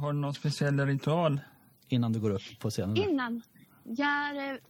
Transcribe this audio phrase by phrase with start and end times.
[0.00, 1.40] Har du någon speciell ritual?
[1.88, 2.96] Innan du går upp på scenen?
[2.96, 3.42] Innan?
[3.84, 4.60] Ja, det,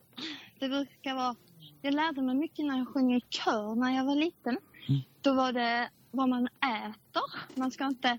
[0.58, 1.34] det brukar vara...
[1.82, 4.58] Jag lärde mig mycket när jag sjöng i kör när jag var liten.
[4.88, 5.00] Mm.
[5.20, 7.58] Då var det vad man äter.
[7.58, 8.18] Man ska inte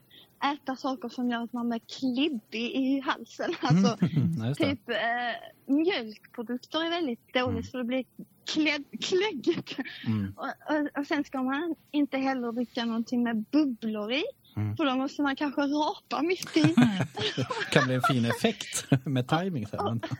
[0.53, 3.53] äta saker som gör att man blir klibbig i halsen.
[3.61, 4.69] Alltså, Mm, just det.
[4.69, 8.05] typ eh, mjölkprodukter är väldigt dåligt för det blir
[8.53, 9.79] klä, kläggigt.
[10.07, 10.33] Mm.
[10.37, 14.23] Och, och, och sen ska man inte heller dricka någonting med bubblor i.
[14.55, 14.77] Mm.
[14.77, 16.75] För då måste man kanske rapa mitt i.
[17.71, 20.01] kan bli en fin effekt med timing sen.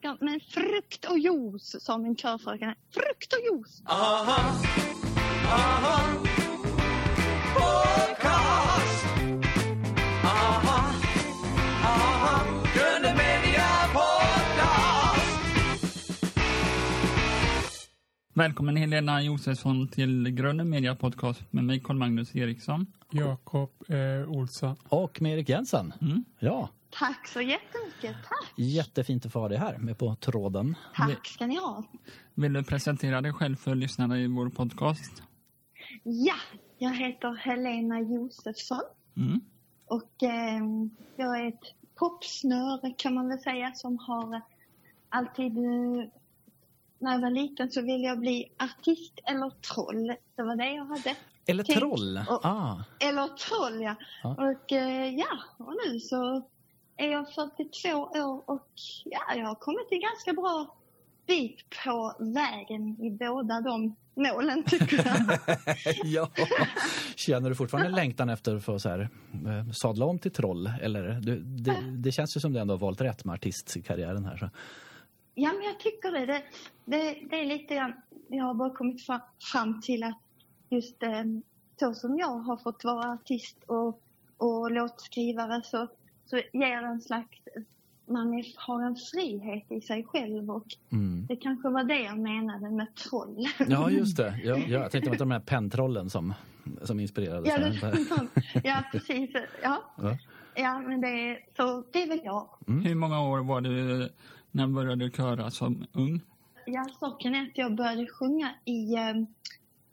[0.00, 2.74] Ja, Men frukt och juice, sa min körfröken.
[2.94, 3.82] Frukt och juice.
[18.36, 22.86] Välkommen Helena Josefsson till Gröna Media Podcast med mig Carl-Magnus Eriksson.
[23.10, 24.76] Jakob eh, Olsson.
[24.88, 25.92] och med Erik Jensen.
[26.00, 26.24] Mm.
[26.38, 28.16] Ja, Tack så jättemycket.
[28.28, 28.52] Tack.
[28.56, 30.76] jättefint att få ha dig här med på tråden.
[30.94, 31.84] Tack ska ni ha.
[32.34, 35.22] Vill du presentera dig själv för lyssnarna i vår podcast?
[36.02, 36.36] Ja,
[36.78, 38.82] jag heter Helena Josefsson.
[39.16, 39.40] Mm.
[39.86, 40.62] Och eh,
[41.16, 44.40] jag är ett popsnöre kan man väl säga som har
[45.08, 45.52] alltid...
[47.06, 50.06] När jag var liten så ville jag bli artist eller troll.
[50.36, 51.14] Det var det jag hade.
[51.46, 52.20] Eller Tänk- troll.
[52.28, 53.94] och- Ah, Eller troll, ja.
[54.22, 54.30] Ja.
[54.30, 56.42] Och eh, ja, och nu så
[56.96, 57.88] är jag 42
[58.20, 58.68] år och
[59.04, 60.76] ja, jag har kommit en ganska bra
[61.26, 65.38] bit på vägen i båda de målen tycker jag.
[66.04, 66.28] ja.
[67.16, 69.00] Känner du fortfarande längtan efter att få så här,
[69.32, 70.70] eh, sadla om till troll?
[70.82, 74.36] Eller, du, det, det känns ju som du ändå har valt rätt med artistkarriären här.
[74.36, 74.48] Så.
[75.38, 76.26] Ja, men jag tycker det.
[76.26, 76.42] Det,
[76.84, 77.92] det, det är lite grann,
[78.28, 79.20] jag har bara kommit fra,
[79.52, 80.18] fram till att
[80.70, 81.10] just eh,
[81.80, 84.00] så som jag har fått vara artist och,
[84.36, 85.88] och låtskrivare så,
[86.26, 87.38] så ger en slags,
[88.08, 91.26] man är, har en frihet i sig själv och Mm.
[91.26, 93.46] det kanske var det jag menade med troll.
[93.68, 94.40] Ja, just det.
[94.44, 96.34] Ja, ja, jag tänkte på de här penntrollen som,
[96.82, 97.48] som inspirerade.
[97.48, 98.28] Ja, det,
[98.68, 99.30] ja precis.
[99.62, 100.16] Ja, Ja.
[100.54, 102.48] ja men det, är- så det är väl jag.
[102.68, 102.84] Mm.
[102.84, 104.08] Hur många år var du
[104.56, 106.20] när du började köra som ung?
[106.66, 108.94] Ja, saken är att jag började sjunga i...
[108.94, 109.14] Eh,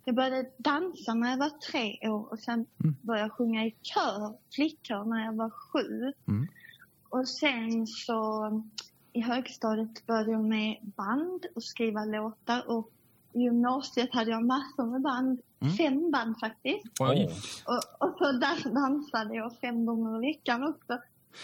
[0.05, 2.95] jag började dansa när jag var tre år och sen Mm.
[3.01, 6.13] började jag sjunga i kör, flickkör, när jag var sju.
[6.27, 6.47] Mm.
[7.09, 8.61] Och sen så
[9.13, 12.89] i högstadiet började jag med band och skriva låtar och
[13.33, 15.73] i gymnasiet hade jag massor med band, Mm.
[15.73, 16.85] fem band faktiskt.
[16.99, 17.29] Oj.
[17.65, 20.97] Och, och så dans, dansade jag fem gånger i veckan också.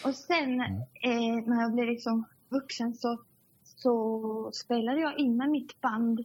[0.05, 0.81] Och sen Mm.
[1.03, 3.19] eh, när jag blev liksom vuxen så,
[3.63, 6.19] så spelade jag in med mitt band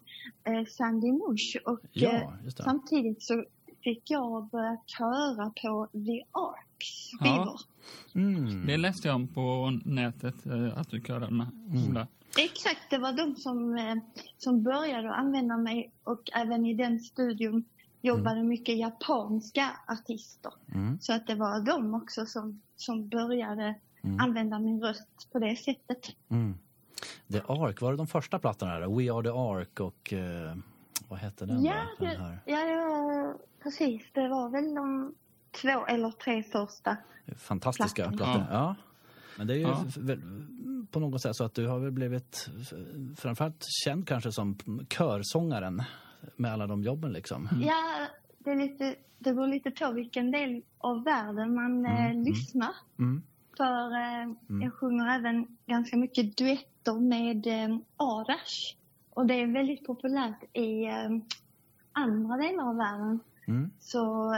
[0.44, 1.56] eh, Sandy Mush.
[1.66, 2.62] Och eh, Ja, just det.
[2.62, 3.44] samtidigt så
[3.84, 7.18] fick jag börja köra på The Arks Ja.
[7.20, 7.60] skivor.
[8.26, 8.66] Mm.
[8.66, 11.46] Det läste jag om på nätet eh, att du körade med.
[11.70, 12.06] Mm.
[12.38, 13.94] Exakt, det var de som, eh,
[14.38, 17.64] som började att använda mig och även i den studion
[18.02, 20.52] jobbade mycket japanska artister.
[20.74, 20.98] Mm.
[21.00, 24.20] Så att det var de också som, som började Mm.
[24.20, 26.16] använda min röst på det sättet.
[26.28, 26.54] Mm.
[27.32, 28.78] The Ark, var det de första plattorna?
[28.78, 28.86] Där?
[28.96, 30.56] We Are The Ark och eh,
[31.08, 31.64] vad hette den?
[31.64, 32.04] Ja, då?
[32.04, 32.38] den här?
[32.46, 34.02] ja, det var precis.
[34.12, 35.14] Det var väl de
[35.62, 36.96] två eller tre första.
[37.36, 38.16] Fantastiska Plattan.
[38.18, 38.46] plattor.
[38.54, 38.74] Ja.
[39.38, 39.84] Men det är ju Ja.
[40.90, 42.48] på något sätt så att du har väl blivit
[43.16, 44.58] framförallt känd kanske som
[44.90, 45.82] körsångaren
[46.36, 47.48] med alla de jobben liksom.
[47.62, 48.06] Ja,
[48.38, 52.22] det, är lite, det beror lite på vilken del av världen man eh, Mm, mm.
[52.24, 52.70] lyssnar.
[52.98, 53.22] Mm.
[53.56, 58.74] För eh, jag sjunger även ganska mycket duetter med eh, Arash.
[59.10, 61.10] Och det är väldigt populärt i eh,
[61.92, 63.20] andra delar av världen.
[63.48, 63.70] Mm.
[63.80, 64.32] Så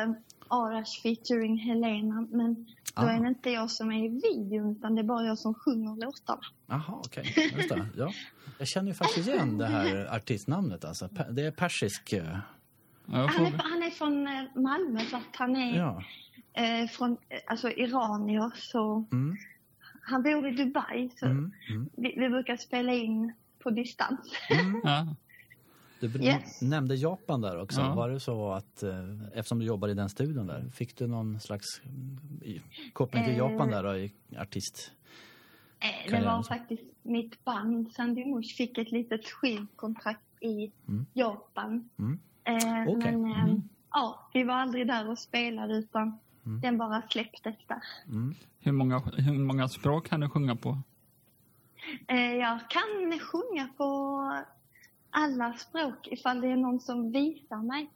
[0.49, 2.27] Arash featuring Helena.
[2.31, 2.55] Men
[2.95, 3.11] då Ah.
[3.11, 5.97] är det inte jag som är i videon utan det är bara jag som sjunger
[6.05, 6.41] låtarna.
[6.67, 7.33] Jaha, okej.
[7.69, 7.87] Det.
[7.97, 8.11] Ja.
[8.59, 10.85] Jag känner ju faktiskt igen det här artistnamnet.
[10.85, 11.09] Alltså.
[11.31, 12.15] Det är persisk.
[13.07, 14.23] Han är, han är från
[14.63, 16.03] Malmö så att han är Ja.
[16.57, 18.51] Eh, från eh, alltså iranier.
[18.55, 19.37] Så Mm.
[20.03, 21.11] han bor i Dubai.
[21.17, 21.53] Så Mm.
[21.71, 21.89] Mm.
[21.97, 24.21] vi, vi brukar spela in på distans.
[24.83, 25.07] ja.
[26.01, 26.63] Du Yes.
[26.63, 27.81] nämnde Japan där också.
[27.81, 27.95] Ja.
[27.95, 31.41] Var det så att eh, eftersom du jobbar i den studion där, fick du någon
[31.41, 32.63] slags mm,
[32.93, 33.39] koppling till Eh.
[33.39, 34.93] Japan där då, i artist?
[35.81, 41.07] Eh, det var faktiskt mitt band Sandy Mush fick ett litet skivkontrakt i Mm.
[41.13, 41.89] Japan.
[41.99, 42.19] Mm.
[42.45, 43.13] Eh, Okej.
[43.17, 43.63] Men eh, Mm.
[43.93, 46.61] ja, vi var aldrig där och spelade utan Mm.
[46.61, 47.83] den bara släpptes där.
[48.09, 48.35] Mm.
[48.61, 50.79] hur, många, hur många språk kan du sjunga på?
[52.09, 54.21] Eh, jag kan sjunga på
[55.11, 57.91] alla språk ifall det är någon som visar mig.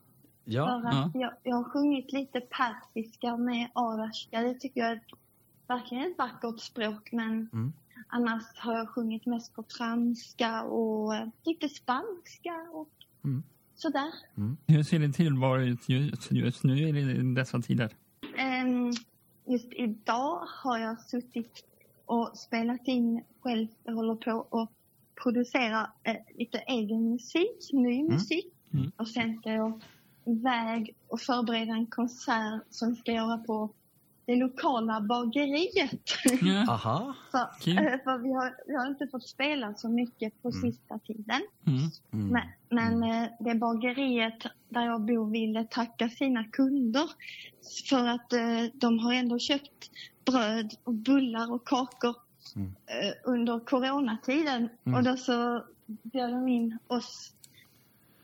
[0.45, 4.41] Ja, För att jag, jag har sjungit lite persiska med arashka.
[4.43, 5.03] Det tycker jag är ett
[5.69, 7.73] verkligen ett vackert språk men Mm.
[8.09, 12.89] annars har jag sjungit mest på franska och eh, lite spanska och
[13.25, 13.43] Mm.
[13.75, 14.11] sådär.
[14.67, 17.91] Hur ser din tillvaro ut just, just nu i dessa tider?
[18.41, 18.93] Ehm,
[19.51, 21.65] Just idag har jag suttit
[22.07, 23.67] och spelat in själv.
[23.85, 24.71] Jag håller på att
[25.23, 28.53] producera eh, lite egen musik, ny musik.
[28.73, 28.93] Mm.
[28.97, 29.81] Och sen ska jag
[30.25, 33.71] iväg och förbereda en konsert som ska göra på
[34.31, 36.01] det lokala bageriet.
[36.69, 37.15] Aha.
[37.31, 37.79] för, Kul.
[37.79, 41.43] eh, för vi har, vi har inte fått spela så mycket på sista tiden.
[41.67, 41.81] Mm.
[42.13, 42.29] Mm.
[42.29, 47.11] Men, men eh, det bageriet där jag bor ville tacka sina kunder
[47.89, 49.91] för att eh, de har ändå köpt
[50.25, 52.15] bröd och bullar och kakor
[52.57, 52.73] Mm.
[53.25, 54.69] under coronatiden.
[54.85, 54.99] Mm.
[54.99, 57.33] Och då så bjöd de in oss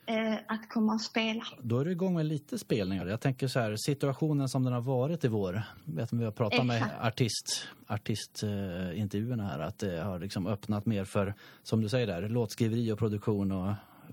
[0.06, 1.44] eh, att komma och spela.
[1.62, 3.06] Då är du igång med lite spelningar.
[3.06, 5.62] Jag tänker så här, situationen som den har varit i vår.
[5.85, 7.00] Vet du, vi har pratat med Exakt.
[7.05, 12.93] artist, artistintervjuerna här, att det har liksom öppnat mer för, som du säger där, låtskriveri
[12.93, 13.67] och produktion och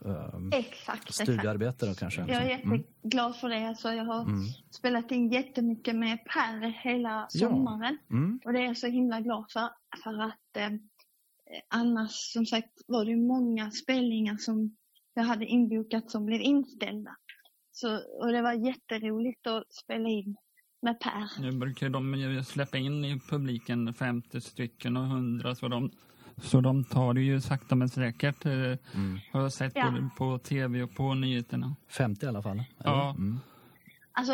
[0.05, 2.21] ehm, Exakt, studiearbete då kanske.
[2.21, 2.77] Jag är Mm.
[2.77, 3.67] jätteglad för det.
[3.67, 4.39] Alltså, jag har Mm.
[4.71, 7.49] spelat in jättemycket med Per hela Ja.
[7.49, 7.97] sommaren.
[8.11, 8.39] Mm.
[8.45, 9.69] Och det är jag så himla glad för.
[10.03, 10.69] För att eh,
[11.69, 14.75] annars som sagt var det många spelningar som
[15.13, 17.15] jag hade inbokat som blev inställda.
[17.71, 20.35] Så, och det var jätteroligt att spela in
[20.81, 21.41] med Per.
[21.41, 25.91] Nu brukar de ju släppa in i publiken 50 stycken och 100 så de,
[26.41, 28.45] så de tar det ju sakta men säkert.
[28.45, 29.19] eh, Mm.
[29.31, 29.91] Har jag sett Ja.
[29.91, 31.75] både på tv och på nyheterna.
[31.89, 32.51] 50 i alla fall.
[32.51, 32.65] eller?
[32.83, 33.09] Ja.
[33.09, 33.39] Mm.
[34.11, 34.33] Alltså,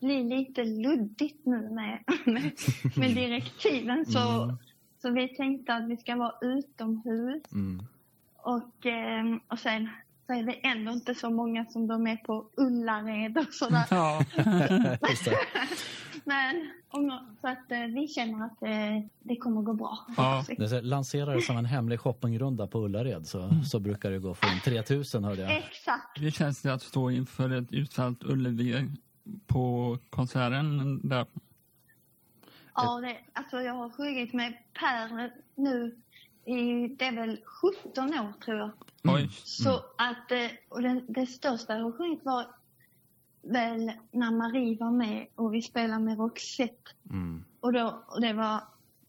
[0.00, 2.52] det blir lite luddigt nu med, med,
[2.96, 4.06] med direktiven.
[4.06, 4.56] Så, Mm.
[5.02, 7.42] så vi tänkte att vi ska vara utomhus.
[7.52, 7.82] Mm.
[8.36, 9.88] Och, eh, och sen
[10.30, 13.84] så är det ändå inte så många som de är på Ullared och sådär.
[13.90, 14.24] Ja.
[16.24, 19.98] Men om, så att eh, vi känner att eh, det kommer gå bra.
[20.16, 20.44] Ja.
[20.48, 20.54] vi.
[20.54, 25.24] Det som en hemlig shoppingrunda på Ullared så, så brukar det gå för in 3000
[25.24, 25.58] hörde jag.
[25.58, 26.20] Exakt.
[26.20, 28.90] Hur känns det att stå inför ett utsålt Ullevi
[29.46, 31.26] på konserten där?
[32.74, 35.96] Ja, det, alltså jag har sjungit med Per nu
[36.50, 38.70] i, det är väl 17 år tror jag.
[39.04, 39.28] Oj.
[39.32, 42.46] Så att, eh, och det, det största jag har sjungit var
[43.42, 46.90] väl när Marie var med och vi spelade med Roxette.
[47.10, 47.44] Mm.
[47.60, 48.60] Och, då, och det var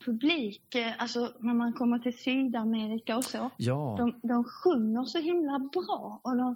[0.05, 3.49] publik, eh, alltså när man kommer till Sydamerika och så.
[3.57, 6.55] Ja, De, de sjunger så himla bra och de,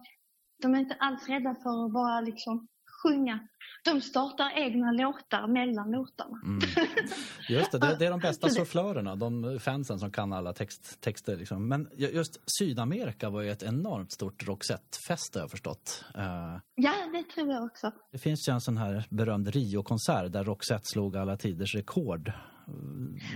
[0.61, 2.67] de är inte alls rädda för att bara liksom
[3.07, 3.39] sjunga.
[3.85, 6.39] De startar egna låtar mellan låtarna.
[6.43, 6.59] mm.
[7.49, 7.77] just det.
[7.79, 7.95] det.
[7.99, 11.37] Det är de bästa sufflörerna, de fansen som kan alla text, texter.
[11.37, 11.67] Liksom.
[11.67, 16.05] Men ju- just Sydamerika var ju ett enormt stort Roxette-fest har jag förstått.
[16.15, 17.91] Eh, Ja, det tror jag också.
[18.11, 22.31] det finns ju en sån här berömd Rio-konsert där Roxette slog alla tiders rekord.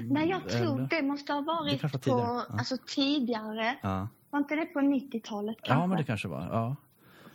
[0.09, 0.87] Nej, jag tror Eller?
[0.89, 2.57] det måste ha Det varit kanske var på, tidigare, ja.
[2.59, 3.77] alltså tidigare.
[3.81, 4.07] Ja.
[4.29, 5.81] Var inte det på 90-talet kanske?
[5.81, 6.41] ja, men det kanske var.
[6.41, 6.75] Ja.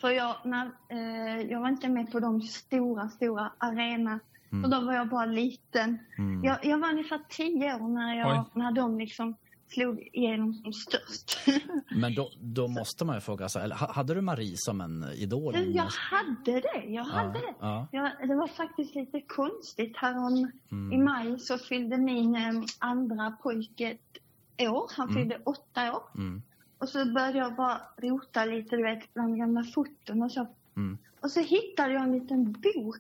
[0.01, 4.21] För jag, när, eh, jag var inte med på de stora, stora arena.
[4.65, 5.99] Och då var jag bara liten.
[6.19, 6.45] Mm.
[6.45, 8.45] Jag, jag var ungefär tio år när, jag, Oj.
[8.61, 9.37] när de liksom
[9.69, 11.39] slog igenom som störst.
[12.01, 15.05] Men då, då måste man ju fråga sig, eller ha- hade du Marie som en
[15.15, 15.53] idol?
[15.53, 16.85] Du, jag hade det.
[16.87, 17.55] Jag hade det.
[17.61, 17.89] Ja.
[17.93, 19.97] Ja, det var faktiskt lite konstigt.
[19.97, 20.93] Härom Mm.
[20.93, 24.91] i maj så fyllde min eh, andra pojke ett år.
[24.97, 26.03] Han fyllde åtta år.
[26.15, 26.43] Mm.
[26.85, 30.47] Och så började jag bara rota lite, du vet, bland gamla foton och så.
[30.77, 30.99] Mm.
[31.21, 32.97] Och så hittade jag en liten bok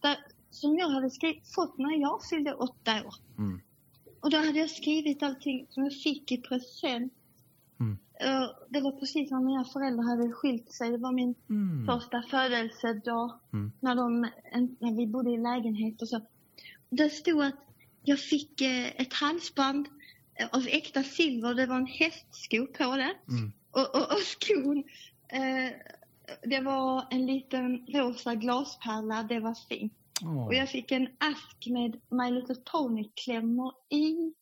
[0.00, 0.16] där,
[0.50, 3.14] som jag hade skrivit, fått när jag fyllde åtta år.
[3.38, 3.60] Mm.
[4.20, 7.12] Och då hade jag skrivit allting som jag fick i present.
[7.80, 7.98] Mm.
[8.20, 10.90] Eh, Det var precis när mina föräldrar hade skilt sig.
[10.90, 11.86] Det var min Mm.
[11.86, 13.38] första födelsedag.
[13.52, 13.72] Mm.
[13.80, 14.20] När, de,
[14.78, 16.20] när vi bodde i lägenhet och så.
[16.90, 17.54] Det stod att
[18.02, 19.88] jag fick eh, ett halsband
[20.52, 21.54] av äkta silver.
[21.54, 23.14] Det var en hästsko på det.
[23.28, 23.52] Mm.
[23.70, 24.84] Och, och, och skon.
[25.28, 25.72] Eh,
[26.42, 29.22] det var en liten rosa glaspärla.
[29.22, 29.92] Det var fint.
[30.24, 30.46] Åh.
[30.46, 34.34] Och jag fick en ask med My Little Pony-klämmor i.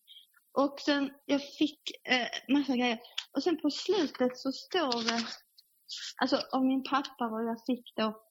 [0.53, 2.99] Och sen, jag fick eh, massa grejer.
[3.37, 5.27] Och sen på slutet så står det,
[6.17, 8.23] alltså av min pappa vad jag fick då,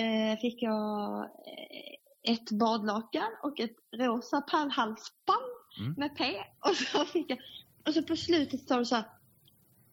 [0.00, 5.94] eh, fick jag eh, ett badlakan och ett rosa pärlhalsband Mm.
[5.96, 6.44] med P.
[6.60, 7.38] Och så fick jag,
[7.86, 9.04] och så på slutet står det så här,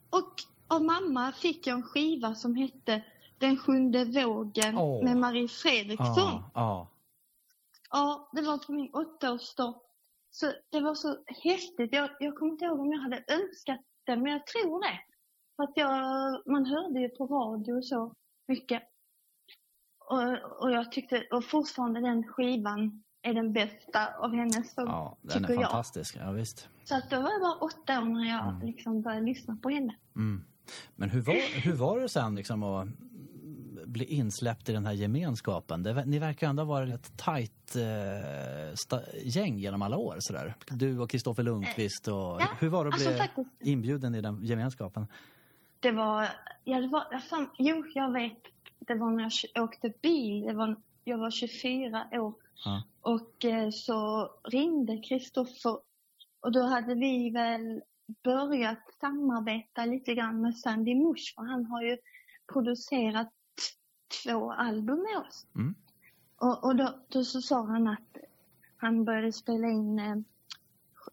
[0.09, 3.03] och av mamma fick jag en skiva som hette
[3.37, 5.03] Den sjunde vågen Åh.
[5.03, 6.15] med Marie Fredriksson.
[6.17, 6.89] Ja, ja.
[7.89, 9.73] Ja, det var på min åttaårsdag.
[10.31, 11.93] Så det var så häftigt.
[11.93, 14.99] Jag, jag kommer inte ihåg om jag hade önskat det, men jag tror det.
[15.55, 18.15] För att jag, man hörde ju på radio så
[18.47, 18.83] mycket.
[20.09, 24.73] Och, och jag tyckte, och fortfarande den skivan är den bästa av hennes.
[24.73, 25.71] Så, Ja, den är tycker jag.
[25.71, 26.17] fantastisk.
[26.19, 26.67] Ja, visst.
[26.83, 28.67] så att då var jag bara åtta år när jag Mm.
[28.67, 29.95] liksom började lyssna på henne.
[30.15, 30.43] Mm.
[30.95, 32.87] Men hur var, hur var det sen liksom att
[33.85, 35.83] bli insläppt i den här gemenskapen?
[35.83, 40.15] Det, ni verkar ändå vara ett tajt eh, sta, gäng genom alla år.
[40.19, 40.53] Sådär.
[40.67, 42.07] Du och Kristoffer Lundqvist.
[42.07, 43.49] Och, Ja, hur var det att alltså bli faktiskt.
[43.61, 45.07] inbjuden i den gemenskapen?
[45.79, 46.27] Det var,
[46.63, 48.37] ja det var, fan, jo jag vet,
[48.79, 52.33] det var när jag åkte bil, det var, jag var 24 år.
[52.65, 52.83] Ja.
[53.01, 55.77] Och eh, så ringde Kristoffer
[56.39, 57.81] och då hade vi väl
[58.23, 61.97] börjat samarbeta lite grann med Sandy Mush för han har ju
[62.53, 63.31] producerat
[64.23, 65.45] två album med oss.
[65.55, 65.75] Mm.
[66.35, 68.17] Och, och då, då så sa han att
[68.77, 70.15] han började spela in eh,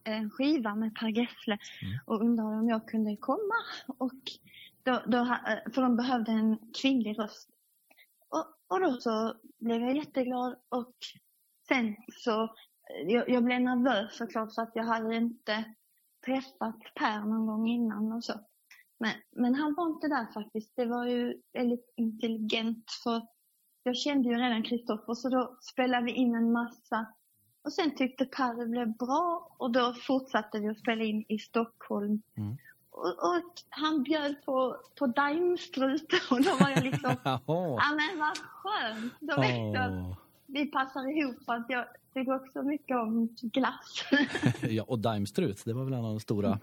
[0.04, 1.98] en skiva med Per Gessle Mm.
[2.06, 3.54] och undrade om jag kunde komma.
[3.86, 4.12] Och
[4.82, 7.48] då, då, eh, för de behövde en kvinnlig röst.
[8.30, 10.94] Och, och då så blev jag jätteglad och
[11.68, 15.64] sen så, eh, jag, jag blev nervös såklart för att jag hade inte
[16.26, 18.32] träffat Per någon gång innan och så.
[18.98, 20.76] Men, men han var inte där faktiskt.
[20.76, 23.22] Det var ju väldigt intelligent för
[23.82, 27.06] jag kände ju redan Kristoffer så då spelade vi in en massa.
[27.64, 31.38] Och sen tyckte Per det blev bra och då fortsatte vi att spela in i
[31.38, 32.22] Stockholm.
[32.36, 32.56] Mm.
[33.00, 37.40] Och, han bjöd på, på daimstrut och då var jag liksom, ja
[37.96, 39.14] men vad skönt.
[39.20, 40.16] Då vet jag att Åh.
[40.46, 44.04] vi passar ihop att jag tycker också mycket om glass.
[44.60, 46.58] ja, och Daimstrut, det var väl en av de stora var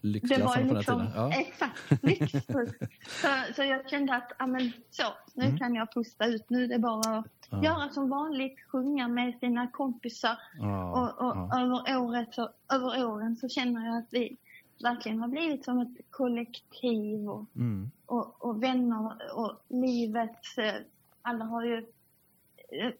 [0.00, 1.12] lyxglassarna på den liksom, tiden.
[1.16, 1.30] Ja.
[1.40, 2.76] exakt, lyxstrut.
[3.08, 5.02] så, så jag kände att, ja men så,
[5.34, 5.58] nu Mm.
[5.58, 6.50] kan jag pusta ut.
[6.50, 7.64] Nu är det bara att Ja.
[7.64, 10.38] göra som vanligt, sjunga med sina kompisar.
[10.58, 14.36] Ja, Och, och över, året så, över åren så känner jag att vi
[14.82, 17.90] verkligen har blivit som ett kollektiv och, Mm.
[18.06, 20.74] och, och vänner och livets, eh,
[21.22, 21.86] alla har ju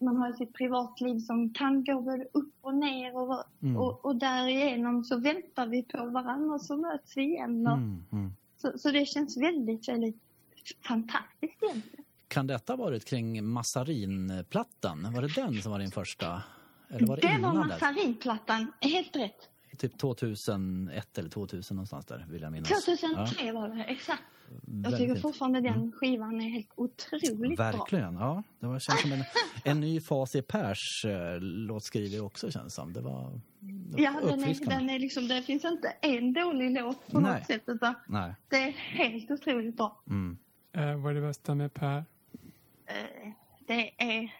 [0.01, 3.77] man har ju sitt privatliv som kan gå både upp och ner och, Mm.
[3.77, 7.67] och, och därigenom så väntar vi på varandra och så möts vi igen.
[7.67, 8.03] Och, Mm.
[8.11, 8.31] Mm.
[8.57, 10.21] så, så det känns väldigt, väldigt
[10.87, 12.05] fantastiskt egentligen.
[12.27, 15.13] Kan detta ha varit kring Massarinplattan?
[15.13, 16.43] Var det den som var din första?
[16.89, 17.53] Eller var det, det var?
[17.53, 19.49] Massarinplattan, helt rätt.
[19.77, 22.85] Typ 2001 eller 2000 någonstans där vill jag minnas.
[22.85, 24.23] 2003 var det, exakt.
[24.83, 27.71] Jag tycker fortfarande den skivan är helt otroligt bra.
[27.71, 28.43] Verkligen, ja.
[28.59, 29.23] Det var, känns som en,
[29.63, 32.93] en ny fas i Pers eh, låtskrivare också känns som.
[32.93, 36.71] Det var, det var Ja, den är, den är liksom, det finns inte en dålig
[36.71, 37.39] låt på Nej.
[37.39, 37.63] något sätt.
[37.67, 38.33] Utan Nej.
[38.49, 40.01] det är helt otroligt bra.
[40.09, 40.37] Mm.
[40.71, 41.97] Eh, vad är det bästa med Per?
[42.85, 43.31] Eh,
[43.67, 44.33] Det är...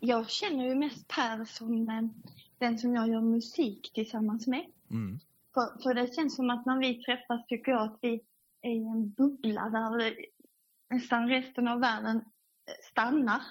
[0.00, 2.02] Jag känner ju mest Per som eh,
[2.60, 4.66] den som jag gör musik tillsammans med.
[4.90, 5.18] Mm.
[5.54, 8.20] För, för det känns som att när vi träffas tycker jag att vi
[8.60, 10.14] är i en bubbla där
[10.90, 13.42] nästan resten av världen eh, stannar.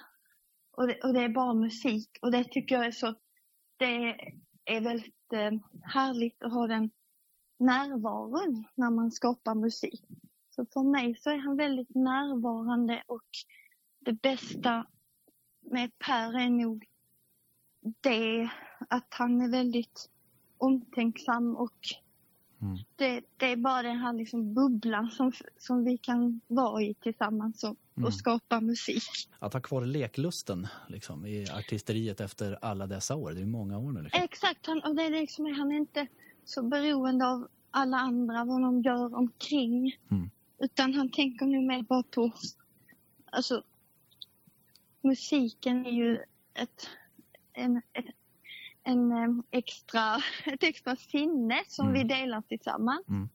[0.72, 2.18] Och det, och det är bara musik.
[2.22, 3.14] Och det tycker jag är så...
[3.76, 4.16] Det
[4.64, 5.52] är väldigt eh,
[5.82, 6.90] härligt att ha den
[7.58, 10.04] närvaron när man skapar musik.
[10.50, 13.28] Så för mig så är han väldigt närvarande och
[13.98, 14.86] det bästa
[15.60, 16.86] med Per är nog
[18.00, 18.50] det
[18.88, 20.08] att han är väldigt
[20.58, 21.72] omtänksam och
[22.62, 22.78] Mm.
[22.96, 27.64] det, det är bara den här liksom bubblan som, som vi kan vara i tillsammans
[27.64, 28.06] och, Mm.
[28.06, 29.02] och skapa musik.
[29.38, 33.32] Att ha kvar leklusten liksom, i artisteriet efter alla dessa år.
[33.32, 34.02] Det är många år nu.
[34.02, 34.22] Liksom.
[34.22, 36.06] Exakt, han, och det är liksom, han är inte
[36.44, 39.96] så beroende av alla andra, vad de gör omkring.
[40.10, 40.30] Mm.
[40.58, 42.32] Utan han tänker nu mer bara på,
[43.32, 43.62] alltså
[45.02, 46.18] musiken är ju
[46.54, 46.88] ett,
[47.52, 48.04] en, ett,
[48.84, 51.98] en extra, ett extra sinne som Mm.
[52.08, 53.08] vi delar tillsammans.
[53.08, 53.28] Mm.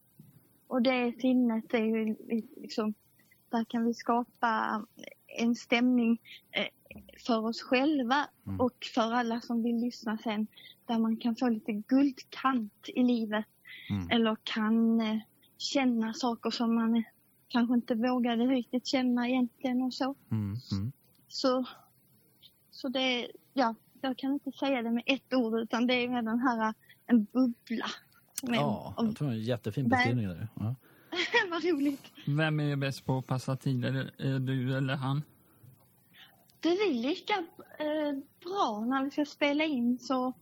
[0.68, 2.16] Och det sinnet är ju
[2.58, 2.94] liksom,
[3.50, 4.86] där kan vi skapa
[5.28, 6.22] en stämning
[6.52, 6.68] eh,
[7.28, 8.60] för oss själva Mm.
[8.60, 10.48] och för alla som vill lyssna sen.
[10.86, 13.46] Där man kan få lite guldkant i livet.
[13.90, 14.10] Mm.
[14.10, 15.18] Eller kan eh,
[15.58, 17.04] känna saker som man eh,
[17.48, 20.16] kanske inte vågade riktigt känna egentligen och så.
[20.32, 20.56] Mm.
[20.72, 20.92] Mm.
[21.28, 21.66] Så,
[22.72, 23.76] så det, ja,
[24.06, 26.74] jag kan inte säga det med ett ord utan det är med den här, eh,
[27.06, 27.86] en bubbla.
[28.42, 30.28] Ja, jag tror det är en jättefin beskrivning.
[30.28, 30.48] Där.
[30.54, 30.76] Ja.
[31.50, 32.02] vad roligt.
[32.28, 34.12] Vem är bäst på att passa tider?
[34.18, 35.22] Är du eller han?
[36.60, 37.34] Det är lika
[37.80, 40.34] eh, bra när vi ska spela in så,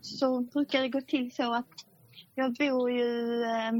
[0.00, 1.66] så brukar det gå till så att
[2.34, 3.72] jag bor ju eh,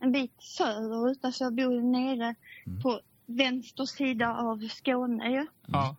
[0.00, 2.34] en bit söderut, alltså jag bor ju nere
[2.66, 2.80] Mm.
[2.82, 5.46] på vänster sida av Skåne ju.
[5.66, 5.96] Ja.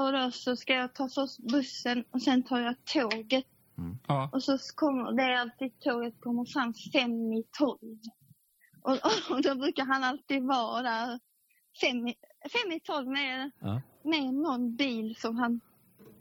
[0.00, 3.46] Och då så ska jag ta först bussen och sen tar jag tåget.
[4.08, 4.30] ja.
[4.32, 7.98] Och så kommer det är alltid tåget kommer fram fem i tolv.
[8.82, 8.98] Och,
[9.30, 11.20] och då brukar han alltid vara där
[11.80, 12.14] fem i,
[12.52, 13.80] fem i tolv med, Ja.
[14.02, 15.60] med någon bil som han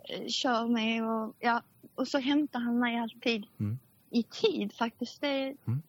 [0.10, 1.62] eh, kör med och, ja,
[1.96, 3.80] och så hämtar han mig alltid Mm.
[4.10, 5.22] i tid faktiskt.
[5.22, 5.82] Det Mm.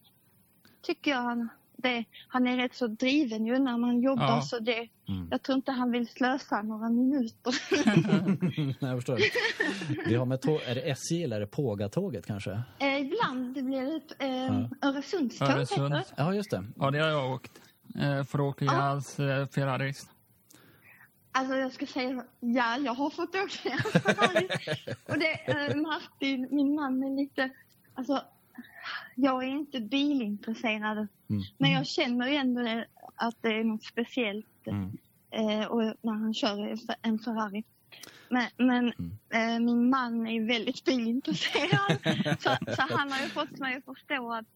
[0.83, 1.49] tycker jag han,
[1.83, 4.43] det, han är rätt så driven ju när man jobbar Ja.
[4.43, 5.29] så det, Mm.
[5.31, 7.55] jag tror inte han vill slösa några minuter.
[8.83, 9.19] Nej, jag förstår.
[10.09, 12.62] Vi har med är det SJ eller är det Pågatåget kanske?
[12.79, 14.31] eh, ibland blir det eh,
[14.81, 14.89] Ja.
[14.89, 15.95] Öresundståg Öresund.
[15.95, 16.23] heter det.
[16.23, 16.65] Ja, just det.
[16.77, 17.53] Ja, det har jag åkt.
[17.95, 18.73] Eh, för att åka Ja.
[18.73, 20.07] hans eh, Ferraris.
[21.33, 23.79] Alltså jag ska säga, ja jag har fått åka.
[25.09, 27.51] Och det, eh, Martin, min man är lite,
[27.95, 28.23] alltså
[29.15, 30.99] jag är inte bilintresserad.
[30.99, 31.43] Mm.
[31.59, 32.85] Men jag känner ju ändå
[33.15, 34.99] att det är något speciellt Mm.
[35.31, 37.65] eh, och när han kör en Fe- en Ferrari.
[38.29, 39.55] Men, men Mm.
[39.57, 41.99] eh, min man är väldigt bilintresserad.
[42.41, 44.47] så, så han har ju fått mig att förstå att,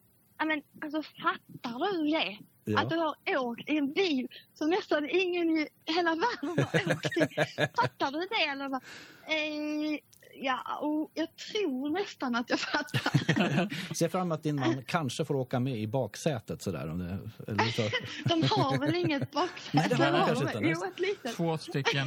[0.46, 2.38] men alltså fattar du det?
[2.64, 2.80] Ja.
[2.80, 3.14] Att du har
[3.46, 7.20] åkt i en bil som nästan ingen i hela världen har åkt i.
[7.76, 8.44] Fattar du det?
[8.50, 8.82] Eller vad?
[9.26, 9.98] Eh,
[10.40, 13.94] ja, och jag tror nästan att jag fattar.
[13.94, 16.88] Se fram emot att din man kanske får åka med i baksätet sådär.
[16.90, 17.18] Om det,
[17.52, 17.82] eller så.
[18.28, 19.70] De har väl inget baksäte?
[19.76, 20.68] Nej, det har de kanske inte.
[20.68, 21.36] Jo, ett litet.
[21.36, 22.06] Två stycken.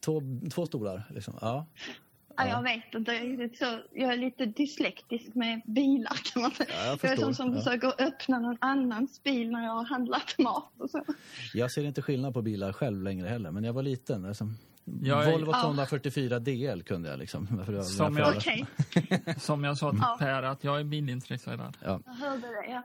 [0.00, 0.22] Två,
[0.54, 1.34] två stolar liksom.
[1.40, 1.66] Ja.
[2.40, 3.12] Ja, jag vet inte.
[3.92, 6.68] Jag är lite dyslektisk med bilar kan man säga.
[6.72, 7.58] Ja, jag jag är som som Ja.
[7.58, 11.04] försöker öppna någon annans bil när jag har handlat mat och så.
[11.54, 14.22] Jag ser inte skillnad på bilar själv längre heller, men jag var liten.
[14.22, 14.58] Liksom.
[15.02, 15.62] Jag är- Volvo Ja.
[15.62, 17.64] 244 DL kunde jag liksom.
[17.66, 18.36] För Som jag-.
[18.36, 18.66] Okej,
[19.38, 20.16] Som jag sa till Ja.
[20.18, 21.76] Per, att jag är bilintresserad.
[21.84, 22.00] Ja.
[22.06, 22.66] jag hörde det.
[22.70, 22.82] Ja.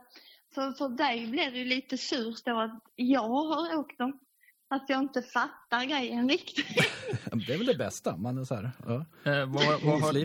[0.56, 4.20] Så för dig blir det ju lite surt då att jag har åkt dem.
[4.68, 6.66] Att jag inte fattar grejen riktigt.
[7.48, 8.18] Det är väl det bästa.
[8.18, 8.94] Man är så här, ja.
[9.32, 10.18] Eh, vad, vad, har,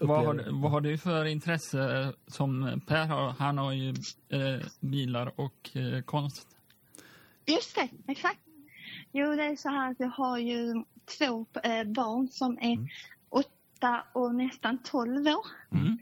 [0.00, 3.30] och vad, har, vad har du för intresse eh, som Per har?
[3.30, 3.88] Han har ju
[4.28, 6.48] eh, bilar och eh, konst.
[7.46, 8.40] Just det, exakt.
[9.12, 10.84] Jo, det är så här att jag har ju
[11.18, 12.86] två eh, barn som är Mm.
[13.28, 15.46] åtta och nästan tolv år.
[15.72, 15.98] Mm.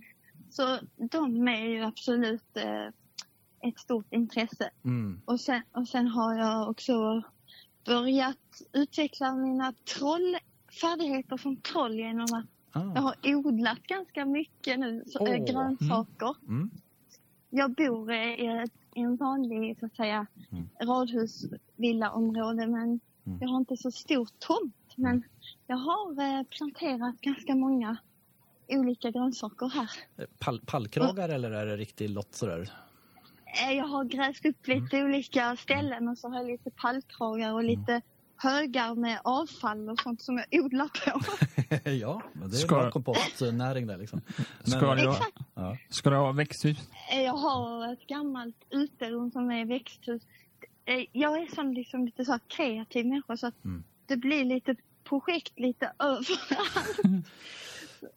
[0.50, 2.86] Så de är ju absolut eh,
[3.68, 4.70] ett stort intresse.
[4.84, 5.20] Mm.
[5.24, 7.22] Och sen, och sen har jag också
[7.84, 10.36] börjat utveckla mina troll,
[10.80, 13.00] färdigheter som troll genom att jag Ah.
[13.00, 16.34] har odlat ganska mycket nu, så, Åh, grönsaker.
[16.48, 16.70] Mm.
[17.50, 20.68] Jag bor i i en vanlig så att säga, Mm.
[20.82, 23.38] radhusvillaområde men Mm.
[23.40, 24.74] jag har inte så stor tomt.
[24.96, 25.22] Men
[25.66, 27.96] jag har eh, planterat ganska många
[28.68, 29.90] olika grönsaker här.
[30.38, 32.70] Pall, pallkragar eller är det riktig lott sådär?
[33.66, 35.08] Eh, Jag har grävt upp lite Mm.
[35.08, 38.00] olika ställen och så har jag lite pallkragar och lite
[38.36, 41.20] högar med avfall och sånt som jag odlar på.
[41.90, 44.20] ja, men det är Ska- bra kompostnäring där liksom.
[44.36, 45.36] Men- Ska du, ha, Exakt.
[45.54, 45.76] Ja.
[45.88, 46.78] ska du ha växthus?
[47.12, 50.22] Eh, Jag har ett gammalt uterum som är växthus.
[50.84, 53.84] Eh, Jag är sån liksom lite så här kreativ människa så att Mm.
[54.10, 56.28] Det blir lite projekt lite överallt.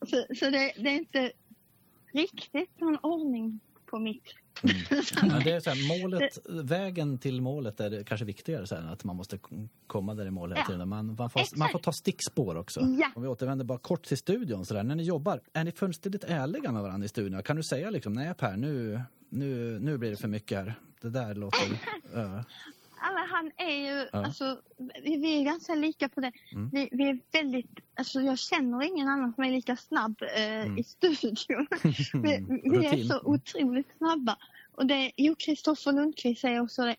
[0.10, 1.32] så så det, det är inte
[2.14, 4.24] riktigt någon ordning på mitt.
[5.22, 9.16] Men det är så här, målet, vägen till målet är kanske viktigare sen, att man
[9.16, 9.40] måste
[9.88, 10.66] komma där i mål hela Ja.
[10.68, 10.90] tiden.
[10.90, 12.80] Man, man, får, man får ta stickspår också.
[12.82, 13.12] Ja.
[13.16, 16.24] Om vi återvänder bara kort till studion, så där, när ni jobbar, är ni fullständigt
[16.24, 17.44] ärliga med varandra i studion?
[17.44, 20.74] Kan du säga liksom, nej Per, nu, nu, nu blir det för mycket här.
[21.02, 21.60] Det där låter...
[22.14, 22.44] ja.
[23.16, 24.26] Men han är ju, Ja.
[24.26, 24.62] alltså,
[25.04, 26.32] vi, vi är ganska lika på det.
[26.52, 26.70] Mm.
[26.70, 30.78] Vi, vi är väldigt, alltså jag känner ingen annan som är lika snabb eh, Mm.
[30.78, 31.68] i studion.
[32.24, 34.38] vi, vi är så otroligt snabba.
[34.76, 36.96] Och det, jo, Kristoffer Lundqvist säger också det.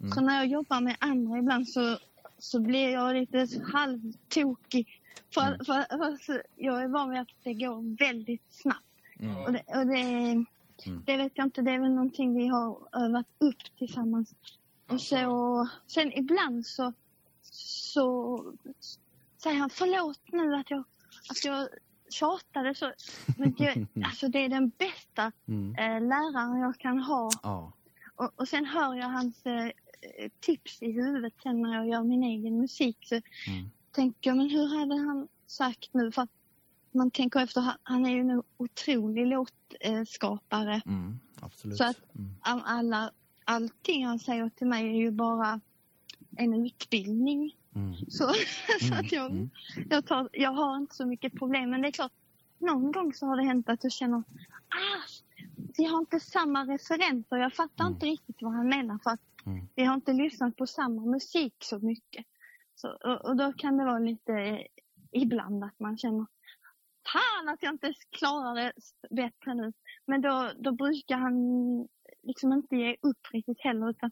[0.00, 0.12] Mm.
[0.12, 1.98] Så när jag jobbar med andra ibland så,
[2.38, 4.86] så blir jag lite halvtokig.
[5.34, 5.64] För, Mm.
[5.64, 8.84] för, för, jag är van vid att det går väldigt snabbt.
[9.20, 9.36] Mm.
[9.36, 10.44] Och, det, och det,
[11.06, 14.34] det vet jag inte, det är väl någonting vi har övat upp tillsammans.
[14.88, 16.92] Och så, sen ibland så,
[17.42, 18.44] så
[19.42, 20.84] säger han förlåt nu att jag,
[21.30, 21.68] att jag
[22.10, 22.92] tjatade så.
[23.38, 25.74] Men det, alltså det är den bästa Mm.
[25.74, 27.30] eh, läraren jag kan ha.
[27.42, 27.72] Ja.
[28.16, 29.70] Och, och sen hör jag hans eh,
[30.40, 32.98] tips i huvudet sen när jag gör min egen musik.
[33.06, 33.70] Så Mm.
[33.92, 36.12] tänker jag, men hur hade han sagt nu?
[36.12, 36.30] För att
[36.92, 40.80] man tänker efter, han- är ju en otrolig låtskapare.
[40.86, 41.18] Mm.
[41.76, 42.34] Så att- Mm.
[42.40, 43.10] All- Alla,
[43.48, 45.60] allting han säger till mig är ju bara
[46.36, 47.56] en utbildning.
[47.74, 47.94] Mm.
[48.08, 48.32] Så,
[48.88, 49.50] så att jag, Mm.
[49.90, 51.70] jag, tar, jag har inte så mycket problem.
[51.70, 52.12] Men det är klart,
[52.58, 55.02] någon gång så har det hänt att jag känner ah,
[55.78, 57.36] vi har inte samma referenser.
[57.36, 57.94] Jag fattar Mm.
[57.94, 59.68] inte riktigt vad han menar för att Mm.
[59.74, 62.26] vi har inte lyssnat på samma musik så mycket.
[62.74, 64.60] Så, och, och då kan det vara lite eh,
[65.12, 66.26] ibland att man känner
[67.12, 68.72] Fan att jag inte klarar det
[69.10, 69.72] bättre nu.
[70.06, 71.34] Men då, då brukar han
[72.22, 74.10] liksom inte upp riktigt heller utan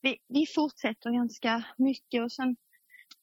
[0.00, 2.56] vi, vi fortsätter ganska mycket och sen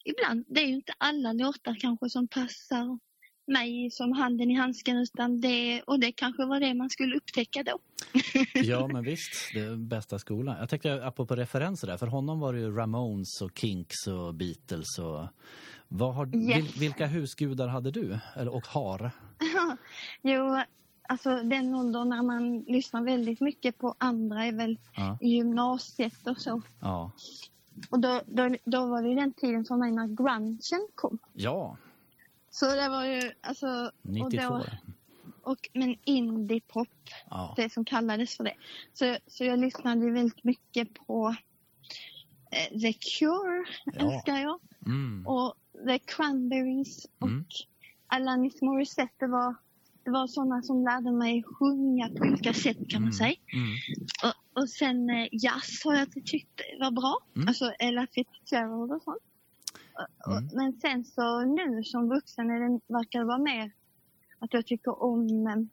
[0.06, 3.00] ibland, det är ju inte alla låtar kanske som passar.
[3.48, 7.64] mig som handen i handsken utan det, och det kanske var det man skulle upptäcka
[7.64, 7.80] då.
[8.54, 9.34] Ja, men visst.
[9.54, 10.56] Det är bästa skolan.
[10.60, 11.98] Jag tänkte apropå referenser där.
[11.98, 15.28] För honom var det ju Ramones och Kinks och Beatles och...
[15.88, 16.58] Vad har, Yes.
[16.58, 18.20] vil, vilka husgudar hade du?
[18.36, 19.12] Eller, och har?
[20.22, 20.62] Jo,
[21.08, 25.18] alltså den åldern när man lyssnar väldigt mycket på andra är väl Ja.
[25.22, 26.62] i gymnasiet och så.
[26.82, 27.12] Ja.
[27.90, 31.18] Och då, då, då var det ju den tiden mig när grungen kom.
[31.34, 31.78] Ja,
[32.50, 33.92] Så det var ju alltså...
[34.02, 34.54] 92.
[34.54, 34.66] Och då,
[35.44, 36.88] och, men indiepop,
[37.30, 37.54] Ja.
[37.58, 38.54] det som kallades för det.
[38.94, 41.36] Så, så jag lyssnade väldigt mycket på
[42.52, 43.92] eh, The Cure, Ja.
[43.94, 44.60] älskar jag.
[44.86, 45.28] Mm.
[45.28, 45.54] Och
[45.86, 47.46] The Cranberries och Mm.
[48.08, 49.28] Alanis Morissette.
[49.28, 49.56] Var,
[50.04, 53.14] det var sådana som lärde mig sjunga på olika sätt kan man Mm.
[53.14, 53.36] säga.
[53.54, 53.70] Mm.
[54.24, 57.18] Och, och sen eh, jazz har jag alltid tyckt var bra.
[57.36, 57.48] Mm.
[57.48, 59.18] Alltså Ella Fitzgerald och sånt.
[59.94, 60.50] Och- och- Mm.
[60.54, 63.72] Men sen så nu som vuxen är det, verkar det vara mer
[64.40, 65.66] att jag tycker om eh, till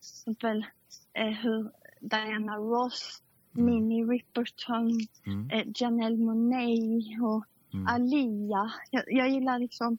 [0.00, 0.64] exempel
[1.12, 1.70] eh, hur
[2.00, 3.22] Diana Ross,
[3.56, 3.66] Mm.
[3.66, 4.90] Minnie Riperton,
[5.26, 5.50] Mm.
[5.50, 7.44] eh, Janelle Monáe och
[7.74, 7.86] Mm.
[7.86, 8.72] Alia.
[8.90, 9.98] Jag, jag gillar liksom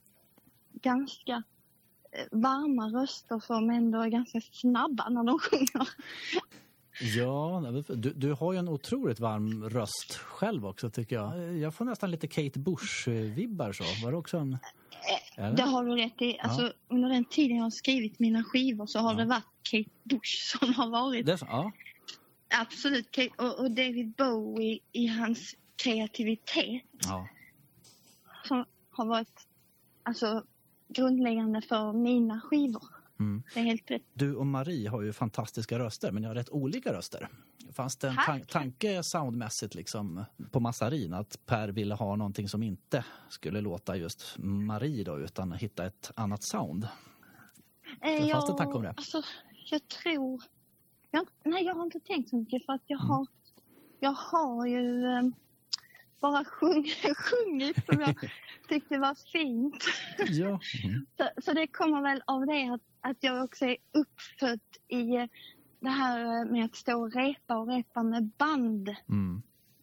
[0.73, 1.41] ganska eh,
[2.31, 5.89] varma röster som ändå är ganska snabba när de sjunger.
[7.15, 11.57] Ja, du, du har ju en otroligt varm röst själv också tycker jag.
[11.57, 13.83] Jag får nästan lite Kate Bush-vibbar så.
[14.05, 14.57] Var det också en...
[15.37, 15.57] Eller?
[15.57, 16.39] Det har du rätt i.
[16.39, 19.19] Alltså, Under den tiden jag har skrivit mina skivor så har Ja.
[19.19, 21.25] det varit Kate Bush som har varit.
[21.25, 21.71] Det så, ja.
[22.61, 23.11] Absolut.
[23.11, 27.27] Kate, och, och David Bowie i hans kreativitet ja.
[28.47, 29.47] som har varit
[30.03, 30.43] alltså,
[30.93, 32.83] grundläggande för mina skivor.
[33.19, 33.43] Mm.
[33.53, 34.01] Det är helt rätt.
[34.13, 37.27] Du och Marie har ju fantastiska röster, men ni har rätt olika röster.
[37.73, 42.63] Fanns det en tan- tanke soundmässigt liksom på Massarin att Per ville ha någonting som
[42.63, 46.87] inte skulle låta just Marie då, utan hitta ett annat sound?
[48.01, 48.89] Eh, fanns det tankar om det?
[48.89, 49.21] Alltså,
[49.71, 50.43] jag tror...
[51.11, 53.09] Jag, nej, jag har inte tänkt så mycket för att jag Mm.
[53.09, 53.27] har,
[53.99, 55.21] jag har ju eh,
[56.21, 56.83] bara sjung,
[57.15, 58.15] sjungit som jag
[58.69, 59.83] tyckte var fint.
[60.17, 60.47] Ja.
[60.83, 61.05] Mm.
[61.17, 62.81] Så, så det kommer väl av det att,
[63.11, 65.05] att jag också är uppfödd i
[65.79, 69.41] det här med att stå och repa och repa med band Mm.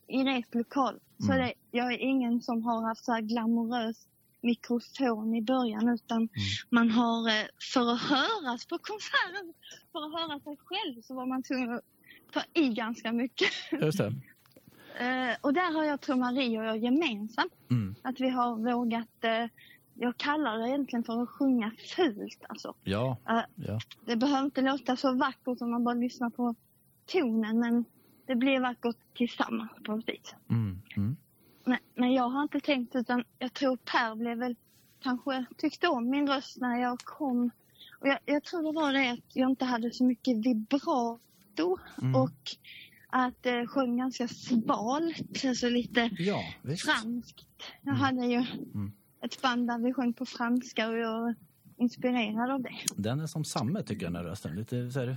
[0.09, 1.01] i replokal.
[1.19, 1.39] Så Mm.
[1.47, 4.07] det, jag är ingen som har haft så här glamorös
[4.41, 6.29] mikrofon i början utan Mm.
[6.71, 9.55] man har, eh, för att höras på konserten,
[9.93, 11.85] för att höra sig själv så var man tvungen att
[12.33, 13.49] ta i ganska mycket.
[13.73, 14.13] Just det.
[14.99, 17.53] Eh, och där har jag tror Marie och jag gemensamt.
[17.71, 17.95] Mm.
[18.03, 19.47] Att vi har vågat, eh,
[19.95, 22.75] jag kallar det egentligen för att sjunga fult alltså.
[22.85, 23.17] Ja.
[23.29, 23.79] Eh, ja.
[24.07, 26.55] det behöver inte låta så vackert om man bara lyssnar på
[27.07, 27.85] tonen men
[28.27, 30.35] det blir vackert tillsammans på något vis.
[30.51, 30.81] Mm.
[30.97, 31.17] Mm.
[31.65, 34.57] Men, men jag har inte tänkt utan jag tror Per blev väl
[35.03, 37.51] kanske tyckte om min röst när jag kom.
[38.01, 41.19] Och jag, jag tror det var det att jag inte hade så mycket vibrato
[42.03, 42.15] Mm.
[42.15, 42.57] och
[43.11, 46.85] att det sjöng ganska svalt, alltså lite Ja, visst.
[46.85, 47.45] franskt.
[47.83, 48.01] Jag Mm.
[48.01, 48.37] hade ju
[48.75, 48.93] Mm.
[49.25, 51.35] ett band där vi sjöng på franska och jag
[51.77, 52.73] inspirerad av det.
[52.97, 54.57] Den är som samme tycker jag den här rösten.
[54.57, 55.17] Lite så här,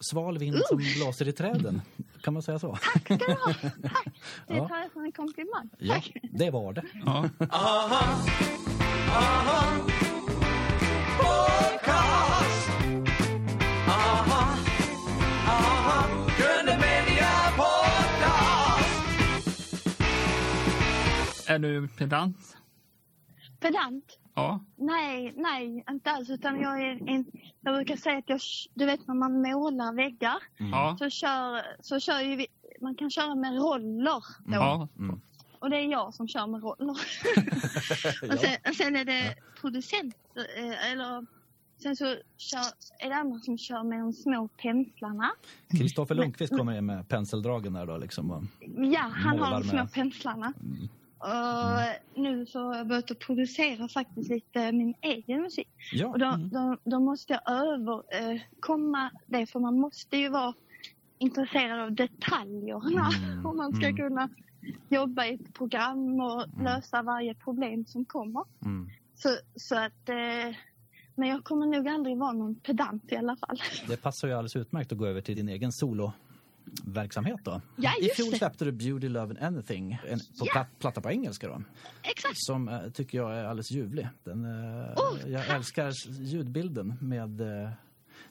[0.00, 1.80] sval vind som blåser i träden.
[2.22, 2.76] Kan man säga så?
[2.82, 3.52] Tack ska du ha!
[3.82, 4.04] Tack!
[4.48, 4.68] Det Ja.
[4.68, 5.68] tar jag som en komplimang.
[5.78, 6.12] Ja, Tack!
[6.32, 6.82] det var det.
[7.04, 7.28] Ja.
[21.54, 22.56] Är du pedant?
[23.60, 24.18] Pedant?
[24.34, 24.60] Ja.
[24.76, 26.30] Nej, nej, inte alls.
[26.30, 27.24] Utan jag är en,
[27.60, 28.40] jag brukar säga att jag,
[28.74, 30.96] du vet när man målar väggar Ja.
[30.98, 32.46] så kör, så kör ju vi,
[32.80, 34.22] man kan köra med roller då.
[34.54, 34.88] Ja.
[34.98, 35.20] Mm.
[35.58, 36.90] Och det är jag som kör med roller.
[38.32, 40.14] och sen, sen är det producent,
[40.58, 41.26] eh, eller
[41.82, 42.60] sen så kör,
[42.98, 45.30] är det andra som kör med de små penslarna.
[45.78, 48.48] Kristoffer Lundqvist kommer in med penseldragen där då liksom.
[48.76, 49.92] Ja, han har de små med.
[49.92, 50.52] penslarna.
[50.60, 50.88] Mm.
[51.22, 55.68] Och nu så har jag börjat producera faktiskt lite min egen musik.
[55.92, 56.06] Ja.
[56.08, 56.48] Och då, Mm.
[56.48, 60.54] då, då måste jag överkomma det för man måste ju vara
[61.18, 63.96] intresserad av detaljerna Mm, om man ska mm.
[63.96, 64.28] kunna
[64.88, 66.64] jobba i ett program och Mm.
[66.64, 68.44] lösa varje problem som kommer.
[68.64, 68.90] Mm.
[69.14, 70.56] Så, så att, eh,
[71.14, 73.56] men jag kommer nog aldrig vara någon pedant i alla fall.
[73.88, 75.72] Det passar ju alldeles utmärkt att gå över till din egen
[76.76, 77.60] soloverksamhet då.
[77.76, 80.52] Ja, I fjol släppte du Beauty, Love and Anything en, på Ja.
[80.52, 81.62] plat, platta på engelska då.
[82.02, 82.36] Exakt.
[82.44, 84.08] Som eh, tycker jag är alldeles ljuvlig.
[84.24, 85.56] Den, eh, Åh, jag tack.
[85.56, 87.40] älskar ljudbilden med...
[87.40, 87.70] Eh,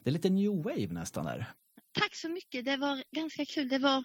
[0.02, 1.46] det är lite new wave nästan där.
[1.92, 2.64] Tack så mycket.
[2.64, 3.68] Det var ganska kul.
[3.68, 4.04] Det var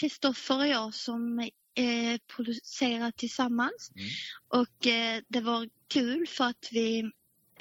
[0.00, 1.38] Kristoffer och jag som
[1.74, 3.92] eh, producerade tillsammans.
[3.96, 4.08] Mm.
[4.48, 6.98] Och eh, det var kul för att vi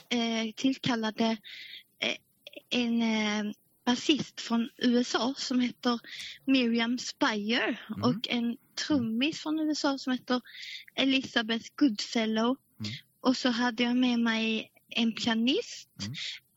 [0.09, 1.37] eh, tillkallade
[2.69, 3.01] en
[3.85, 5.99] basist från USA som heter
[6.45, 8.03] Miriam Spire Mm.
[8.03, 10.41] och en trummis från USA som heter
[10.95, 12.55] Elizabeth Goodfellow.
[12.79, 12.91] Mm.
[13.21, 15.89] Och så hade jag med mig en pianist,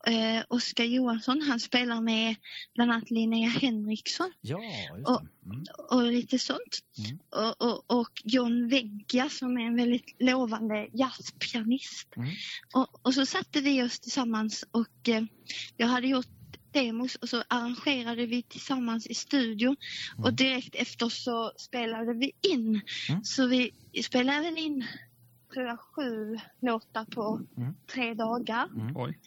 [0.07, 1.41] eh, Oskar Johansson.
[1.41, 2.35] Han spelar med
[2.75, 4.59] bland annat Linnea Henriksson Ja,
[5.05, 5.21] Och-.
[5.45, 5.63] Mm.
[5.89, 6.79] och lite sånt.
[6.97, 7.19] Mm.
[7.29, 12.07] Och, och, och John Vegga som är en väldigt lovande jazzpianist.
[12.17, 12.29] Mm.
[12.73, 15.23] Och, och så satte vi oss tillsammans och eh,
[15.77, 16.27] jag hade gjort
[16.81, 19.75] demos och så arrangerade vi tillsammans i studion
[20.17, 22.81] och direkt efter så spelade vi in.
[23.09, 23.23] Mm.
[23.23, 23.71] Så vi
[24.03, 24.85] spelade väl in
[25.53, 27.73] tror jag sju låtar på Mm.
[27.93, 28.69] tre dagar.
[28.95, 29.19] Oj.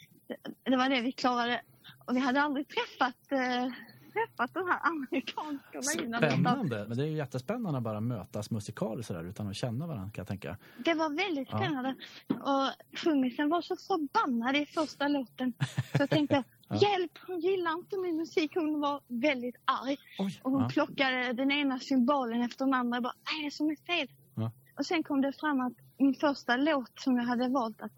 [0.64, 1.60] Det var det vi klarade.
[2.06, 3.72] Och vi hade aldrig träffat, eh,
[4.10, 6.18] träffat de här amerikanska tjejerna.
[6.18, 6.84] Spännande.
[6.88, 10.20] Men det är ju jättespännande att bara mötas musikaliskt sådär utan att känna varandra kan
[10.22, 10.56] jag tänka.
[10.84, 11.58] Det var väldigt Ja.
[11.58, 11.94] spännande.
[12.28, 15.52] Och trummisen var så förbannad i första låten.
[15.96, 16.76] Så jag tänkte, Ja.
[16.76, 18.52] hjälp, hon gillar inte min musik.
[18.54, 19.96] Hon var väldigt arg.
[20.18, 20.40] Oj.
[20.42, 20.68] Och hon Ja.
[20.68, 22.96] plockade den ena symbolen efter den andra.
[22.96, 24.08] Jag bara, vad är det som är fel?
[24.34, 24.50] Ja.
[24.78, 27.92] Och sen kom det fram att min första låt som jag hade valt att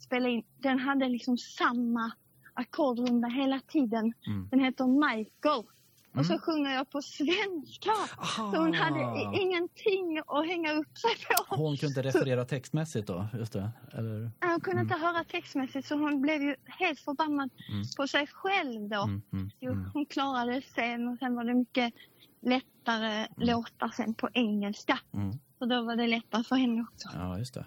[0.00, 2.12] spela in, den hade liksom samma
[2.60, 4.12] ackordrunda hela tiden.
[4.26, 4.48] Mm.
[4.50, 5.62] Den heter Michael.
[6.14, 6.40] Och så Mm.
[6.40, 7.90] sjunger jag på svenska.
[8.18, 8.52] Aha.
[8.52, 9.00] Så hon hade
[9.42, 11.56] ingenting att hänga upp sig på.
[11.56, 13.70] Hon kunde referera textmässigt då, just det?
[13.92, 14.30] Eller?
[14.40, 17.82] Hon kunde inte höra textmässigt så hon blev ju helt förbannad Mm.
[17.96, 19.02] på sig själv då.
[19.02, 19.90] Mm, mm, Jo, mm.
[19.94, 21.94] Hon klarade sen och sen var det mycket
[22.40, 24.98] lättare låtar sen på engelska.
[25.14, 25.32] Mm.
[25.58, 27.08] Så då var det lättare för henne också.
[27.14, 27.66] Ja, just det.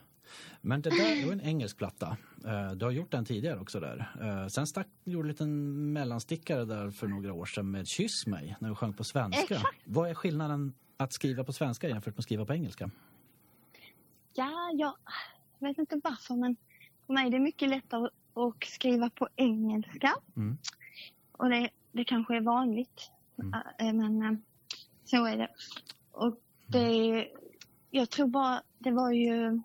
[0.61, 2.17] Men det där var en engelsk platta.
[2.45, 4.11] Eh, Du har gjort den tidigare också där.
[4.21, 8.55] Eh, Sen stack, gjorde en liten mellanstickare där för några år sedan med Kyss mig
[8.59, 9.55] när du sjöng på svenska.
[9.55, 9.77] Exakt.
[9.85, 12.91] Vad är skillnaden att skriva på svenska jämfört med att skriva på engelska?
[14.33, 14.93] Ja, jag
[15.59, 16.55] vet inte varför men
[17.05, 20.13] för mig är det mycket lättare att skriva på engelska.
[20.35, 20.57] Mm.
[21.31, 23.11] Och det, det kanske är vanligt.
[23.41, 23.53] Mm.
[23.79, 24.43] Äh, Men
[25.03, 25.47] så är det.
[26.11, 27.27] Och det,
[27.89, 29.61] jag tror bara det var ju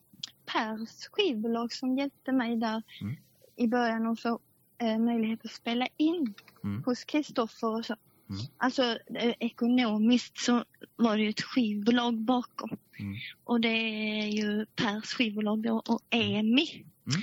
[0.46, 3.16] Pers skivbolag som hjälpte mig där Mm.
[3.56, 4.40] i början och få
[4.78, 6.82] eh, möjlighet att spela in Mm.
[6.84, 7.96] hos Kristoffer och så.
[8.30, 8.42] Mm.
[8.56, 8.82] Alltså
[9.14, 10.64] eh, ekonomiskt så
[10.96, 12.70] var det ju ett skivbolag bakom.
[12.98, 13.16] Mm.
[13.44, 16.72] Och det är ju Pers skivbolag då och EMI.
[16.74, 17.22] Mm.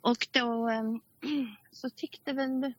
[0.00, 0.82] Och då eh,
[1.72, 2.72] så tyckte väl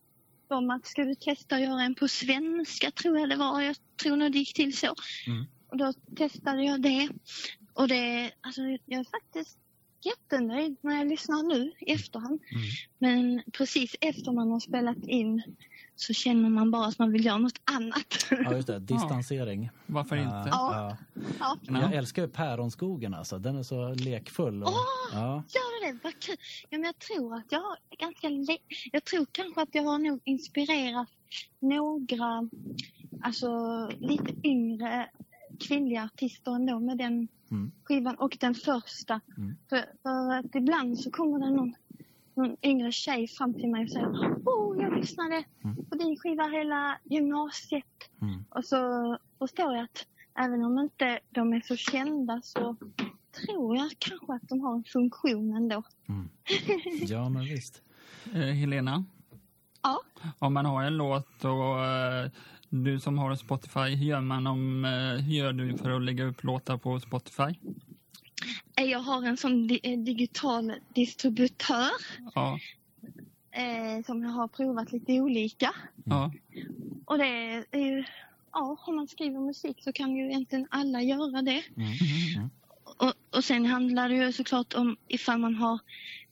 [0.48, 3.62] de att ska du testa att göra en på svenska tror jag det var.
[3.62, 4.96] Jag tror nog det gick till så.
[5.28, 5.46] Mm.
[5.68, 7.10] Och då testade jag det.
[7.74, 9.58] Och det, alltså jag är faktiskt
[10.02, 12.40] jättenöjd när jag lyssnar nu i efterhand.
[12.52, 12.64] Mm.
[13.00, 15.44] Men precis efter man har spelat in
[15.96, 18.28] så känner man bara att man vill göra något annat.
[18.32, 18.80] Ja, just det.
[18.94, 19.70] Distansering.
[19.86, 20.50] Varför Ja, inte?
[20.52, 20.98] Ja.
[21.14, 21.28] ja.
[21.40, 23.40] ja, Men jag älskar ju päronskogen alltså.
[23.40, 24.64] Den är så lekfull.
[24.64, 24.76] Och, Åh!
[25.14, 25.44] ja.
[25.54, 26.00] gör det?
[26.04, 26.36] Vad kul.
[26.70, 28.58] Ja, men jag tror att jag har ganska le-
[28.92, 31.08] Jag tror kanske att jag har nog inspirerat
[31.60, 32.50] några,
[33.22, 33.50] alltså
[34.00, 35.10] lite yngre
[35.60, 37.72] kvinnliga artister ändå med den Mm.
[37.84, 39.22] skivan och den första.
[39.38, 39.56] Mm.
[39.70, 41.76] För, för att ibland så kommer det någon,
[42.36, 45.86] någon yngre tjej fram till mig och säger Åh, jag lyssnade Mm.
[45.86, 47.86] på din skiva hela gymnasiet.
[48.22, 48.46] Mm.
[48.50, 48.78] Och så
[49.40, 50.08] förstår jag att
[50.40, 52.76] även om inte de är så kända så
[53.46, 55.84] tror jag kanske att de har en funktion ändå.
[56.10, 56.30] Mm.
[57.08, 57.82] ja, men visst.
[58.34, 59.06] Eh, Helena?
[59.84, 60.02] Ja.
[60.40, 62.30] Om man har en låt och eh,
[62.84, 66.24] du som har Spotify, hur gör, man om, eh, hur gör du för att lägga
[66.24, 67.44] upp låtar på Spotify?
[68.78, 71.90] Eh, Jag har en sån eh, digital distributör
[72.36, 72.60] Ja,
[73.52, 75.74] eh, som jag har provat lite olika.
[76.06, 76.32] ja.
[77.06, 77.26] Och det
[77.72, 78.04] är ju,
[78.54, 81.64] ja, om man skriver musik så kan ju egentligen alla göra det.
[81.78, 81.92] Mm.
[82.36, 82.50] Mm.
[82.98, 85.80] Och, och sen handlar det ju såklart om ifall man har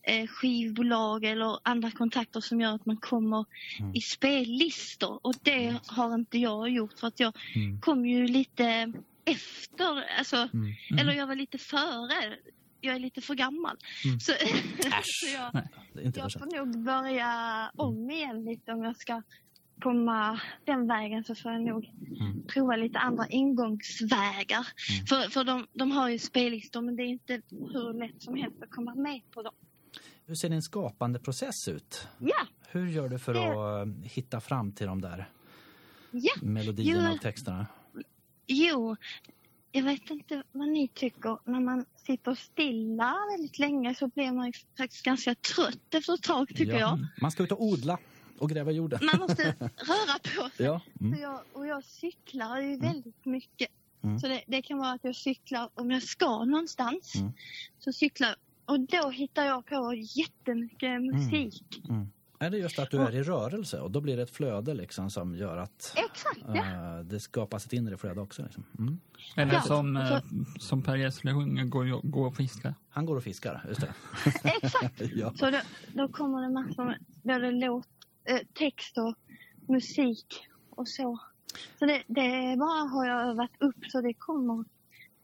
[0.07, 3.45] eh, skivbolag eller andra kontakter som gör att man kommer
[3.79, 3.95] Mm.
[3.95, 5.19] i spellistor.
[5.23, 7.81] Och det har inte jag gjort för att jag Mm.
[7.81, 8.93] kom ju lite
[9.25, 10.73] efter, alltså, Mm.
[10.99, 12.37] eller jag var lite före.
[12.81, 13.77] Jag är lite för gammal.
[14.05, 14.19] Mm.
[14.19, 14.31] Så,
[15.03, 15.67] så jag,
[16.05, 17.31] inte jag får nog börja
[17.75, 19.21] om igen lite om jag ska
[19.81, 21.85] komma den vägen så får jag nog
[22.19, 22.43] Mm.
[22.47, 24.67] prova lite andra ingångsvägar.
[24.91, 25.05] Mm.
[25.07, 28.63] För, för de, de har ju spellistor men det är inte hur lätt som helst
[28.63, 29.53] att komma med på dem.
[30.25, 32.07] Hur ser din skapande process ut?
[32.19, 35.29] Ja, Hur gör du för att eh, hitta fram till de där
[36.11, 37.15] ja, melodierna Jo.
[37.15, 37.67] och texterna?
[38.47, 38.95] jo.
[39.71, 41.37] Jag vet inte vad ni tycker.
[41.51, 46.47] När man sitter stilla väldigt länge så blir man faktiskt ganska trött efter ett tag
[46.47, 46.79] tycker Ja.
[46.79, 47.07] jag.
[47.21, 47.97] Man ska ut och odla
[48.39, 48.99] och gräva jorden.
[49.11, 50.65] Man måste röra på sig.
[50.65, 50.81] Ja.
[51.01, 51.19] Mm.
[51.21, 53.67] jag, och jag cyklar ju väldigt mycket.
[54.03, 54.19] Mm.
[54.19, 57.15] Så det, det kan vara att jag cyklar om jag ska någonstans.
[57.15, 57.31] Mm.
[57.79, 58.35] Så cyklar
[58.65, 61.81] och då hittar jag på jättemycket musik.
[61.89, 62.07] Mm.
[62.39, 65.09] Är det just att du är i rörelse och då blir det ett flöde liksom
[65.09, 66.55] som gör att Exakt, ja.
[66.55, 68.43] eh, det skapas ett inre flöde också?
[68.43, 68.63] Liksom.
[68.79, 68.99] Mm.
[69.37, 70.21] Eller Ja, som, så- eh,
[70.59, 72.75] som Per Gessle sjunger, gå, gå och fiska.
[72.89, 73.93] Han går och fiskar, just det.
[74.61, 75.01] Exakt.
[75.15, 75.33] ja.
[75.35, 75.59] Så då,
[75.93, 77.87] då kommer det massor med både låt,
[78.25, 79.15] eh, text och
[79.67, 81.19] musik och så.
[81.79, 84.65] Så det, det bara har jag övat upp så det kommer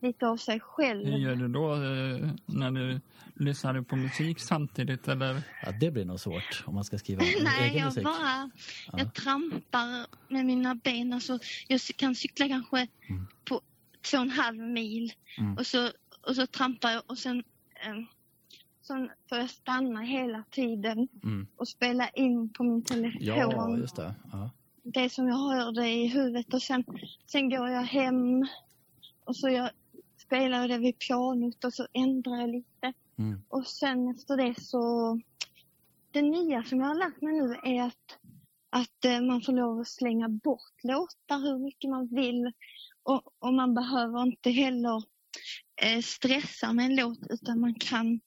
[0.02, 1.06] lite av sig själv.
[1.06, 3.00] Hur gör du då eh, när du
[3.36, 5.08] lyssnar på musik samtidigt?
[5.08, 5.42] Eller?
[5.64, 8.04] ja, det blir nog svårt om man ska skriva Nej, egen jag musik.
[8.04, 8.50] bara
[8.94, 11.14] jag trampar med mina ben.
[11.14, 12.88] Alltså, jag kan cykla kanske
[13.46, 13.62] på
[14.10, 15.58] två och en halv mil Mm.
[15.58, 15.90] och, så,
[16.28, 17.44] och så trampar jag och sen
[17.86, 18.04] eh,
[18.82, 21.48] så får jag stanna hela tiden Mm.
[21.56, 23.18] och spela in på min telefon.
[23.22, 24.16] Ja, just det.
[24.32, 24.50] Ja.
[24.84, 26.84] det som jag hörde i huvudet och sen,
[27.26, 28.48] sen går jag hem
[29.26, 29.70] och så jag
[30.32, 32.94] spelar jag det vid pianot och så ändrar jag lite.
[33.17, 33.41] Mm.
[33.50, 35.20] Och sen efter det så...
[36.12, 38.20] Det nya som jag har lärt mig nu är att,
[38.70, 42.52] att eh, man får lov att slänga bort låtar hur mycket man vill.
[43.04, 45.04] Och, och man behöver inte heller
[45.82, 48.20] eh, stressa med en låt utan man kan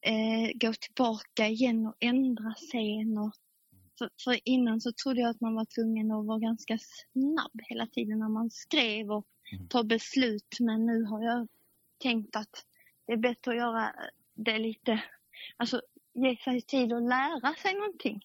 [0.00, 2.54] eh, gå tillbaka igen och ändra.
[3.24, 3.32] Och,
[3.98, 7.86] för, för innan så trodde jag att man var tvungen att vara ganska snabb hela
[7.86, 9.26] tiden när man skrev och.
[9.52, 9.68] Mm.
[9.68, 10.56] ta beslut.
[10.60, 11.48] Men nu har jag
[11.98, 12.66] tänkt att
[13.06, 13.94] det är bättre att göra
[14.34, 15.02] det lite,
[15.56, 15.82] alltså
[16.14, 18.20] ge sig tid att lära sig någonting.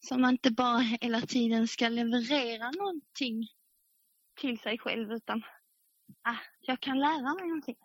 [0.00, 3.48] Så man inte bara hela tiden ska leverera någonting
[4.40, 5.42] till sig själv utan
[6.22, 7.76] ah, jag kan lära mig någonting.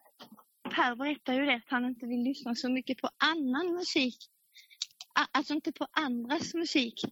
[0.64, 4.18] Per berättar ju det att han inte vill lyssna så mycket på annan musik.
[5.16, 7.04] Ah, alltså inte på andras musik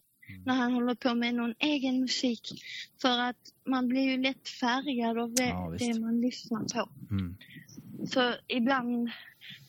[0.44, 2.62] när han håller på med någon egen musik.
[3.02, 6.88] För att man blir ju lätt färgad av det, Ja, det man lyssnar på.
[7.10, 7.36] Mm.
[8.06, 9.10] Så ibland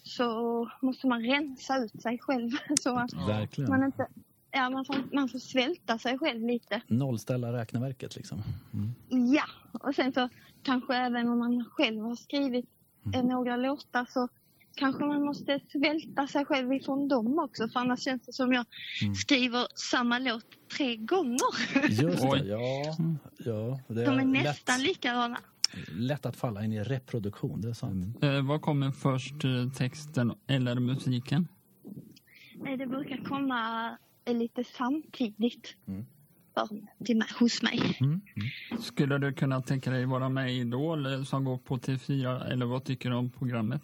[0.03, 2.51] så måste man rensa ut sig själv.
[2.79, 3.69] Så att Verkligen.
[3.69, 4.07] man inte...
[4.51, 6.81] Ja, man får, man får svälta sig själv lite.
[6.87, 8.43] Nollställa räkneverket liksom.
[8.73, 8.93] Mm.
[9.33, 10.29] Ja, och sen så
[10.63, 12.65] kanske även om man själv har skrivit
[13.15, 14.27] eh, några låtar så
[14.75, 17.67] kanske man måste svälta sig själv ifrån dem också.
[17.69, 18.65] För annars känns det som jag
[19.01, 19.15] Mm.
[19.15, 20.45] skriver samma låt
[20.77, 21.39] tre gånger.
[21.89, 22.95] Just det, ja.
[23.45, 25.37] ja det De är lätt, nästan likadana.
[25.91, 28.23] lätt att falla in i reproduktion, det är sant.
[28.23, 31.47] Eh, vad kommer först, eh, texten eller musiken?
[32.55, 33.89] Nej, det brukar komma
[34.25, 36.05] eh, lite samtidigt Mm.
[36.53, 36.67] för,
[37.05, 37.97] till, mig- hos mig.
[37.99, 38.21] Mm.
[38.81, 42.65] Skulle du kunna tänka dig vara med i Idol eh, som går på TV4 eller
[42.65, 43.81] vad tycker du om programmet?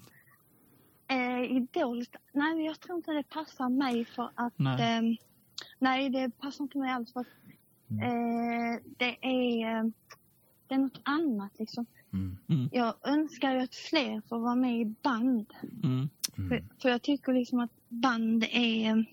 [1.43, 4.97] Eh, Idol, nej jag tror inte det passar mig för att Nej.
[4.97, 5.17] ehm,
[5.79, 7.27] nej det passar inte mig alls för att
[7.91, 9.83] eh, det är eh,
[10.67, 11.85] det är något annat liksom.
[12.13, 12.69] Mm.
[12.71, 15.53] Jag önskar ju att fler får vara med i band.
[15.83, 16.09] Mm.
[16.49, 19.03] För, för jag tycker liksom att band är eh,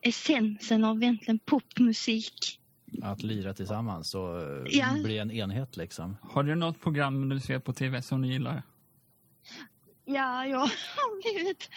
[0.00, 2.60] essensen av egentligen popmusik.
[3.02, 4.86] Att lira tillsammans och eh, Ja.
[5.04, 6.16] bli en enhet liksom.
[6.22, 8.62] Har du något program du ser på TV som du gillar?
[10.14, 11.70] Ja, jag har blivit,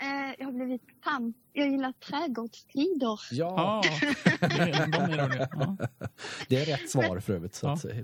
[0.00, 1.34] eh, jag har blivit fan.
[1.52, 3.20] Jag gillar trädgårdstider.
[3.30, 3.82] Ja, Ja,
[4.40, 5.48] det.
[5.52, 5.76] Ja.
[6.48, 7.54] det är rätt svar för övrigt.
[7.54, 7.72] Så Ja.
[7.72, 7.96] att, eh,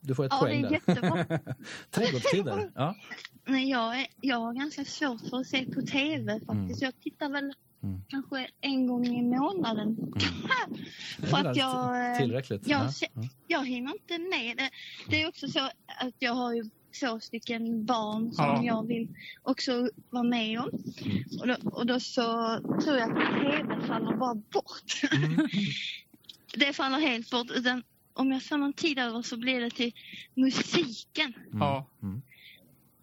[0.00, 0.92] du får ett Ja, poäng det är där.
[0.94, 1.38] jättebra.
[1.90, 2.70] Trädgårdstider.
[2.74, 2.94] Ja.
[3.46, 6.82] Nej, jag, är, jag har ganska svårt för att se på TV faktiskt.
[6.82, 8.02] Jag tittar väl Mm.
[8.08, 9.96] kanske en gång i månaden.
[11.18, 12.66] Det för att jag, eh, Tillräckligt.
[12.68, 12.92] jag, Ja.
[12.92, 13.22] se- Ja.
[13.46, 14.70] jag hinner inte med det.
[15.10, 16.64] Det är också så att jag har ju
[17.00, 18.62] två stycken barn som Ja.
[18.64, 19.08] jag vill
[19.42, 20.68] också vara med om.
[21.40, 22.22] Och, då, och då så
[22.84, 25.00] tror jag att TV faller bara bort.
[26.56, 27.50] det faller helt bort.
[27.50, 29.92] Utan om jag får någon tid över så blir det till
[30.34, 31.32] musiken.
[31.52, 31.86] Ja.
[32.02, 32.22] Mm.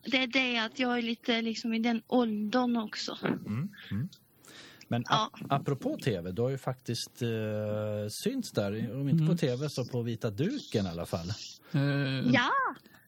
[0.06, 3.18] Det är det att jag är lite liksom i den åldern också.
[3.24, 3.70] Mm.
[3.92, 4.10] Mm.
[4.88, 5.30] Men Ja.
[5.34, 7.30] ap- apropå tv, du har ju faktiskt eh,
[8.10, 9.38] synts där, om inte på Mm.
[9.38, 11.30] tv så på vita duken i alla fall.
[11.72, 12.50] Eh, Ja,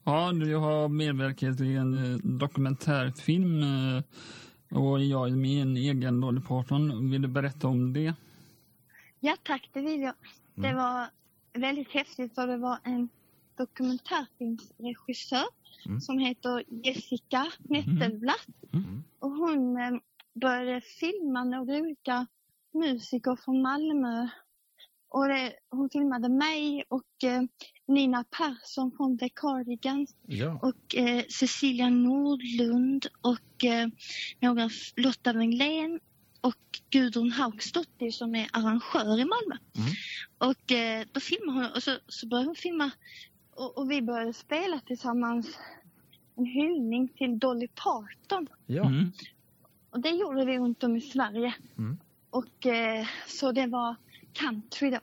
[0.04, 4.02] ja, du har medverkat i en eh, dokumentärfilm eh,
[4.78, 7.10] och jag är med i en egen Dolly Parton.
[7.10, 8.14] Vill du berätta om det?
[9.20, 10.14] ja tack det vill jag.
[10.54, 11.06] Det var
[11.52, 13.08] väldigt häftigt för det var en
[13.56, 15.44] dokumentärfilmsregissör
[15.86, 16.00] Mm.
[16.00, 18.48] som heter Jessica Nettelblatt.
[18.72, 19.04] Mm.
[19.18, 19.90] Och hon eh,
[20.34, 22.26] började filma några olika
[22.72, 24.28] musiker från Malmö.
[25.08, 27.42] Och det, hon filmade mig och eh,
[27.86, 30.58] Nina Persson från The Cardigans Ja.
[30.62, 33.88] och eh, Cecilia Nordlund och eh,
[34.40, 36.00] några Lotta Wenglén
[36.40, 39.56] och Gudrun Haugsdottir som är arrangör i Malmö.
[39.76, 39.90] Mm.
[40.38, 42.90] Och eh, då filmade hon och så, så började hon filma
[43.50, 45.58] och, och vi började spela tillsammans
[46.36, 48.46] en hyllning till Dolly Parton.
[48.66, 48.84] ja.
[48.86, 49.12] Mm.
[49.90, 51.54] och det gjorde vi runt om i Sverige.
[51.78, 51.98] Mm.
[52.30, 53.96] Och eh, så det var
[54.32, 54.98] country då.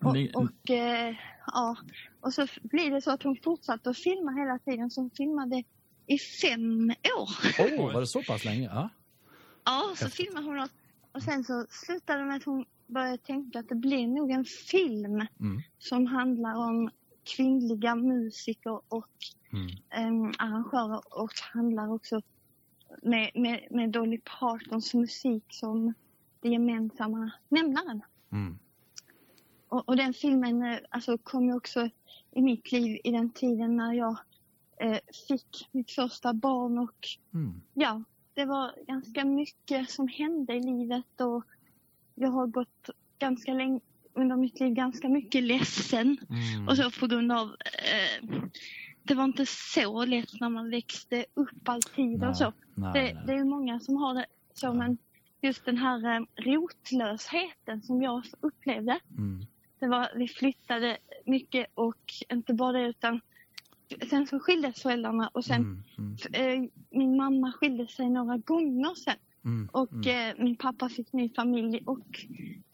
[0.00, 1.14] Och, och eh,
[1.46, 1.76] ja,
[2.20, 4.90] och så blir det så att hon fortsatte att filma hela tiden.
[4.90, 5.62] Så hon filmade
[6.06, 7.28] i fem år.
[7.58, 8.64] Åh, var det så pass länge?
[8.64, 8.88] Ja.
[9.64, 10.68] Ja, så filmade hon och,
[11.12, 14.44] och sen så slutade det med att hon började tänka att det blir nog en
[14.44, 15.62] film Mm.
[15.78, 16.90] som handlar om
[17.36, 19.08] kvinnliga musiker och
[19.52, 20.16] Mm.
[20.24, 22.20] um, arrangörer och handlar också
[23.02, 25.94] med, med, med Dolly Partons musik som
[26.40, 28.02] det gemensamma nämnaren.
[28.32, 28.58] Mm.
[29.68, 31.90] Och, och den filmen eh, alltså, kom ju också
[32.32, 34.16] i mitt liv i den tiden när jag
[34.80, 34.98] eh,
[35.28, 37.60] fick mitt första barn och Mm.
[37.74, 38.02] ja,
[38.34, 41.44] det var ganska mycket som hände i livet och
[42.14, 43.80] jag har gått ganska länge
[44.14, 46.68] under mitt liv ganska mycket ledsen Mm.
[46.68, 48.28] och så på grund av eh,
[49.02, 52.52] det var inte så lätt när man växte upp alltid Nej, och så.
[52.74, 53.22] nej, Det, nej.
[53.26, 54.98] det är många som har det så men
[55.40, 58.98] just den här eh, rotlösheten som jag upplevde.
[59.18, 59.46] Mm.
[59.78, 61.96] Det var, vi flyttade mycket och
[62.28, 63.20] inte bara utan
[64.10, 66.16] sen så skildes föräldrarna och sen Mm.
[66.34, 66.64] Mm.
[66.64, 69.14] eh, min mamma skilde sig några gånger sen
[69.44, 69.68] Mm.
[69.72, 70.30] och Mm.
[70.38, 72.26] eh, min pappa fick ny familj och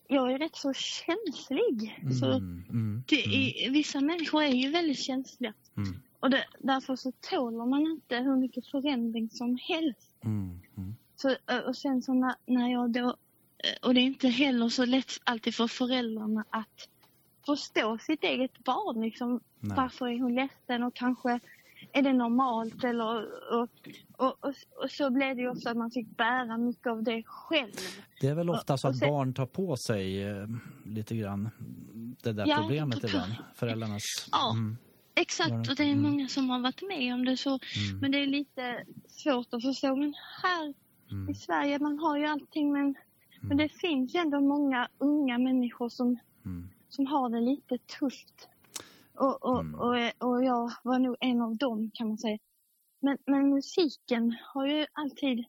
[0.09, 1.99] jag är rätt så känslig.
[2.21, 2.65] Så Mm.
[2.71, 3.03] Mm.
[3.09, 5.93] det, i, vissa människor är ju väldigt känsliga Mm.
[6.21, 10.17] och det, därför så tåler man inte hur mycket förändring som helst.
[10.25, 10.61] Mm.
[10.77, 10.95] Mm.
[11.17, 13.07] Så, eh, och sen så när, när jag då,
[13.59, 16.89] eh, och det är inte heller så lätt alltid för föräldrarna att
[17.47, 19.01] förstå sitt eget barn.
[19.01, 19.77] Liksom, Nej.
[19.77, 21.41] varför är hon ledsen och kanske
[21.93, 23.05] är det normalt eller
[23.53, 23.69] och,
[24.17, 27.23] och, och, och så blev det ju också att man fick bära mycket av det
[27.27, 27.73] själv.
[28.21, 30.47] Det är väl ofta så att sen- barn tar på sig eh,
[30.85, 31.51] lite grann
[32.23, 33.33] det där Ja, problemet ibland.
[33.55, 34.29] Föräldrarnas...
[34.33, 34.53] Ja.
[34.53, 34.77] Mm.
[35.15, 36.03] Exakt, och det är Mm.
[36.03, 37.49] många som har varit med om det så.
[37.51, 37.99] Mm.
[38.01, 39.97] Men det är lite svårt att förstå.
[39.97, 40.75] Men här
[41.11, 41.31] Mm.
[41.31, 42.95] i Sverige, man har ju allting men,
[43.41, 43.57] men Mm.
[43.57, 46.69] det finns ju ändå många unga människor som Mm.
[46.95, 48.49] Som har det lite tufft.
[49.15, 49.75] Och, och, Mm.
[49.81, 52.39] och, och jag var nog en av dem kan man säga.
[53.01, 55.45] Men, men musiken har ju alltid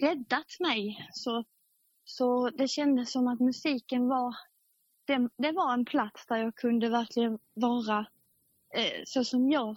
[0.00, 1.08] räddat mig.
[1.12, 1.44] Så,
[2.04, 4.36] så det kändes som att musiken var,
[5.04, 7.98] det, det var en plats där jag kunde verkligen vara
[8.74, 9.76] eh, så som jag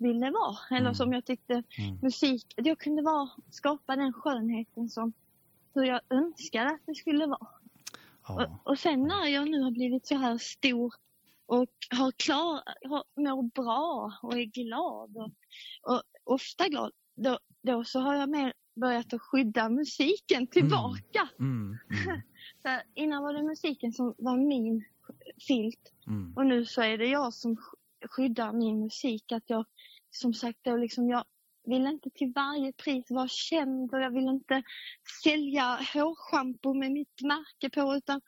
[0.00, 0.56] ville vara.
[0.70, 0.94] Eller Mm.
[0.94, 1.98] som jag tyckte Mm.
[2.02, 5.12] musik, jag kunde vara, skapa den skönheten som
[5.74, 7.48] hur jag önskade att det skulle vara.
[8.38, 8.60] Ja.
[8.64, 10.94] Och, och sen när jag nu har blivit så här stor
[11.46, 15.30] och har klar, har, mår bra och är glad och,
[15.82, 21.28] och ofta glad, då, då så har jag mer börjat att skydda musiken tillbaka.
[21.38, 21.78] Mm.
[22.06, 22.20] Mm.
[22.62, 24.84] Så här, innan var det musiken som var min
[25.46, 26.32] filt Mm.
[26.36, 29.32] och nu så är det jag som sk- skyddar min musik.
[29.32, 29.64] Att jag,
[30.10, 31.24] som sagt, då liksom jag
[31.70, 34.62] vill inte till varje pris vara känd och jag vill inte
[35.24, 38.20] sälja hårschampo med mitt märke på utan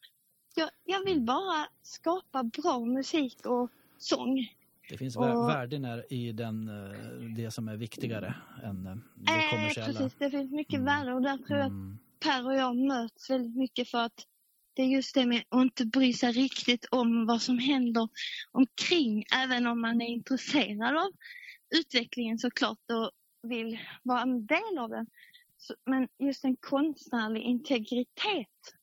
[0.55, 4.49] jag, jag vill bara skapa bra musik och sång.
[4.89, 8.35] Det finns Och- värden är i den, eh, det som är viktigare
[8.65, 9.87] än eh, det Eh, kommersiella.
[9.99, 10.85] precis, det finns mycket Mm.
[10.85, 11.99] värre och där tror jag att Mm.
[12.21, 14.27] Per och jag möts väldigt mycket för att
[14.75, 18.09] det är just det med att inte bry sig riktigt om vad som händer
[18.53, 21.11] omkring, även om man är intresserad av
[21.75, 23.11] utvecklingen såklart och
[23.43, 25.07] vill vara en del av den.
[25.59, 28.77] Så, men just en konstnärlig integritet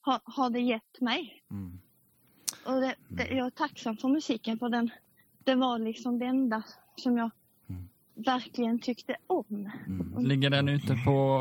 [0.00, 1.42] har, har det gett mig.
[1.50, 1.78] Mm.
[2.66, 4.90] Och det, det, jag är tacksam för musiken för den,
[5.44, 6.62] det var liksom det enda
[6.96, 7.30] som jag
[7.68, 7.88] Mm.
[8.14, 9.70] verkligen tyckte om.
[9.86, 10.24] Mm.
[10.24, 11.40] Ligger den ute på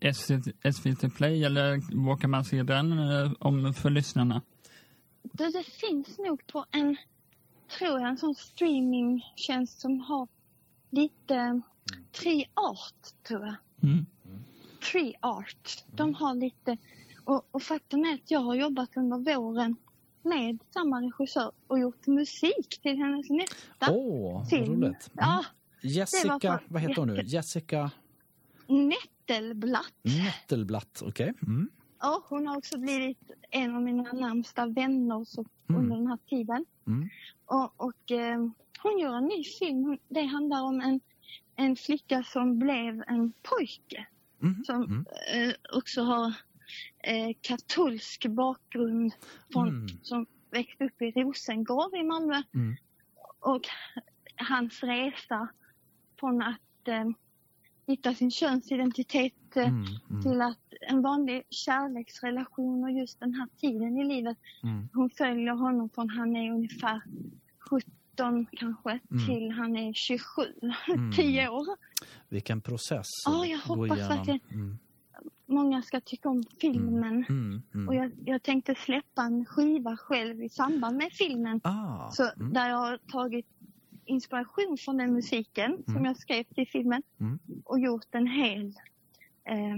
[0.00, 0.12] eh,
[0.72, 4.42] SVT Play eller var kan man se den eh, om för lyssnarna?
[5.22, 6.96] Det, det finns nog på en,
[7.78, 10.28] tror jag, en sån streamingtjänst som har
[10.90, 11.60] lite
[12.12, 13.54] Tree Art, tror jag.
[13.90, 14.06] Mm.
[14.92, 15.84] Tree Art.
[15.96, 16.76] De har lite,
[17.24, 19.76] och, och faktum är att jag har jobbat under våren
[20.22, 24.64] med samma regissör och gjort musik till hennes nästa vad film.
[24.82, 25.10] roligt.
[25.12, 25.16] Mm.
[25.16, 25.44] Ja,
[25.82, 27.22] Jessica, fan vad heter hon nu?
[27.24, 27.90] Jessica
[28.68, 29.92] Nättelblatt.
[30.02, 31.32] Nettelblatt, okej.
[31.42, 31.70] Mm.
[32.00, 35.80] Ja, hon har också blivit en av mina närmsta vänner så, Mm.
[35.82, 36.64] under den här tiden.
[36.86, 37.08] Mm.
[37.46, 38.38] Och, och eh,
[38.82, 39.98] hon gör en ny film.
[40.08, 41.00] Det handlar om en,
[41.56, 44.06] en flicka som blev en pojke.
[44.42, 44.64] Mm.
[44.64, 45.04] Som Mm.
[45.48, 46.26] eh, också har
[46.98, 49.12] eh, katolsk bakgrund.
[49.52, 49.88] Från, Mm.
[50.02, 52.42] Som växte upp i Rosengård i Malmö.
[52.54, 52.76] Mm.
[53.40, 53.62] Och
[54.36, 55.48] hans resa
[56.20, 57.04] från att eh,
[57.86, 59.84] hitta sin könsidentitet eh, Mm.
[60.10, 60.22] Mm.
[60.22, 64.38] till att en vanlig kärleksrelation och just den här tiden i livet.
[64.92, 67.00] Hon följer honom från han är ungefär
[67.70, 69.26] 17 kanske Mm.
[69.26, 70.42] till han är 27,
[70.94, 71.12] Mm.
[71.16, 71.66] 10 år.
[72.28, 74.40] Vilken process Ja, jag hoppas verkligen.
[74.52, 74.78] Mm.
[75.46, 77.24] många ska tycka om filmen.
[77.28, 77.88] Mm, mm.
[77.88, 81.60] Och jag, jag tänkte släppa en skiva själv i samband med filmen.
[81.64, 82.52] Ah, Så mm.
[82.52, 83.46] där jag har tagit
[84.04, 86.04] inspiration från den musiken som Mm.
[86.04, 87.38] jag skrev till filmen Mm.
[87.64, 88.66] och gjort en hel,
[89.44, 89.76] eh,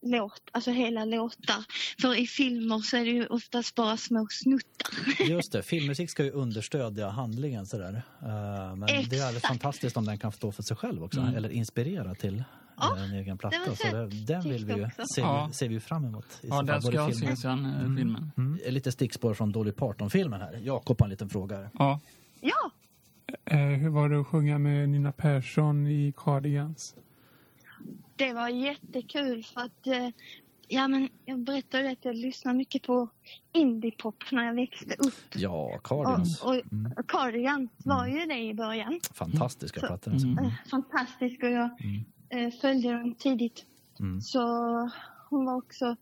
[0.00, 1.64] låt, alltså hela låtar.
[2.00, 5.24] För i filmer så är det ju oftast bara små snuttar.
[5.28, 8.02] Just det, filmmusik ska ju understödja handlingen sådär.
[8.22, 9.46] Eh, men det är alldeles Exakt.
[9.46, 11.20] fantastiskt om den kan stå för sig själv också.
[11.20, 11.34] Mm.
[11.34, 12.44] Eller inspirera till eh,
[12.76, 13.56] Ja, en egen platta.
[13.68, 15.46] var Så det, den vill vi ju, ser, Ja.
[15.48, 16.26] vi, ser vi ju fram emot.
[16.42, 18.30] I Ja, den ska jag filmen- se sen, eh, filmen.
[18.36, 18.58] Mm.
[18.68, 20.60] Lite stickspår från Dolly Parton-filmen här.
[20.64, 21.56] Jakob har en liten fråga.
[21.56, 21.70] här.
[21.78, 22.00] Ja.
[22.40, 22.70] Ja,
[23.46, 26.94] Eh, hur var det att sjunga med Nina Persson i Cardigans?
[28.16, 30.08] Det var jättekul för att eh,
[30.68, 33.08] Ja men jag berättade att jag lyssnade mycket på
[33.52, 35.14] indiepop när jag växte upp.
[35.34, 36.42] Ja, Cardigans.
[36.42, 36.92] Och, och Mm.
[37.08, 39.00] Cardigan var ju det i början.
[39.14, 40.12] Fantastiska Så- plattor.
[40.12, 40.26] Alltså.
[40.28, 40.50] Mm.
[40.70, 42.46] Fantastisk och jag Mm.
[42.48, 43.66] eh, följde dem tidigt.
[44.00, 44.20] Mm.
[44.20, 44.40] Så
[45.30, 45.96] hon var också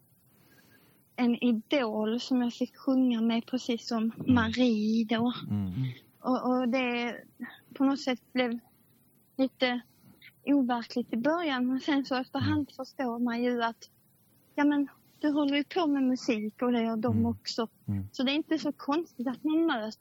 [1.17, 5.33] en idol som jag fick sjunga med precis som Marie då.
[5.51, 5.73] Mm.
[6.21, 7.17] Och, och det
[7.75, 8.59] på något sätt blev
[9.37, 9.81] lite
[10.45, 13.91] overkligt i början men sen så efterhand förstår man ju att
[14.55, 14.89] ja men
[15.21, 17.27] du håller ju på med musik och det gör de Mm.
[17.27, 17.69] också.
[17.89, 18.09] Mm.
[18.13, 19.99] Så det är inte så konstigt att man möts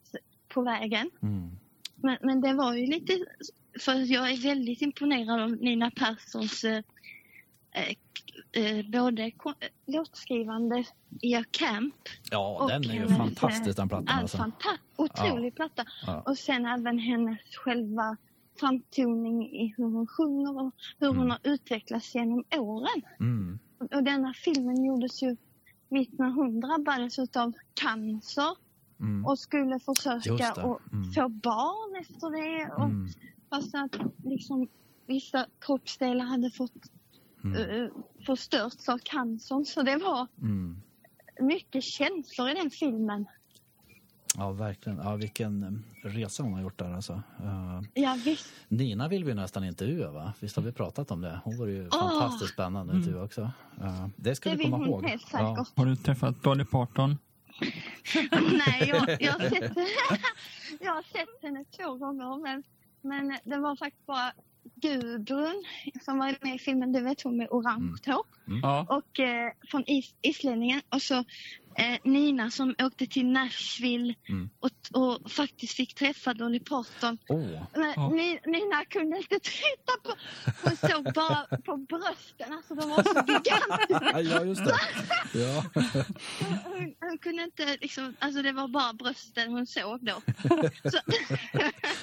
[0.48, 1.10] på vägen.
[1.22, 1.50] Mm.
[1.96, 3.14] Men, men det var ju lite,
[3.80, 6.84] för jag är väldigt imponerad av Nina Perssons eh,
[7.72, 7.96] eh,
[8.64, 9.54] eh, både ko-
[9.86, 10.84] låtskrivande
[11.22, 11.96] i A Camp,
[12.32, 14.08] Ja, den är ju fantastisk den plattan.
[14.08, 14.38] är Alltså.
[14.38, 15.86] fanta- otrolig platta.
[16.06, 16.22] Ja.
[16.26, 18.18] Och sen även hennes själva
[18.62, 21.30] framtoning i hur hon sjunger och hur hon Mm.
[21.30, 23.01] har utvecklats genom åren.
[23.20, 23.59] Mm.
[23.80, 25.36] Och, och denna filmen gjordes ju
[25.89, 28.55] mitt när hon drabbades av cancer
[28.99, 29.26] Mm.
[29.26, 31.12] och skulle försöka att Mm.
[31.16, 32.74] få barn efter det.
[32.74, 33.07] Och Mm.
[33.49, 34.68] Fast att liksom
[35.05, 36.72] vissa kroppsdelar hade fått
[37.45, 37.88] uh,
[38.26, 39.66] förstörts av cancern.
[39.66, 40.82] Så det var Mm.
[41.39, 43.26] mycket känslor i den filmen.
[44.38, 44.98] Ja, verkligen.
[44.98, 47.14] Ja, vilken eh, resa hon har gjort där alltså.
[47.44, 48.54] Eh, Ja, visst.
[48.68, 50.34] Nina vill vi nästan intervjua va?
[50.40, 51.42] Visst har vi pratat om det?
[51.44, 52.00] Hon vore ju Åh!
[52.00, 53.42] fantastiskt spännande att intervjua också.
[53.82, 55.18] Eh, det ska Det vi komma hon ihåg.
[55.34, 55.66] Ja.
[55.76, 57.18] Har du träffat Dolly Parton?
[58.68, 59.72] Nej, jag, jag, har sett,
[60.80, 62.42] jag har sett henne två gånger.
[62.42, 62.64] Men,
[63.02, 64.32] men det var faktiskt bara
[64.76, 65.64] Gudrun
[66.06, 66.92] som var med i filmen.
[66.92, 68.26] Du vet hon med orange hår.
[68.62, 68.86] Ja.
[68.90, 70.82] Och eh, från is, Islänningen.
[70.90, 71.24] Och så
[71.76, 74.49] eh, Nina som åkte till Nashville Mm.
[74.59, 74.69] och,
[75.01, 77.17] och faktiskt fick träffa Dolly Parton.
[77.30, 77.39] Åh,
[77.76, 78.09] Men Ja.
[78.09, 80.13] Ni- Nina kunde inte titta på,
[80.63, 84.19] hon såg bara på brösten, alltså de var så gigantiska.
[84.39, 84.76] ja, just det.
[85.39, 85.63] Ja.
[86.65, 90.22] Hon, hon kunde inte liksom, alltså det var bara brösten hon såg då.
[90.91, 90.97] Så,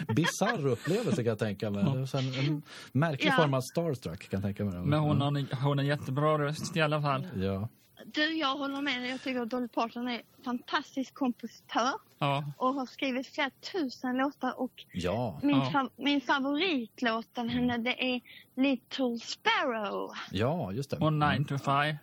[0.14, 2.06] Bisarr upplevelse kan jag tänka mig.
[2.08, 2.62] Så En, en
[2.92, 3.36] märklig Ja.
[3.36, 4.86] form av starstruck kan jag tänka mig.
[4.86, 7.26] Men hon har, en- hon har en jättebra röst i alla fall.
[7.36, 7.68] Ja.
[8.06, 12.44] Du, jag håller med dig, jag tycker att Dolly Parton är en fantastisk kompositör Ja.
[12.56, 15.70] och har skrivit flera tusen låtar och Ja, min, Ja.
[15.74, 18.20] fa- min favoritlåt av henne det är
[18.56, 20.10] Little Sparrow.
[20.30, 20.96] ja, just det.
[20.96, 21.96] Och 9 to 5.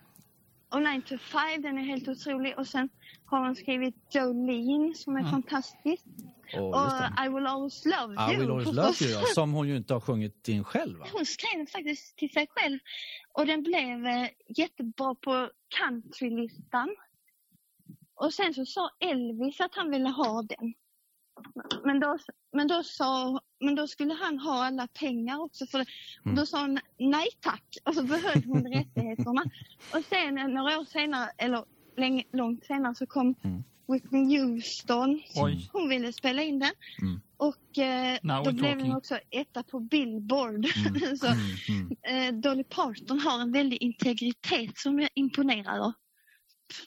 [0.68, 2.58] Och 9 to 5, den är helt otrolig.
[2.58, 2.88] Och sen
[3.24, 5.30] har hon skrivit Jolene som är Mm.
[5.32, 6.02] fantastisk.
[6.54, 7.24] Åh, och.
[7.26, 8.32] I will always love you.
[8.32, 10.98] I will always love you, ja, som hon ju inte har sjungit in själv.
[10.98, 11.06] Va?
[11.12, 12.78] Hon skrev den faktiskt till sig själv.
[13.32, 16.96] Och den blev eh, jättebra på countrylistan.
[18.14, 20.74] Och sen så sa Elvis att han ville ha den.
[21.84, 22.18] Men då,
[22.52, 25.78] men då, sa, men då skulle han ha alla pengar också för
[26.24, 26.36] Mm.
[26.36, 27.76] då sa hon nej tack.
[27.84, 29.44] Och så behöll hon rättigheterna.
[29.94, 31.64] Och sen några år senare, eller
[31.96, 33.62] länge, långt senare så kom Mm.
[33.88, 35.20] Whitney Houston.
[35.34, 35.70] Oj.
[35.72, 36.70] Hon ville spela in den.
[37.02, 37.20] Mm.
[37.36, 38.78] Och eh, då we're blev talking.
[38.88, 40.66] den också etta på Billboard.
[40.86, 41.16] Mm.
[41.16, 42.34] så, Mm, mm.
[42.34, 45.10] eh, Dolly Parton har en väldig integritet som jag
[45.80, 45.92] av.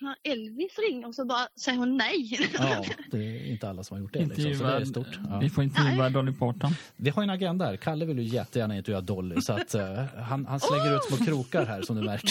[0.01, 2.49] När Elvis ringer så bara säger hon nej.
[2.53, 4.19] Ja, det är inte alla som har gjort det.
[4.25, 5.19] Liksom, så det är stort.
[5.29, 5.39] Ja.
[5.39, 6.71] Vi får intervjua Dolly Parton.
[6.95, 7.77] Vi har en agenda här.
[7.77, 11.65] Kalle vill ju jättegärna intervjua Dolly så att eh, han, han slänger ut små krokar
[11.65, 12.29] här som du märker.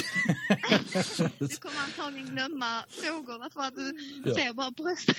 [1.38, 3.98] Du kommer antagligen glömma frågorna för att du
[4.30, 4.34] Ja.
[4.34, 5.16] ser bara bröstet.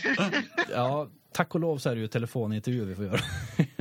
[0.74, 3.20] Ja, tack och lov så är det ju telefonintervju vi får göra.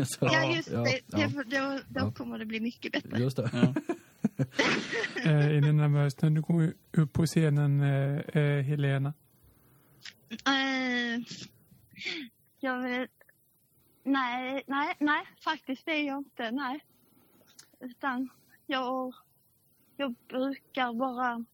[0.06, 2.12] Så, ja just ja, det, ja, det får- då, då Ja.
[2.12, 3.18] kommer det bli mycket bättre.
[3.18, 3.74] Just det.
[4.38, 9.12] Eh, är ni nervös när du går upp på scenen, eh, eh, Helena?
[12.60, 13.06] Jag vill...
[14.04, 16.50] Nej, nej, nej, faktiskt det är jag inte.
[16.50, 16.84] Nej.
[17.80, 18.28] Utan
[18.66, 19.14] jag,
[19.96, 21.44] jag brukar bara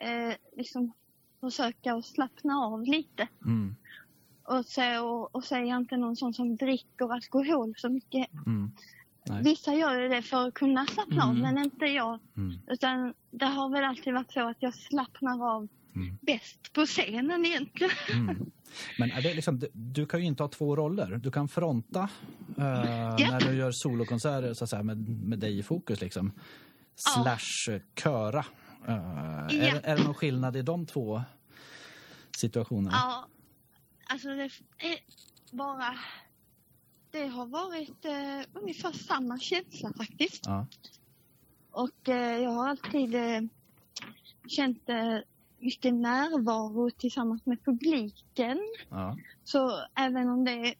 [0.00, 0.92] eh, liksom
[1.40, 3.28] försöka att slappna av lite.
[3.44, 3.76] Mm,
[4.42, 4.98] Och så,
[5.32, 8.28] och så är jag inte någon sån som dricker alkohol så mycket.
[8.46, 8.70] mm,
[9.28, 9.42] Nej.
[9.42, 11.42] vissa gör ju det för att kunna slappna av, Mm.
[11.42, 12.18] men inte jag.
[12.36, 12.58] Mm.
[12.68, 16.18] Utan det har väl alltid varit så att jag slappnar av Mm.
[16.22, 17.92] bäst på scenen egentligen.
[18.12, 18.50] Mm.
[18.98, 21.16] Men är det liksom, du- kan ju inte ha två roller.
[21.22, 22.08] Du kan fronta
[22.56, 22.62] eh,
[23.30, 26.00] när du gör solokonserter så att säga, med, med dig i fokus.
[26.00, 26.32] Liksom.
[26.96, 28.44] Slash eh, köra.
[28.88, 29.74] Eh, är, Ja.
[29.74, 31.22] det- är det någon skillnad i de två
[32.36, 32.96] situationerna?
[32.96, 33.26] Ja,
[34.06, 34.98] alltså det är
[35.56, 35.94] bara...
[37.10, 40.46] Det har varit eh, ungefär samma känsla faktiskt.
[40.46, 40.66] Ja.
[41.70, 43.40] Och eh, jag har alltid eh,
[44.46, 45.18] känt eh,
[45.58, 48.58] mycket närvaro tillsammans med publiken.
[48.90, 49.16] Ja.
[49.44, 50.74] Så även om det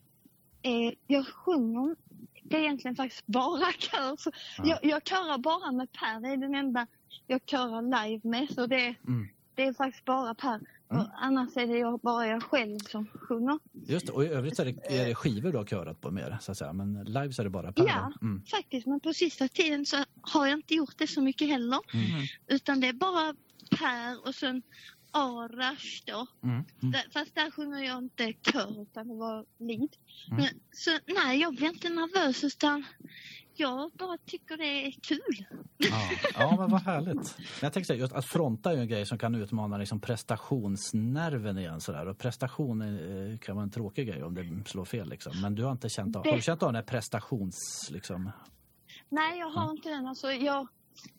[0.62, 0.94] är...
[1.06, 1.96] Jag sjunger
[2.42, 4.16] det är egentligen faktiskt bara kör.
[4.16, 4.64] Så Ja.
[4.64, 6.20] jag, jag körar bara med Per.
[6.20, 6.86] Det är den enda
[7.26, 8.50] jag körar live med.
[8.54, 9.28] Så det, Mm.
[9.54, 10.60] det är faktiskt bara Per.
[10.90, 11.06] Mm.
[11.16, 13.58] Annars är det jag, bara jag själv som sjunger.
[13.72, 16.10] Just det, och i övrigt så är det, är det skivor du har körat på
[16.10, 16.72] mer, så att säga.
[16.72, 18.12] Men live så är det bara per Ja.
[18.22, 18.42] Mm.
[18.44, 21.80] Faktiskt, men på sista tiden så har jag inte gjort det så mycket heller.
[21.94, 22.26] Mm.
[22.46, 23.34] Utan det är bara
[23.78, 24.62] Per och sen
[25.10, 26.26] Arash då.
[26.42, 26.64] Mm.
[26.82, 26.94] Mm.
[27.12, 29.96] Fast där sjunger jag inte kör utan det var lead.
[30.30, 30.36] Mm.
[30.36, 32.84] Men, så nej, jag blir inte nervös utan
[33.56, 35.46] jag bara tycker det är kul.
[35.76, 35.88] Ja.
[36.34, 37.14] ja, men vad härligt.
[37.38, 40.00] Men jag tänkte säga, just att fronta är ju en grej som kan utmana liksom
[40.00, 41.80] prestationsnerven igen.
[41.80, 42.08] Sådär.
[42.08, 45.08] Och prestation eh, kan vara en tråkig grej om det slår fel.
[45.08, 45.32] Liksom.
[45.42, 47.88] Men du har inte känt av, Det- har du känt av den här prestations...
[47.90, 48.30] Liksom?
[49.08, 50.06] Nej, jag har inte den.
[50.06, 50.68] Alltså, jag,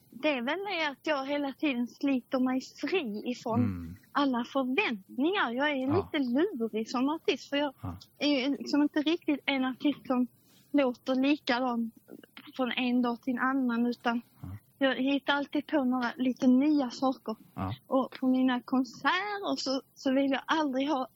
[0.10, 3.96] det är väl det att jag hela tiden sliter mig fri ifrån Mm.
[4.12, 5.52] alla förväntningar.
[5.52, 6.10] Jag är Ja.
[6.14, 7.98] lite lurig som artist för jag Ja.
[8.18, 10.28] är ju liksom inte riktigt en artist som
[10.78, 11.92] låter likadan
[12.56, 14.22] från en dag till en annan utan
[14.80, 14.88] Ja.
[14.88, 17.36] jag hittar alltid på några lite nya saker.
[17.56, 17.76] Ja.
[17.88, 21.08] Och på mina konserter så, så vill jag aldrig ha,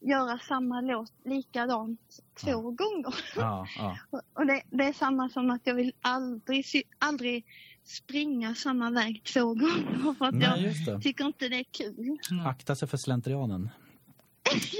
[0.00, 2.00] göra samma låt likadant
[2.44, 2.60] två Ja.
[2.60, 3.14] gånger.
[3.36, 3.98] Ja, ja.
[4.10, 6.64] Och- Och det, det är samma som att jag vill aldrig,
[6.98, 7.44] aldrig
[7.84, 12.18] springa samma väg två gånger för att Nej, jag tycker inte det är kul.
[12.46, 13.70] Akta sig för slentrianen.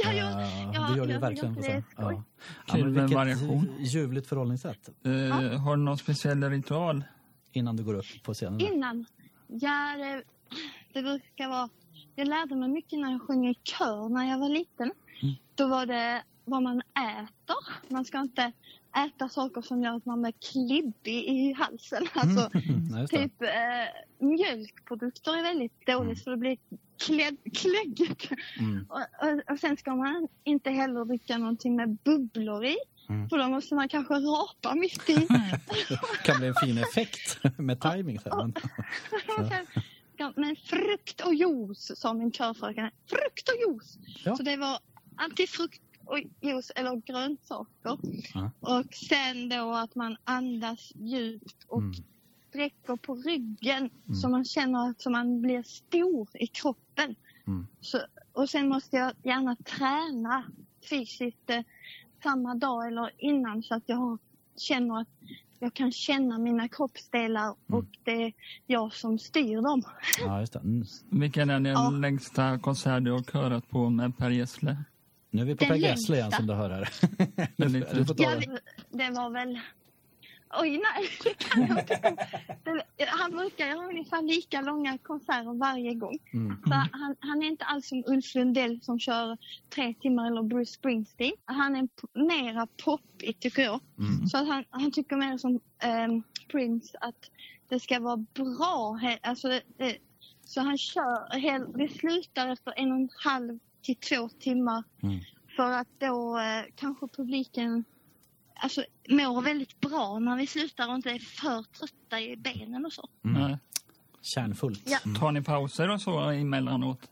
[0.04, 1.54] Ja, jag, Eh, ja, det gör du ju verkligen.
[1.54, 2.22] det är Ja.
[2.66, 3.74] Ja, men vilket variation.
[3.80, 7.04] ljuvligt förhållningssätt Eh, Har du någon speciell ritual?
[7.52, 8.60] innan du går upp på scenen.
[8.60, 9.06] Innan,
[9.46, 10.22] ja det,
[10.92, 11.68] det brukar vara,
[12.14, 14.92] jag lärde mig mycket när jag sjöng i kör när jag var liten.
[15.22, 15.34] Mm.
[15.54, 17.92] Då var det vad man äter.
[17.92, 18.52] Man ska inte
[19.06, 22.06] äta saker som gör att man blir klibbig i halsen.
[22.14, 23.06] Alltså, det.
[23.08, 26.56] Typ eh, mjölkprodukter är väldigt dåligt för det blir
[26.98, 28.30] klädd, kläggigt.
[28.58, 28.86] Mm.
[28.88, 32.76] Och, och, och sen ska man inte heller dricka någonting med bubblor i.
[33.08, 33.28] Mm.
[33.28, 35.14] För då måste man kanske rapa mitt i.
[36.24, 38.18] kan bli en fin effekt med timing.
[38.18, 39.66] Och sen,
[40.36, 42.90] men frukt och juice sa min körfröken.
[43.06, 43.98] Frukt och juice!
[44.24, 44.36] Ja.
[44.36, 44.78] Så det var
[45.16, 47.98] alltid frukt och juice eller grönsaker.
[48.34, 48.50] Ja.
[48.60, 51.94] Och sen då att man andas djupt och Mm.
[52.48, 54.14] Sträcker på ryggen Mm.
[54.20, 57.14] så man känner att man blir stor i kroppen.
[57.46, 57.66] Mm.
[57.80, 57.98] Så,
[58.32, 60.44] och sen måste jag gärna träna
[60.90, 61.60] fysiskt eh,
[62.22, 64.18] samma dag eller innan så att jag har,
[64.56, 65.08] känner att
[65.60, 68.32] jag kan känna mina kroppsdelar och det är
[68.66, 69.82] jag som styr dem.
[70.20, 70.58] ja, just det.
[70.58, 70.84] Mm.
[71.10, 71.90] Vilken är den Ja.
[71.90, 74.76] längsta konsert du har körat på med Per Gessle?
[75.30, 76.88] Nu är vi på Den Per Gessle igen som du hör här.
[77.96, 78.46] Du får ta Ja, det.
[78.46, 78.60] det,
[79.04, 79.58] det var väl...
[80.50, 82.16] Oj, nej, det kan jag inte.
[82.96, 86.18] Det, han brukar göra ungefär lika långa konserter varje gång.
[86.32, 86.56] Mm.
[86.66, 89.38] Så han, han är inte alls som Ulf Lundell som kör
[89.74, 91.32] tre timmar eller Bruce Springsteen.
[91.44, 91.88] Han är
[92.18, 93.80] mera poppig tycker jag.
[93.98, 94.26] Mm.
[94.26, 97.30] Så han, han tycker mer som ehm, Prince att
[97.68, 99.00] det ska vara bra.
[99.22, 99.96] Alltså, det, det,
[100.44, 104.84] så han kör, hel, det slutar efter en och en halv till två timmar.
[105.02, 105.20] Mm.
[105.56, 107.84] För att då eh, kanske publiken
[108.58, 112.92] alltså, mår väldigt bra när vi slutar och inte är för trötta i benen och
[112.92, 113.08] så.
[113.24, 113.56] Mm.
[114.22, 114.82] Kärnfullt.
[114.86, 114.98] Ja.
[115.20, 117.10] Tar ni pauser och så emellanåt?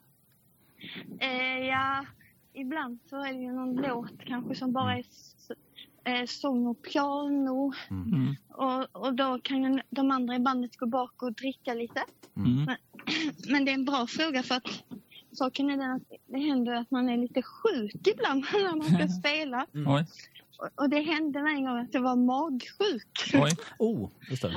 [1.21, 2.05] Eh, ja,
[2.55, 5.51] ibland så är det ju någon låt kanske som bara är s-
[6.05, 7.73] eh, sång och piano.
[7.91, 8.37] Mm.
[8.49, 12.03] Och, och då kan de andra i bandet gå bak och dricka lite.
[12.37, 12.67] Mm.
[13.49, 14.85] Men det är en bra fråga för att
[15.33, 19.09] saken är den att det händer att man är lite sjuk ibland när man ska
[19.21, 19.67] spela.
[19.87, 20.05] Oj,
[20.59, 23.35] Och, och det hände mig en gång att jag var magsjuk.
[23.35, 23.51] oj.
[23.79, 24.49] Oh, just det.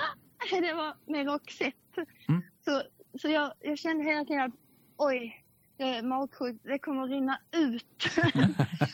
[0.61, 2.05] det var med Roxette.
[2.27, 2.41] Mm.
[2.65, 2.81] Så,
[3.21, 4.53] så jag, jag kände hela tiden att
[4.97, 5.43] oj,
[5.77, 8.05] jag är magsjuk, det kommer att rinna ut.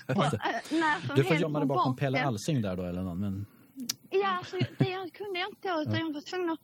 [0.16, 2.26] och, äh, Du får gömma dig bakom Pelle.
[2.26, 3.20] Alsing där då eller någon.
[3.20, 3.46] Men,
[4.10, 6.60] Ja, alltså, det jag kunde jag inte utan jag var tvungen att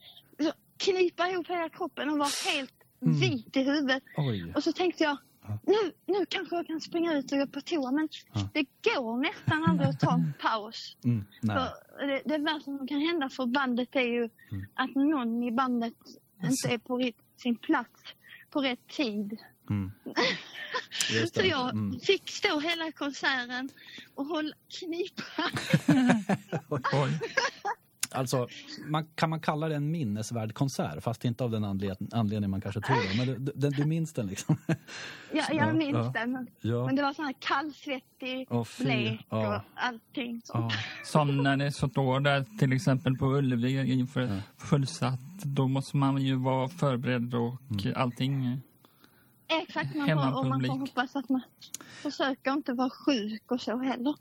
[0.46, 2.74] så, knipa ihop hela kroppen och vara helt
[3.04, 3.20] Mm.
[3.20, 4.04] vit i huvudet.
[4.18, 4.54] oj.
[4.56, 5.18] Och så tänkte jag,
[5.66, 8.50] nu, nu kanske jag kan springa ut och gå på toa men Ja.
[8.54, 10.98] det går nästan aldrig att ta en paus.
[11.04, 14.66] Mm, det, det värsta som kan hända för bandet är ju Mm.
[14.74, 15.94] att någon i bandet
[16.44, 18.02] inte är på sin plats
[18.50, 19.38] på rätt tid.
[19.70, 19.92] Mm.
[21.34, 22.00] Så jag Mm.
[22.00, 23.70] fick stå hela konserten
[24.16, 25.44] och hålla knipa.
[26.94, 27.20] Oj.
[28.14, 28.48] Alltså,
[28.86, 31.04] man, kan man kalla det en minnesvärd konsert?
[31.04, 33.18] Fast inte av den anled anledning man kanske tror.
[33.18, 34.58] Men du, du, du minns den liksom?
[34.68, 34.78] Jag,
[35.34, 36.12] Ja, jag minns ja.
[36.22, 36.28] det.
[36.28, 36.86] Men, Ja.
[36.86, 38.84] men det var sån här kallsvettig, fy.
[38.84, 39.56] blek Ja.
[39.58, 40.42] och allting.
[40.44, 40.74] sånt.
[40.74, 40.80] Ja.
[41.06, 44.42] Som när det står där till exempel på Ullevi inför Ja.
[44.58, 45.20] fullsatt.
[45.44, 47.94] Då måste man ju vara förberedd och Mm.
[47.96, 48.62] allting.
[49.52, 51.42] Exakt, man får, och man får hoppas att man
[52.02, 54.16] försöker inte vara sjuk och så heller.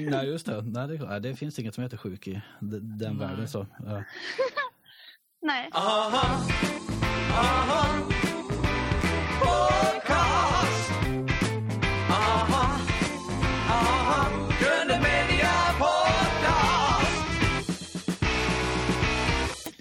[0.10, 0.62] Nej, just det.
[0.62, 3.14] Nej, det, nej, det finns inget som heter sjuk i den Nej.
[3.14, 3.48] världen.
[3.48, 4.04] Så, ja.
[5.42, 5.70] Nej.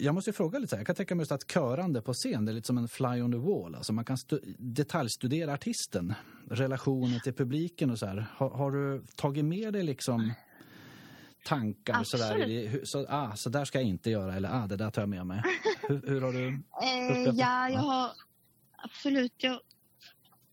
[0.04, 0.80] Jag måste ju fråga lite, så här.
[0.80, 3.32] jag kan tänka mig att körande på scen det är lite som en fly on
[3.32, 3.76] the wall.
[3.76, 6.14] Alltså man kan stu- detaljstudera artisten,
[6.50, 8.26] relationen till publiken och så här.
[8.36, 10.34] Har, har du tagit med dig liksom
[11.46, 11.94] tankar?
[12.00, 12.48] Absolut.
[12.74, 15.10] hur- Så, ah, så där ska jag inte göra eller ah, det där tar jag
[15.10, 15.42] med mig.
[15.88, 16.48] Hur, hur har du?
[16.48, 17.32] Eh, Upprepa.
[17.38, 17.80] ja, jag Ja.
[17.80, 18.10] har
[18.78, 19.34] absolut.
[19.38, 19.60] Jag,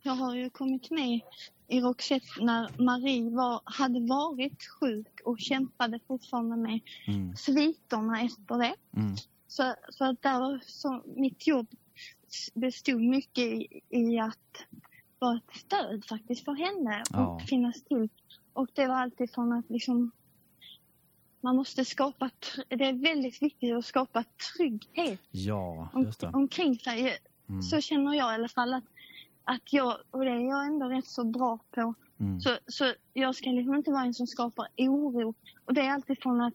[0.02, 1.20] jag har ju kommit med
[1.68, 8.58] i Roxette när Marie var, hade varit sjuk och kämpade fortfarande med Mm, sviterna efter
[8.58, 8.74] det.
[8.96, 9.14] mm,
[9.50, 11.66] Så, så att där så mitt jobb
[12.54, 14.64] bestod mycket i, i att
[15.18, 17.34] vara ett stöd faktiskt för henne Ja.
[17.34, 18.08] och finnas till.
[18.52, 20.10] Och det var alltid från att liksom
[21.40, 22.30] man måste skapa,
[22.68, 24.24] det är väldigt viktigt att skapa
[24.56, 27.18] trygghet ja, om, omkring sig.
[27.48, 28.84] Mm, Så känner jag i alla fall att,
[29.44, 33.34] att jag, och det är jag ändå rätt så bra på, mm, så, så jag
[33.34, 35.34] ska liksom inte vara en som skapar oro.
[35.64, 36.54] Och det är alltid från att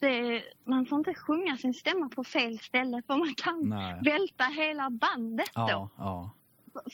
[0.00, 4.00] det man får inte sjunga sin stämma på fel ställe för man kan Nej.
[4.04, 5.60] välta hela bandet då.
[5.68, 6.30] Ja, ja.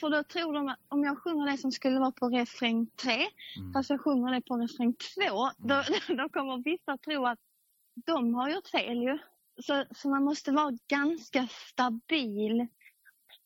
[0.00, 3.12] För- då tror de att om jag sjunger det som skulle vara på refräng 3,
[3.58, 3.72] Mm.
[3.72, 5.82] fast jag sjunger det på refräng 2, då,
[6.16, 7.38] då kommer vissa tro att
[8.06, 9.18] de har gjort fel ju.
[9.62, 12.66] Så, så man måste vara ganska stabil.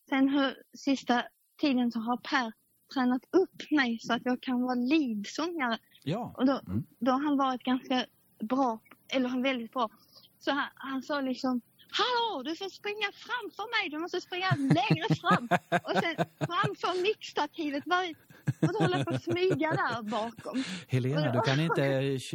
[0.08, 1.22] Sen hur, sista
[1.60, 2.52] tiden så har Per
[2.94, 5.78] tränat upp mig så att jag kan vara leadsångare.
[6.02, 6.34] ja.
[6.36, 6.84] Och då, Mm.
[6.98, 8.04] då har han varit ganska
[8.42, 8.78] bra,
[9.08, 9.88] eller han väldigt bra.
[10.40, 15.14] Så han, han sa liksom Hallå, du får springa framför mig, du måste springa längre
[15.14, 15.48] fram.
[15.84, 17.84] Och sen framför mixstativet,
[18.60, 20.64] och då håller jag på att smyga där bakom.
[20.88, 21.82] Helena, du kan inte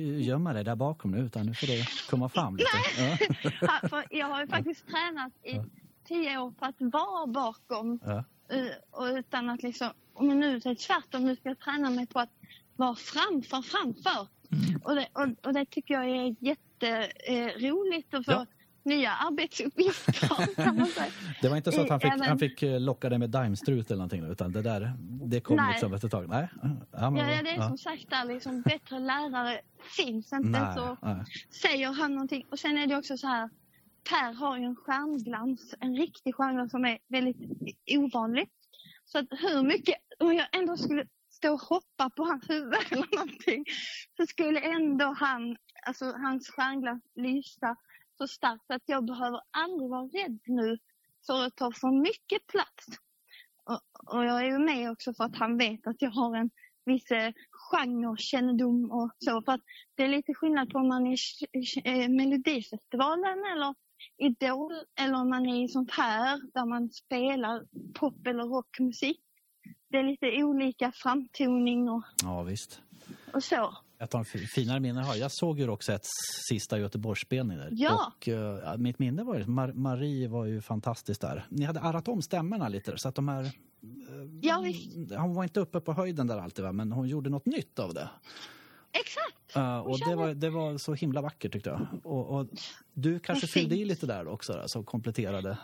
[0.03, 2.69] gömma dig där bakom nu utan nu får du komma fram lite.
[2.97, 3.17] Ja.
[3.67, 5.61] Ha- för Jag har ju faktiskt tränat i
[6.07, 7.99] tio år på att vara bakom.
[8.05, 8.24] Ja.
[8.55, 12.07] eh, Och utan att liksom, men nu är det tvärtom, nu ska jag träna mig
[12.07, 12.30] på att
[12.76, 14.28] vara framför, framför.
[14.84, 18.45] Och, det, och, och det tycker jag är jätteroligt att få Ja.
[18.84, 20.14] nya arbetsuppgifter.
[21.41, 23.88] Det var inte så att han fick, Även- han fick eh, locka dig med daimstrut
[23.91, 25.72] eller någonting utan det där, det kom Nej.
[25.72, 26.30] liksom efter ett tag.
[26.30, 26.47] Nej.
[26.91, 27.68] Ja, men, ja, det är ja.
[27.68, 29.62] som sagt där liksom, bättre lärare
[29.97, 30.49] finns inte.
[30.60, 31.24] Nej, Så nej.
[31.62, 32.45] säger han någonting.
[32.51, 33.49] Och sen är det också så här,
[34.10, 37.38] Per har ju en stjärnglans, en riktig stjärnglans som är väldigt
[37.97, 38.49] ovanlig.
[39.06, 41.06] Så att hur mycket, om jag ändå skulle
[41.43, 43.65] stå och hoppa på hans huvud eller någonting,
[44.17, 47.75] så skulle ändå han, alltså hans stjärnglans lysa
[48.17, 50.77] så starkt att jag behöver aldrig vara rädd nu
[51.27, 52.85] för att ta för mycket plats.
[53.65, 56.49] Och, och jag är ju med också för att han vet att jag har en
[56.85, 59.41] viss eh, genrekännedom och så.
[59.41, 59.61] För att
[59.95, 61.17] det är lite skillnad på om man är
[61.51, 63.75] i eh, Melodifestivalen eller
[64.17, 67.63] Idol eller om man är i sånt här där man spelar
[67.93, 69.19] pop eller rockmusik.
[69.93, 72.81] Det är lite olika framtoning och, Ja, visst.
[73.33, 73.77] och så.
[73.99, 75.15] Ett av de fi- finare minnen jag har.
[75.15, 76.09] Jag såg ju Roxettes
[76.49, 77.69] sista Göteborgsspelning där.
[77.71, 78.11] Ja.
[78.17, 81.45] Och ja, mitt minne var ju, Mar- Marie var ju fantastisk där.
[81.49, 83.51] Ni hade arrat om stämmorna lite så att de här...
[84.41, 84.95] Ja, visst.
[85.17, 87.93] Hon var inte uppe på höjden där alltid va, men hon gjorde något nytt av
[87.93, 88.09] det.
[88.91, 89.57] Exakt!
[89.57, 91.87] Uh, och det var, det var så himla vackert tyckte jag.
[92.03, 92.47] Och, och
[92.93, 95.57] du kanske fyllde i lite där också, där, så kompletterade,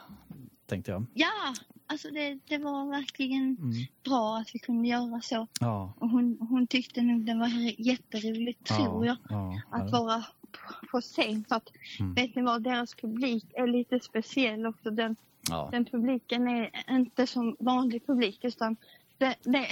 [0.70, 1.06] tänkte jag.
[1.14, 1.54] Ja,
[1.88, 3.72] alltså det, det var verkligen Mm.
[4.04, 5.48] bra att vi kunde göra så.
[5.60, 7.48] Ja, Och hon, hon tyckte nog det var
[7.82, 9.18] jätteroligt, tror jag.
[9.30, 10.26] ja, att vara
[10.92, 11.46] på- scen.
[11.50, 12.14] För att, Mm.
[12.14, 14.92] vet ni vad, deras publik är lite speciell också.
[14.92, 15.16] Den,
[15.72, 18.76] den publiken är inte som vanlig publik utan
[19.18, 19.68] det, det,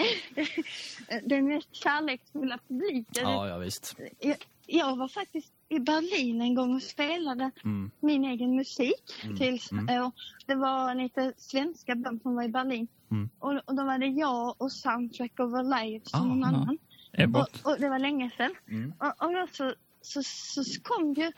[1.25, 3.23] den mest kärleksfulla publiken.
[3.29, 3.95] ja, ja visst.
[4.19, 4.35] Jag,
[4.65, 7.91] jag var faktiskt i Berlin en gång och spelade Mm.
[7.99, 9.23] min egen musik.
[9.23, 10.03] Mm, Till, mm.
[10.05, 10.13] och
[10.45, 12.87] det var lite svenska band som var i Berlin.
[13.11, 13.29] Mm.
[13.39, 16.47] Och, och då var det jag och Soundtrack Over Live som Ah, någon ja.
[16.47, 16.77] annan.
[17.35, 18.51] Och, och det var länge sedan.
[18.67, 18.93] Mm.
[18.99, 21.31] Och, och då så, så, så kom ju,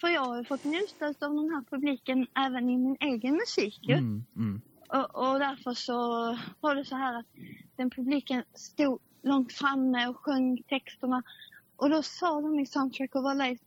[0.00, 3.78] för jag har ju fått njuta av den här publiken även i min egen musik
[3.82, 3.94] ju.
[3.94, 4.24] Mm.
[4.36, 4.60] Mm.
[4.88, 5.94] Och, och därför så
[6.60, 7.26] var det så här att
[7.76, 11.22] den publiken stod långt framme och sjöng texterna.
[11.78, 13.64] Och då sa de i Soundtrack Over Life,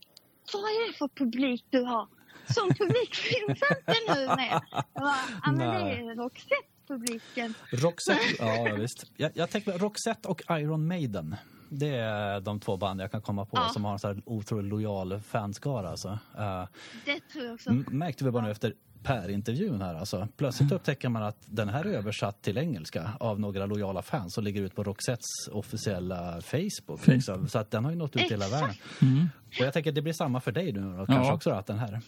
[0.52, 2.08] vad är det för publik du har?
[2.54, 4.60] Sån publik finns inte nu mer.
[4.72, 7.54] Jag bara, ja men det är Roxette-publiken.
[7.72, 9.04] Roxette, ja visst.
[9.16, 11.36] Jag, jag tänker Roxette och Iron Maiden.
[11.68, 13.68] Det är de två band jag kan komma på Ja.
[13.68, 15.88] som har en så här otroligt lojal fanskara.
[15.90, 16.08] Alltså.
[16.38, 16.64] Eh,
[17.04, 17.72] Det tror jag också.
[17.72, 19.94] märkte vi bara nu efter Per-intervjun här.
[19.94, 20.28] Alltså.
[20.36, 24.44] Plötsligt upptäcker man att den här är översatt till engelska av några lojala fans och
[24.44, 27.06] ligger ut på Roxettes officiella Facebook.
[27.06, 27.48] Liksom.
[27.48, 28.74] Så att den har ju nått ut hela världen.
[29.02, 29.28] Mm.
[29.46, 31.34] Och jag tänker att det blir samma för dig nu då, kanske Ja.
[31.34, 32.00] också att den här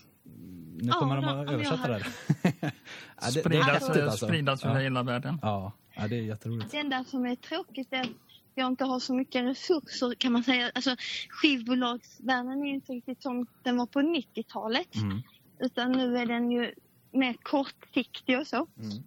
[0.77, 1.95] nu Ja, kommer de att översätta har- det.
[1.95, 2.07] här.
[2.61, 4.27] ja, det, det är Spridas, häftigt alltså.
[4.27, 4.81] spridas över Ja.
[4.81, 5.39] hela världen.
[5.43, 6.71] Ja, ja, det är jätteroligt.
[6.71, 8.09] Det enda som är tråkigt är att
[8.55, 10.71] jag inte har så mycket resurser kan man säga.
[10.75, 10.97] Alltså
[11.29, 14.95] skivbolagsvärlden är ju inte riktigt som den var på 90-talet.
[14.97, 15.23] Mm.
[15.59, 16.75] Utan nu är den ju
[17.15, 18.57] mer kortsiktig och så.
[18.79, 19.03] Mm.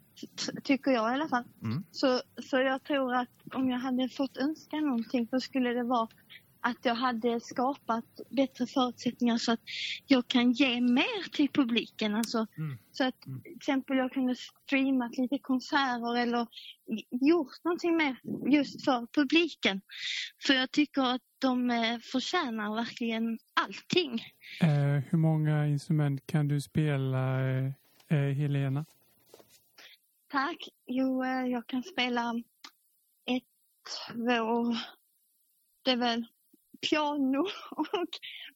[0.64, 1.44] Tycker jag i alla fall.
[1.64, 1.84] Mm.
[1.92, 6.08] Så, så jag tror att om jag hade fått önska någonting så skulle det vara
[6.62, 9.60] att jag hade skapat bättre förutsättningar så att
[10.08, 12.16] jag kan ge mer till publiken.
[12.16, 12.78] Alltså, Mm.
[12.92, 16.48] Så att till exempel jag kunde streamat lite konserter eller
[17.12, 18.16] gjort någonting mer
[18.52, 19.82] just för publiken.
[20.48, 24.22] För jag tycker att de eh, förtjänar verkligen allting.
[24.62, 27.40] Eh, hur många instrument kan du spela,
[28.08, 28.86] eh, Helena?
[30.32, 30.70] Tack.
[30.86, 32.34] Jo, eh, jag kan spela
[33.26, 33.44] ett,
[34.14, 34.74] två,
[35.84, 36.26] det är väl
[36.90, 37.38] piano
[37.72, 38.10] och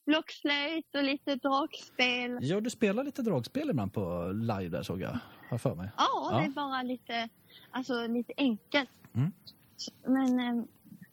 [0.06, 2.38] blockflöjt och lite dragspel.
[2.42, 5.20] Ja, du spelar lite dragspel ibland på live där såg jag.
[5.50, 5.90] Har för mig.
[5.98, 6.38] Ja, Ja.
[6.40, 7.30] det är bara lite,
[7.72, 8.90] alltså, lite enkelt.
[9.14, 9.32] Mm.
[10.06, 10.64] Men eh,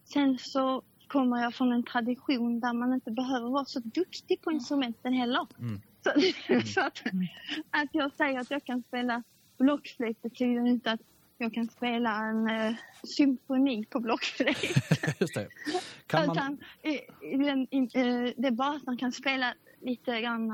[0.05, 4.53] sen så kommer jag från en tradition där man inte behöver vara så duktig på
[4.53, 5.47] instrumenten heller.
[5.59, 5.80] Mm.
[6.03, 6.11] Så,
[6.66, 7.03] så att,
[7.70, 9.22] att jag säger att jag kan spela
[9.59, 11.01] blockflöjt betyder inte att
[11.38, 14.62] jag kan spela en eh, symfoni på blockflöjt.
[15.20, 15.49] Just det.
[16.07, 16.36] Kan man...
[16.36, 20.49] Utan, eh, i den- i- eh, det är bara att man kan spela lite grann...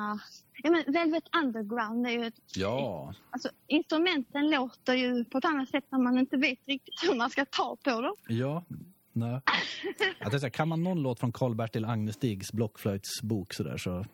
[0.62, 5.68] Ja, men Velvet Underground är ju ett Ja, Alltså, instrumenten låter ju på ett annat
[5.68, 8.14] sätt när man inte vet riktigt hur man ska ta på dem.
[8.28, 8.64] ja.
[9.16, 9.40] Nej.
[10.18, 14.04] Jag tänkte kan man någon låt från Karl-Bertil Agnestigs blockflöjtsbok sådär så,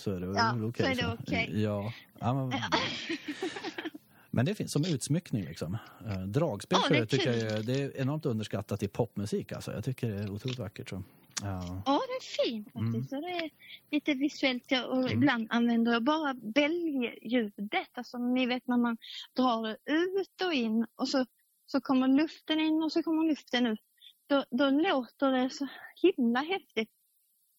[0.00, 0.86] så är det Ja, okej.
[0.86, 1.62] så är det okej.
[1.62, 1.92] Ja.
[2.20, 2.52] ja men,
[4.30, 5.78] men det finns som utsmyckning liksom.
[6.06, 9.72] Eh, Dragspel Ja, för det tycker jag är, det är enormt underskattat i popmusik alltså.
[9.72, 10.88] Jag tycker det är otroligt vackert.
[10.88, 11.02] Så.
[11.42, 11.82] Ja.
[11.86, 13.12] Ja, det är fint faktiskt.
[13.12, 13.22] Mm.
[13.22, 13.50] Det är
[13.90, 17.88] lite visuellt och ibland använder jag bara bälgljudet.
[17.92, 18.96] Alltså ni vet när man
[19.36, 21.26] drar ut och in och så,
[21.66, 23.80] så kommer luften in och så kommer luften ut.
[24.26, 26.90] Då, då låter det så himla häftigt.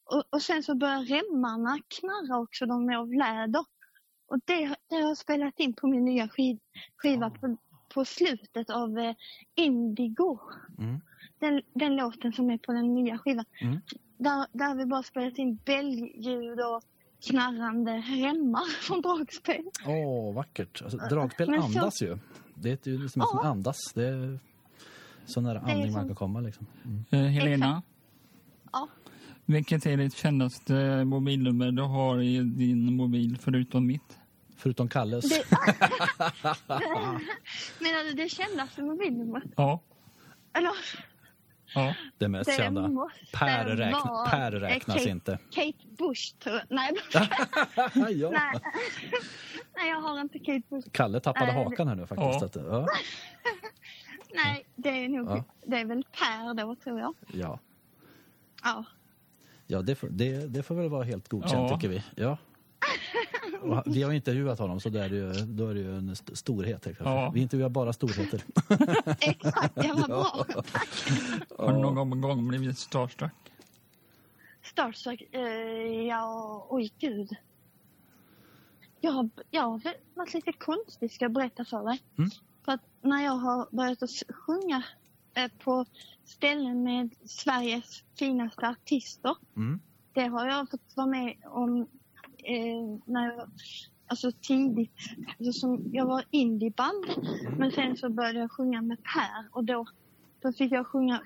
[0.06, 3.66] Och, och sen så börjar remmarna knarra också, de är av läder.
[4.28, 6.60] Och det, det har jag spelat in på min nya skiv,
[6.98, 7.58] skiva på,
[7.94, 9.16] på slutet av eh,
[9.56, 10.40] Indigo.
[10.80, 11.02] Mm.
[11.40, 13.46] Den, den låten som är på den nya skivan.
[13.62, 13.80] Mm.
[14.18, 16.84] Där, där har vi bara spelat in bälgljud och
[17.30, 19.66] knarrande remmar från dragspel.
[19.88, 20.82] Åh, vackert.
[20.82, 22.18] Alltså, dragspel Men så- andas ju.
[22.56, 23.50] Det är ett ljud som, är som Ja.
[23.50, 23.78] andas.
[23.96, 24.40] Det är
[25.26, 26.40] så nära är andning man kan komma.
[26.40, 26.66] Liksom.
[26.86, 27.04] Mm.
[27.12, 27.82] Eh, Helena,
[28.72, 28.88] Ja.
[29.46, 34.20] Vilket är ditt kändaste mobilnummer du har i din mobil förutom mitt?
[34.58, 35.30] Förutom Kalles.
[35.30, 35.44] Det...
[37.80, 39.44] Menar du det kändaste mobilnumret?
[39.58, 39.80] Ja.
[40.54, 40.72] Eller?
[41.76, 41.96] ja.
[42.18, 42.88] Det mest Det kända.
[42.88, 45.40] måste Per, räkna, per räknas Kate, inte.
[45.52, 46.64] Kate Bush tror jag.
[46.70, 46.92] Nej,
[48.20, 48.30] ja.
[48.30, 48.62] nej.
[49.76, 50.88] nej, jag har inte Kate Bush.
[50.92, 52.42] Kalle tappade det- hakan här nu faktiskt.
[52.42, 52.46] Ja.
[52.46, 52.88] Att, ja.
[54.46, 55.44] Nej, det är nog, Ja.
[55.66, 57.14] det är väl Per då tror jag.
[57.34, 57.60] Ja,
[58.64, 58.86] Ja.
[59.68, 61.76] Ja det, får, det, det får väl vara helt godkänt Ja.
[61.78, 62.04] tycker vi.
[62.16, 62.38] Ja.
[63.62, 66.10] Och vi har intervjuat honom så där är det ju, då är det ju en
[66.10, 66.88] st- storhet.
[67.00, 67.32] Ja.
[67.34, 68.42] Vi intervjuar bara storheter.
[69.20, 70.46] Exakt, ja vad bra.
[71.58, 73.32] Har du någon gång blivit starstruck?
[74.64, 75.42] Starstruck, eh,
[76.08, 77.30] ja, oj gud.
[79.02, 79.82] Jag har, jag har
[80.14, 82.02] varit lite konstig ska jag berätta för dig.
[82.18, 82.30] Mm.
[82.66, 84.84] För att när jag har börjat att sjunga
[85.60, 85.86] på
[86.26, 89.36] ställen med Sveriges finaste artister.
[89.56, 89.80] Mm.
[90.14, 91.82] Det har jag fått vara med om
[92.38, 93.50] eh, när jag,
[94.08, 94.92] alltså tidigt.
[95.40, 97.06] Alltså som, jag var indieband
[97.58, 99.86] men sen så började jag sjunga med Per och då,
[100.42, 101.22] då fick jag sjunga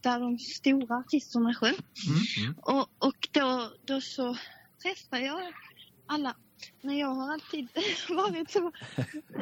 [0.00, 1.76] där de stora artisterna sjöng.
[2.08, 2.46] Mm.
[2.46, 2.54] Mm.
[2.62, 4.36] Och, och då, då så
[4.82, 5.52] träffar jag
[6.06, 6.36] alla.
[6.82, 7.68] Men jag har alltid
[8.08, 8.72] varit så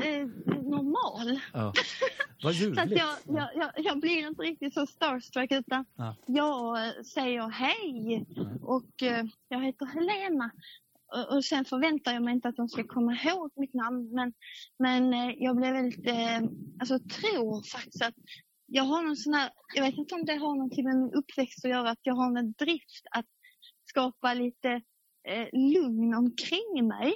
[0.02, 0.26] eh,
[0.62, 1.40] normal.
[1.52, 1.72] Ja.
[2.42, 2.90] Vad Så att ljuvligt.
[2.98, 6.16] jag, jag, jag, jag blir inte riktigt så starstruck utan Ja.
[6.26, 8.26] jag säger hej
[8.62, 10.50] och eh, jag heter Helena.
[11.14, 14.32] Och, och sen förväntar jag mig inte att de ska komma ihåg mitt namn men,
[14.78, 16.40] men eh, jag blev väldigt, eh,
[16.80, 18.14] alltså tror faktiskt att
[18.66, 21.64] jag har någon sån här, jag vet inte om det har någonting med min uppväxt
[21.64, 23.26] att göra, att jag har en drift att
[23.88, 24.80] skapa lite
[25.24, 27.14] eh, lugn omkring mig.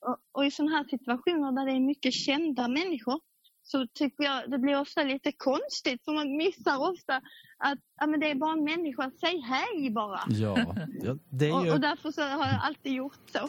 [0.00, 3.20] Och, och i sådana här situationer där det är mycket kända människor
[3.62, 7.16] så tycker jag det blir ofta lite konstigt för man missar ofta
[7.58, 10.20] att ja, men det är bara en människa, säg hej bara.
[10.28, 13.48] Ja, ja det, är Och, och ju, därför så har jag alltid gjort så.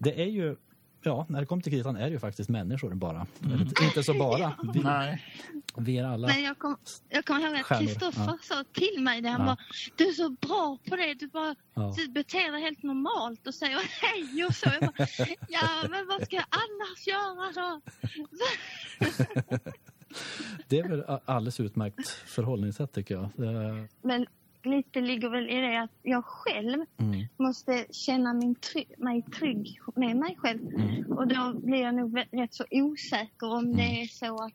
[0.00, 0.56] det är ju...
[1.02, 3.26] Ja, när det kommer till kritan är det ju faktiskt människor bara.
[3.44, 3.60] Mm.
[3.60, 4.52] Inte så bara.
[4.74, 5.22] Vi, Nej.
[5.78, 6.26] Vi är alla...
[6.26, 6.76] Men jag kommer
[7.08, 8.38] jag kom ihåg att Kristoffer ja.
[8.42, 9.28] sa till mig det.
[9.28, 9.46] Han Ja.
[9.46, 9.56] bara,
[9.96, 11.14] du är så bra på det.
[11.14, 11.94] Du bara Ja.
[11.96, 14.68] du beter dig helt normalt och säger hej och så.
[14.80, 15.06] Jag bara,
[15.48, 17.80] ja, men vad ska jag annars göra då?
[20.68, 23.28] Det är väl alldeles utmärkt förhållningssätt tycker jag.
[24.02, 24.26] Men
[24.66, 27.26] lite ligger väl i det att jag själv Mm.
[27.36, 30.60] måste känna min try- mig trygg med mig själv.
[30.74, 31.12] Mm.
[31.12, 34.54] Och då blir jag nog rätt så osäker om det är så att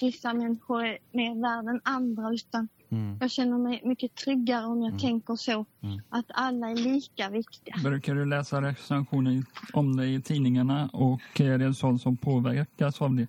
[0.00, 2.32] vissa människor är mer värda än andra.
[2.32, 3.18] Utan Mm.
[3.20, 5.64] jag känner mig mycket tryggare om jag tänker så.
[5.80, 6.00] Mm.
[6.08, 7.74] Att alla är lika viktiga.
[7.84, 13.14] Brukar du läsa recensioner om det i tidningarna och är det sånt som påverkas av
[13.14, 13.26] det?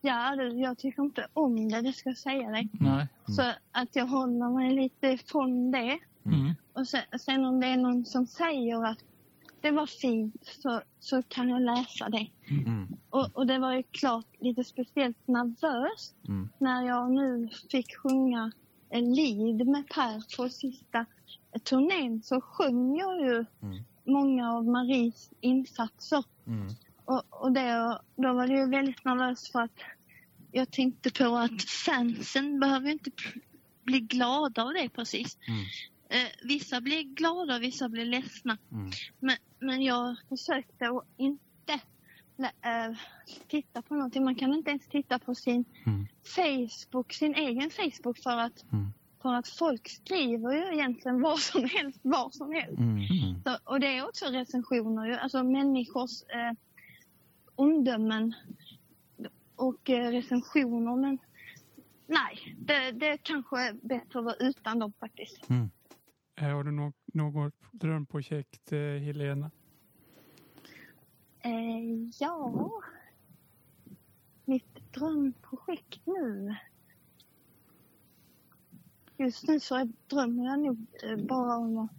[0.00, 2.68] Ja, du, jag tycker inte om det, det ska jag säga dig.
[2.72, 3.06] Nej.
[3.26, 3.42] Så
[3.72, 5.98] att jag håller mig lite ifrån det.
[6.24, 6.54] Mm.
[6.72, 8.98] Och sen, sen om det är någon som säger att
[9.60, 12.26] det var fint så, så kan jag läsa det.
[12.50, 12.88] Mm.
[13.10, 16.48] Och, och det var ju klart lite speciellt nervöst Mm.
[16.58, 18.52] när jag nu fick sjunga
[18.92, 21.06] lead med Per på sista
[21.64, 23.84] turnén så sjöng jag ju Mm.
[24.04, 26.24] många av Maries insatser.
[27.10, 29.78] Och, och det, då var ju väldigt nervöst för att
[30.52, 33.10] jag tänkte på att fansen behöver inte
[33.82, 35.38] bli glada av det precis.
[35.48, 35.60] Mm.
[36.08, 38.58] Eh, vissa blir glada, vissa blir ledsna.
[38.72, 38.90] Mm.
[39.20, 41.72] Men, men jag försökte att inte
[42.38, 42.96] eh,
[43.48, 44.24] titta på någonting.
[44.24, 46.06] Man kan inte ens titta på sin Mm.
[46.24, 48.92] Facebook, sin egen Facebook för att, Mm.
[49.22, 52.78] för att folk skriver ju egentligen vad som helst, var som helst.
[52.78, 52.96] Mm.
[52.96, 53.42] Mm.
[53.44, 56.52] Så, och det är också recensioner ju, alltså människors eh,
[57.60, 58.34] omdömen
[59.56, 60.96] och eh, recensioner.
[60.96, 61.18] Men
[62.06, 65.50] nej, det, det kanske är bättre att vara utan dem faktiskt.
[66.36, 69.50] Eh, Har du nå- något drömprojekt, eh, Helena?
[71.40, 72.70] Eh, ja,
[74.44, 76.56] mitt drömprojekt nu.
[79.16, 80.86] Just nu så är, drömmer jag nog
[81.28, 81.90] bara om att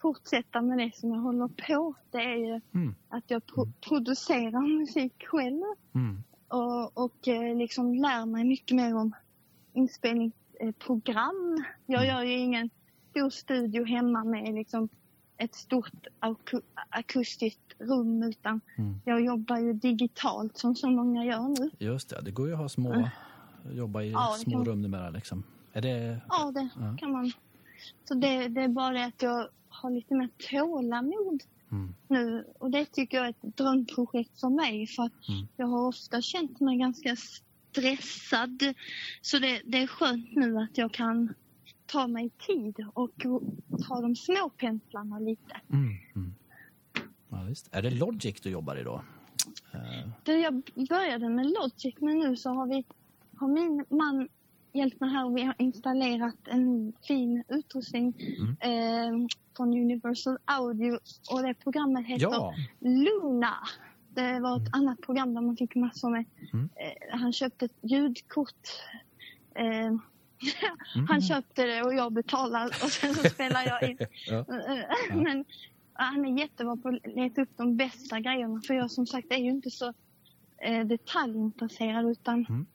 [0.00, 1.94] fortsätta med det som jag håller på.
[2.10, 2.94] Det är ju Mm.
[3.08, 5.62] att jag pro- producerar musik själv
[5.94, 6.22] Mm.
[6.48, 9.12] och, och eh, liksom lär mig mycket mer om
[9.72, 11.64] inspelningsprogram.
[11.86, 12.70] Jag gör ju ingen
[13.10, 14.88] stor studio hemma med liksom
[15.36, 19.00] ett stort aku- akustiskt rum utan Mm.
[19.04, 21.70] jag jobbar ju digitalt som så många gör nu.
[21.78, 23.08] Just det, det går ju att ha små,
[23.72, 25.42] jobba i Ja, små kan- rum numera liksom.
[25.72, 26.20] Är det...
[26.28, 26.96] Ja, det Ja.
[26.98, 27.32] kan man.
[28.04, 31.94] Så det, det är bara det att jag har lite mer tålamod Mm.
[32.08, 35.46] nu och det tycker jag är ett drömprojekt för mig för att Mm.
[35.56, 38.74] jag har ofta känt mig ganska stressad.
[39.22, 41.34] Så det, det är skönt nu att jag kan
[41.86, 43.10] ta mig tid och
[43.88, 45.60] ta de små penslarna lite.
[45.72, 45.88] Mm.
[46.16, 46.34] Mm.
[47.28, 47.68] Ja, visst.
[47.72, 49.02] Är det Logic du jobbar i då?
[50.24, 52.84] Eh, jag började med Logic men nu så har vi
[53.36, 54.28] har min man
[54.72, 58.56] hjälpt mig här vi har installerat en fin utrustning Mm.
[58.60, 60.98] eh, från Universal Audio
[61.30, 63.54] och det programmet heter ja, Luna.
[64.14, 66.24] Det var ett annat program där man fick massor med...
[66.52, 66.68] Mm.
[66.76, 68.68] Eh, han köpte ett ljudkort.
[69.54, 69.92] Eh,
[70.96, 71.06] Mm.
[71.08, 73.98] Han köpte det och jag betalade och sen så spelar jag in.
[74.26, 74.38] Ja.
[74.38, 75.44] Eh, Men
[75.92, 79.36] han är jättebra på att leta upp de bästa grejerna för jag som sagt är
[79.36, 79.92] ju inte så
[80.58, 82.66] eh, detaljintresserad utan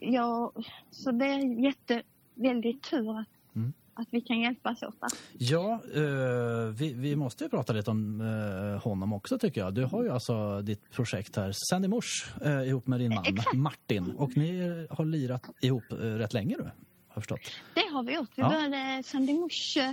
[0.00, 0.52] Jag,
[0.90, 2.02] så det är jätte,
[2.34, 3.26] väldigt tur att,
[3.56, 3.72] Mm.
[3.94, 4.94] att vi kan hjälpas åt.
[5.38, 9.74] Ja, eh, vi, vi måste ju prata lite om eh, honom också tycker jag.
[9.74, 13.56] Du har ju alltså ditt projekt här, Sandy Mors, eh, ihop med din man Exakt.
[13.56, 14.10] Martin.
[14.16, 16.72] Och ni har lirat ihop eh, rätt länge nu, har
[17.08, 17.40] jag förstått.
[17.74, 18.30] Det har vi gjort.
[18.34, 18.48] Vi Ja.
[18.48, 19.92] började Sandy Mors eh,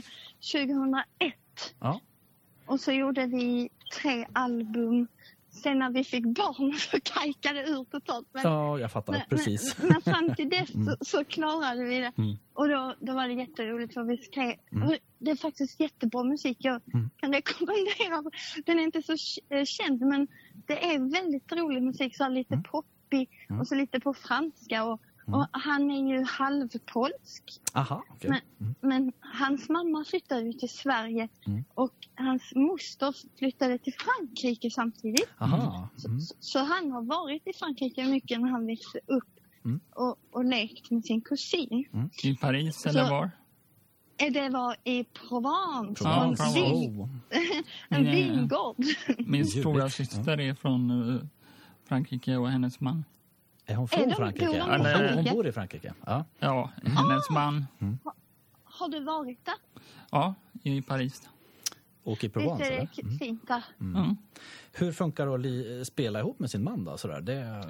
[0.54, 1.34] 2001
[1.80, 2.00] Ja.
[2.66, 3.70] och så gjorde vi
[4.02, 5.08] tre album
[5.56, 8.28] sen när vi fick barn så kajkade det ur totalt.
[8.34, 9.14] Men, Ja, jag fattar.
[9.14, 9.78] men, Precis.
[9.78, 10.86] Men, men fram till dess Mm.
[10.88, 12.12] så, så klarade vi det.
[12.18, 12.36] Mm.
[12.54, 14.56] Och då, då var det jätteroligt för vi skrev.
[14.72, 14.98] Mm.
[15.20, 16.58] Det är faktiskt jättebra musik.
[16.60, 17.10] Jag Mm.
[17.18, 18.32] kan rekommendera.
[18.66, 19.14] Den är inte så
[19.50, 20.28] eh, känd men
[20.68, 22.18] det är väldigt rolig musik.
[22.18, 22.64] Så lite Mm.
[22.64, 23.30] poppig
[23.60, 24.84] och så lite på franska.
[24.84, 25.40] Och, Mm.
[25.40, 27.44] och han är ju halvpolsk.
[27.74, 28.04] Aha.
[28.22, 28.76] Men- Mm.
[28.82, 31.64] Men hans mamma flyttade ju till Sverige Mm.
[31.74, 35.30] och hans moster flyttade till Frankrike samtidigt.
[35.40, 35.90] Aha.
[36.08, 36.22] Mm.
[36.22, 39.24] Så, så han har varit i Frankrike mycket när han växte upp
[39.66, 39.80] Mm.
[39.96, 41.86] och, och lekt med sin kusin.
[42.24, 43.32] I Paris Så- eller var?
[44.18, 46.54] Eh, Det var i Provence, på en, Provence.
[46.54, 47.10] vin, Oh.
[47.90, 48.12] en Ja.
[48.12, 48.76] vingård.
[49.28, 51.22] Min stora syster är från eh,
[51.88, 53.06] Frankrike och hennes man.
[53.66, 54.46] Är hon Är från de- Frankrike?
[54.48, 55.36] bor de i Hon, bor, hon Frankrike?
[55.36, 55.94] bor i Frankrike?
[56.06, 56.26] Ja.
[56.40, 57.66] Ja, hennes man.
[58.64, 59.56] Har du varit där?
[60.12, 61.30] Ja, i Paris.
[62.04, 62.66] Och i Visst Provence?
[62.66, 63.04] är det eller?
[63.04, 63.18] Mm.
[63.20, 63.64] fint där?
[63.80, 64.16] Mm.
[64.74, 66.98] Hur funkar det att spela ihop med sin man då?
[66.98, 67.22] Sådär?
[67.22, 67.64] Det,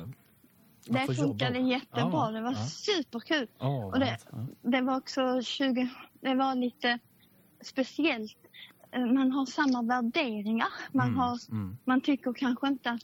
[0.86, 1.70] Det funkade jobba.
[1.70, 2.10] jättebra.
[2.12, 2.66] Ja, det var ja.
[2.68, 3.48] superkul.
[3.60, 4.38] Ja, Och det- ja.
[4.62, 5.90] Det var också 20...
[6.22, 7.00] Det var lite
[7.62, 8.38] speciellt.
[8.92, 10.68] Eh, Man har samma värderingar.
[10.92, 11.78] Man, Mm, har, mm.
[11.86, 13.02] man tycker kanske inte att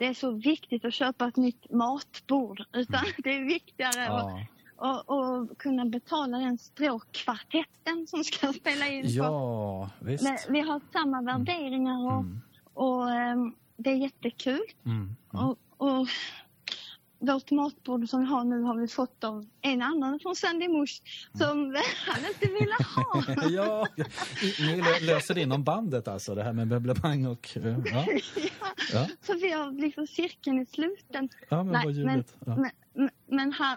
[0.00, 2.62] det är så viktigt att köpa ett nytt matbord.
[2.72, 4.30] Utan det är viktigare att
[4.82, 5.04] Ja.
[5.06, 9.02] och, och kunna betala den stråkkvartetten som ska spela in.
[9.06, 10.24] ja, visst.
[10.24, 12.40] Men vi har samma värderingar och, Mm,
[12.74, 14.60] och ehm, det är jättekul.
[14.84, 15.46] mm, mm.
[15.46, 16.06] Och, och
[17.22, 21.02] vårt matbord som vi har nu har vi fått av en annan från Sandy Mush
[21.38, 23.24] som han inte ville ha.
[23.50, 23.86] ja,
[24.60, 27.48] ni lö- löser det inom bandet alltså, det här med möblemang och...
[27.56, 28.06] eh, Ja,
[28.92, 31.28] ja, Så vi har liksom cirkeln i sluten.
[31.48, 32.34] ja men Nej, vad men, ljuvligt.
[32.46, 32.56] Ja.
[32.56, 33.76] men, men, men han,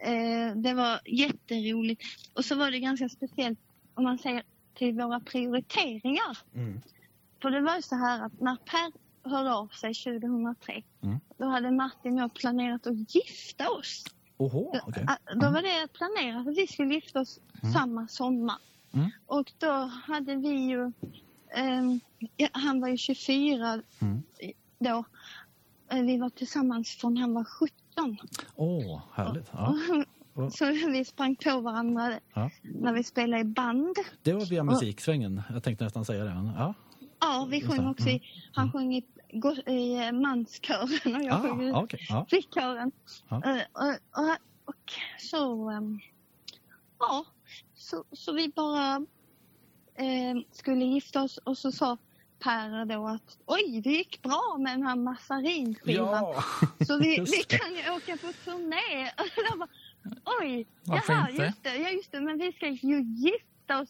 [0.00, 2.02] eh, det var jätteroligt.
[2.34, 3.58] Och så var det ganska speciellt
[3.94, 4.42] om man säger
[4.74, 6.38] till våra prioriteringar.
[6.54, 6.80] Mm.
[7.42, 8.92] För det var ju så här att när Per
[9.28, 11.20] hörde av sig 2003 Mm.
[11.38, 14.04] då hade Martin och jag planerat att gifta oss.
[14.36, 15.04] Oho, okej.
[15.08, 17.40] Ah, Då var det planerat att vi skulle gifta oss
[17.74, 18.56] samma sommar.
[18.92, 19.10] Mm.
[19.26, 19.70] Och då
[20.06, 20.92] hade vi ju...
[22.36, 24.22] ja, han var ju 24 Mm.
[24.78, 25.04] då.
[25.90, 28.16] Eh, Vi var tillsammans från han var 17.
[28.56, 29.50] Åh, härligt.
[29.52, 29.76] Ja.
[30.52, 32.50] Så vi sprang på varandra Ja.
[32.62, 33.96] när vi spelade i band.
[34.22, 35.42] Det var via musiksvängen.
[35.50, 36.34] Jag tänkte nästan säga det.
[36.34, 36.74] men Ja.
[37.20, 38.22] Ja, vi sjöng också i,
[38.52, 39.04] han sjöng i,
[39.66, 41.72] i eh, manskören och jag Ah, sjöng i.
[42.08, 42.26] Ja.
[42.28, 42.92] flickkören.
[43.28, 43.42] Ja.
[43.44, 46.00] Eh, och, och, och så, ehm,
[46.98, 47.24] ja,
[47.74, 48.96] så, så vi bara
[49.94, 51.98] eh, skulle gifta oss och så sa
[52.38, 56.08] Per då att oj, det gick bra med den här massarinskivan.
[56.08, 56.44] Ja.
[56.86, 59.10] Så vi, vi kan ju åka på turné.
[59.18, 59.68] Och jag bara,
[60.40, 61.42] oj, Varför inte?
[61.42, 63.88] just det, ja just det, men vi ska ju gifta oss.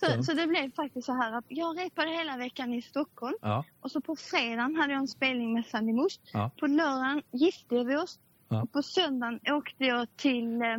[0.00, 0.22] Så, Ja.
[0.22, 3.64] så det blev faktiskt så här att jag repade hela veckan i Stockholm Ja.
[3.80, 6.18] och så på fredagen hade jag en spelning med Sandy Mush.
[6.32, 6.50] Ja.
[6.60, 8.18] På lördagen gifte vi oss
[8.48, 8.62] Ja.
[8.62, 10.76] och på söndagen åkte jag till eh,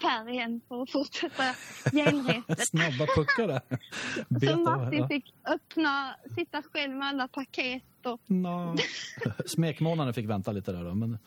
[0.00, 1.42] Per igen för att fortsätta
[1.92, 2.68] genrepet.
[2.68, 3.60] Snabba puckar där.
[4.50, 8.20] Så Martin fick öppna, sitta själv med alla paket och.
[9.46, 10.94] Smekmånaden fick vänta lite där då.
[10.94, 11.18] Men,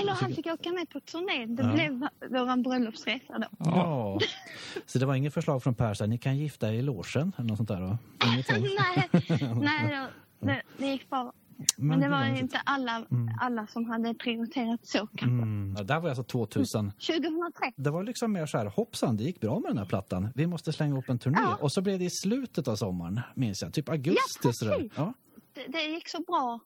[0.00, 1.46] Eller han fick åka med på turné.
[1.46, 1.72] Det Ja.
[1.72, 3.46] blev vår bröllopsresa då.
[3.58, 4.18] ja.
[4.86, 7.32] Så det var inget förslag från Per så här, ni kan gifta er i logen
[7.36, 7.98] eller något sånt där då?
[8.26, 8.66] Ingenting?
[8.78, 9.08] nej,
[9.62, 9.96] nej
[10.40, 11.32] då, det, det gick bra.
[11.76, 12.42] Men det gud, vad var mysigt.
[12.42, 13.06] inte alla,
[13.40, 15.26] alla som hade prioriterat så kanske.
[15.26, 15.74] Mm.
[15.78, 16.90] Ja, där var alltså 2000.
[16.90, 17.72] 2003.
[17.76, 20.28] Det var liksom mer så här, hoppsan, det gick bra med den här plattan.
[20.34, 21.38] Vi måste slänga upp en turné.
[21.40, 21.56] Ja.
[21.60, 23.72] Och så blev det i slutet av sommaren, minns jag.
[23.74, 24.18] Typ augusti.
[24.42, 24.92] Ja, precis.
[24.96, 25.12] Ja.
[25.54, 26.60] Det, det gick så bra.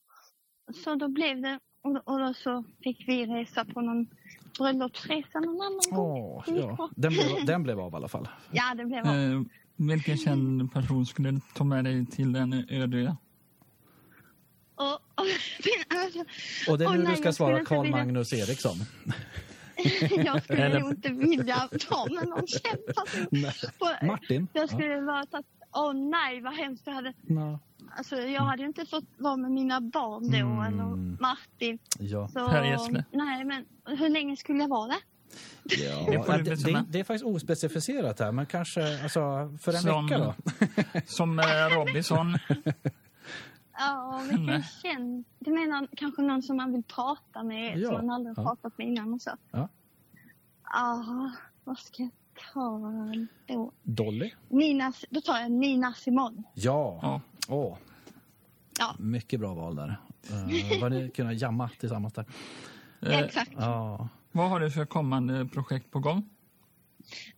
[0.84, 4.06] Så då blev det, och, och då så fick vi resa på någon
[4.58, 6.42] bröllopsresa någon annan gång.
[6.46, 6.90] Det gick ja.
[6.96, 8.28] Den, blev, den blev av i alla fall.
[8.50, 9.16] Ja, det blev bra.
[9.16, 9.40] Eh,
[9.76, 13.16] vilken känd person skulle du ta med dig till en öde?
[14.74, 15.00] Och, och,
[15.88, 16.18] alltså,
[16.72, 18.76] Och det är nu du ska svara Carl vilja- Magnus Eriksson.
[20.24, 22.86] jag skulle Eller- nog inte vilja ta med någon känd
[23.44, 24.07] person.
[24.08, 24.48] Martin?
[24.52, 25.34] Jag skulle vara att,
[25.72, 27.13] åh nej vad hemskt jag hade.
[27.22, 27.59] Ja.
[27.97, 30.61] Alltså jag hade ju inte fått vara med mina barn då Mm.
[30.61, 31.79] eller Martin.
[31.99, 32.29] Ja.
[32.29, 33.05] Så, Per Gessle.
[33.13, 33.64] Nej men
[33.99, 34.99] hur länge skulle jag vara där?
[35.63, 39.21] Ja, Det det, det, det är faktiskt ospecificerat här, men kanske alltså,
[39.61, 40.34] för en Som- vecka då?
[41.07, 41.45] Som eh,
[41.76, 42.38] Robinson.
[43.79, 45.25] Ja, vilken känd...
[45.38, 48.49] Du menar kanske någon som man vill prata med, Ja, som man aldrig har ja.
[48.49, 49.30] pratat med innan och så?
[49.51, 49.68] Ja.
[50.64, 51.30] Ja,
[51.64, 52.11] vad ska jag
[52.53, 52.80] ta
[53.46, 53.72] då?
[53.83, 54.30] Dolly?
[54.49, 56.42] Nina, då tar jag Nina Simone.
[56.54, 56.99] Ja.
[57.03, 57.21] Ja.
[57.49, 57.76] Åh.
[58.79, 58.95] Ja.
[58.99, 59.96] Mycket bra val där.
[60.30, 62.25] Uh, vad ni kunna jamma tillsammans där.
[63.03, 63.50] Eh, Exakt.
[63.57, 64.08] Ja.
[64.33, 66.29] vad har du för kommande projekt på gång?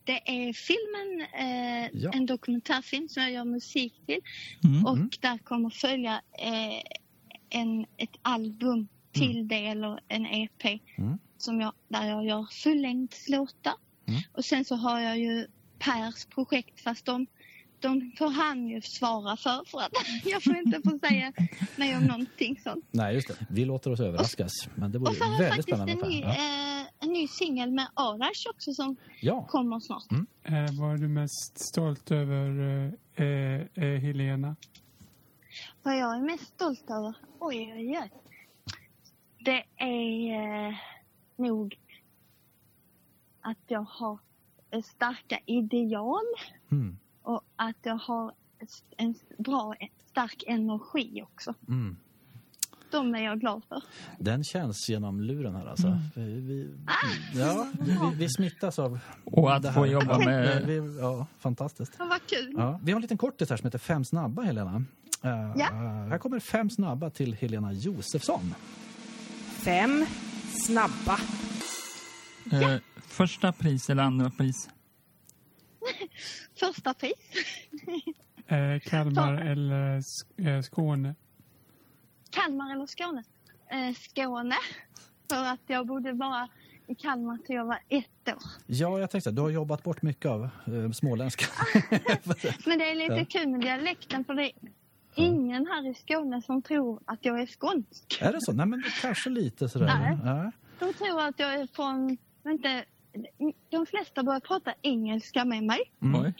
[0.04, 2.10] Det är filmen, eh, Ja.
[2.14, 4.20] en dokumentärfilm som jag gör musik till.
[4.64, 4.86] Mm.
[4.86, 6.82] Och där kommer följa eh,
[7.60, 11.18] en, ett album till det eller en EP Mm.
[11.38, 13.74] som jag, där jag gör fullängdslåtar.
[14.06, 14.20] Mm.
[14.32, 15.46] Och sen så har jag ju
[15.78, 17.26] Pers projekt fast de,
[17.80, 19.92] de får han ju svara för för att
[20.24, 21.32] jag får inte få säga
[21.76, 22.84] nej om någonting sånt.
[22.90, 23.34] Nej, just det.
[23.50, 24.52] Vi låter oss överraskas.
[24.74, 26.06] Men det Och vore så har jag väldigt faktiskt spännande.
[26.06, 29.46] en ny, eh, en ny singel med Arash också som ja.
[29.48, 30.10] kommer snart.
[30.10, 30.26] Mm.
[30.44, 32.48] Eh, vad är du mest stolt över,
[33.14, 34.56] eh, eh, eh, Helena?
[35.82, 37.14] Vad jag är mest stolt över?
[37.38, 38.10] Oj, oj, oj.
[39.44, 40.74] Det är eh,
[41.36, 41.78] nog
[43.42, 44.18] att jag har
[44.84, 46.24] starka ideal
[46.70, 46.96] Mm.
[47.22, 48.32] och att jag har
[48.96, 49.74] en bra,
[50.10, 51.54] stark energi också.
[51.68, 51.96] Mm.
[52.90, 53.82] De är jag glad för.
[54.18, 55.98] Den känns genom luren här alltså.
[56.14, 56.74] Vi, vi,
[57.34, 61.92] ja, vi, vi smittas av Och att det få jobba med- Vi, ja, fantastiskt.
[61.98, 62.54] Ja, vad kul.
[62.56, 64.84] Ja, vi har en liten kortis här som heter Fem snabba, Helena.
[65.56, 65.64] Ja.
[66.10, 68.54] Här kommer fem snabba till Helena Josefsson.
[69.64, 70.06] Fem
[70.64, 71.18] snabba.
[72.52, 74.68] Eh, första pris eller andra pris?
[76.60, 77.14] Första pris.
[78.46, 81.14] Eh, Kalmar eller Sk- eh, Skåne?
[82.30, 83.24] Kalmar eller Skåne?
[83.70, 84.56] Eh, Skåne.
[85.30, 86.48] För att jag bodde bara
[86.86, 88.42] i Kalmar till jag var ett år.
[88.66, 91.46] Ja, jag tänkte du har jobbat bort mycket av eh, småländska.
[92.66, 93.24] Men det är lite Ja.
[93.24, 94.52] kul med dialekten för det är
[95.14, 98.18] ingen här i Skåne som tror att jag är skånsk.
[98.20, 98.52] är det så?
[98.52, 99.86] Nej, men kanske lite sådär.
[99.86, 100.18] Nej.
[100.24, 100.52] Ja.
[100.78, 102.16] De tror att jag är från,
[102.50, 102.84] inte,
[103.70, 106.20] de flesta börjar prata engelska med mig Mm.
[106.22, 106.32] Oj.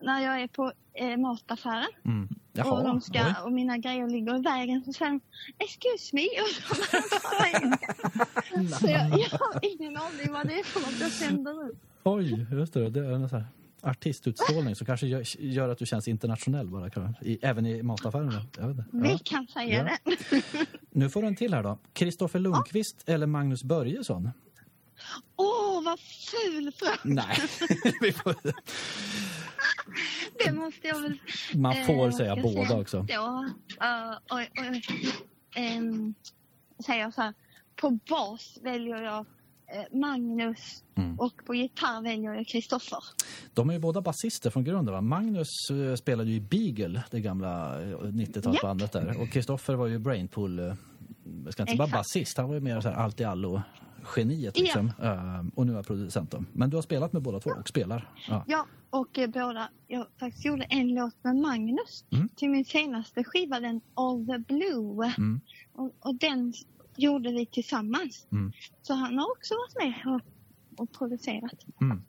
[0.00, 1.86] när jag är på eh, mataffären.
[2.04, 2.28] Mm.
[2.52, 3.00] Jaha, och, de oj.
[3.02, 5.20] ska, och mina grejer ligger i vägen så säger de
[5.58, 8.78] excuse me och så börjar de prata engelska.
[8.78, 11.76] Så jag, jag har ingen aning vad det är för något jag sänder ut.
[12.04, 12.90] Oj, just det.
[12.90, 13.48] Det är en sån här
[13.80, 17.14] artistutstrålning som kanske gör, gör att du känns internationell bara.
[17.20, 18.32] I, även i mataffären.
[18.58, 18.86] Jag vet.
[18.90, 19.18] Vi Ja.
[19.24, 20.12] kan säga Ja.
[20.16, 20.44] det.
[20.90, 21.78] Nu får du en till här då.
[21.92, 24.30] Kristoffer Lundqvist eller Magnus Börjesson?
[25.36, 26.98] Åh, vad ful fråga.
[27.02, 27.36] Nej,
[30.44, 31.18] Det måste jag väl
[31.54, 32.98] man får Eh, säga båda säger också.
[32.98, 33.06] Uh,
[34.30, 34.82] oj, oj,
[35.78, 36.14] um,
[36.86, 37.34] säger jag så här.
[37.76, 39.26] På bas väljer jag
[39.66, 41.20] eh, Magnus Mm.
[41.20, 42.98] och på gitarr väljer jag Kristoffer.
[43.54, 44.94] De är ju båda basister från grunden.
[44.94, 45.00] Va?
[45.00, 49.20] Magnus eh, spelade ju i Beagle, det gamla eh, 90-talsbandet där.
[49.20, 51.92] Och Kristoffer var ju Brainpool, jag ska inte säga bara Exakt.
[51.92, 53.62] basist, han var ju mer så här allt i allo
[54.16, 54.92] geniet liksom.
[55.02, 56.44] Eh, och nu är jag producent då.
[56.52, 58.10] Men du har spelat med båda två och spelar.
[58.28, 58.44] Ja.
[58.46, 59.68] Ja, och eh, båda.
[59.86, 62.28] Jag faktiskt gjorde en låt med Magnus Mm.
[62.28, 65.12] till min senaste skiva, den All the Blue.
[65.18, 65.40] Mm.
[65.72, 66.52] Och, och den
[66.96, 68.26] gjorde vi tillsammans.
[68.32, 68.52] Mm.
[68.82, 70.20] Så han har också varit med och,
[70.82, 71.66] och producerat.
[71.80, 72.02] Mm.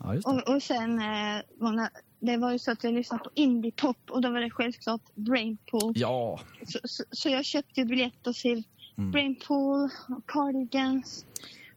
[0.00, 0.14] ja.
[0.24, 1.42] Och, och sen, eh,
[1.72, 1.88] när,
[2.20, 5.92] det var ju så att jag lyssnade på indie-pop och då var det självklart Brainpool.
[5.96, 8.64] Ja, Så, så, så jag köpte biljetter till
[8.98, 9.10] Mm.
[9.10, 11.26] Brainpool, och Cardigans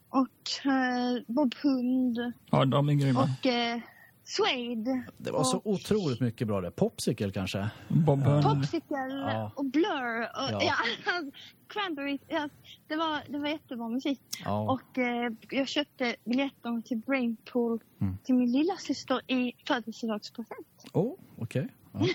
[0.09, 2.17] och eh, Bob Hund
[2.51, 3.19] Ja, de är grymma.
[3.39, 3.79] och eh,
[4.23, 5.03] Suede.
[5.17, 6.71] det var så och otroligt mycket bra det.
[6.71, 7.69] Popsicle kanske?
[7.87, 8.43] Bob Hund.
[8.43, 9.51] Popsicle Ja.
[9.55, 10.21] och Blur.
[10.21, 10.61] Och, Ja.
[10.63, 10.75] ja.
[11.67, 12.19] Cranberry.
[12.27, 12.49] Ja,
[12.87, 14.19] det, var, det var jättebra musik.
[14.45, 14.71] Ja.
[14.71, 18.17] Och eh, jag köpte biljetter till Brainpool Mm.
[18.23, 20.67] till min lilla syster i födelsedagspresent.
[20.93, 21.67] Oh, okej.
[21.93, 21.99] Ja.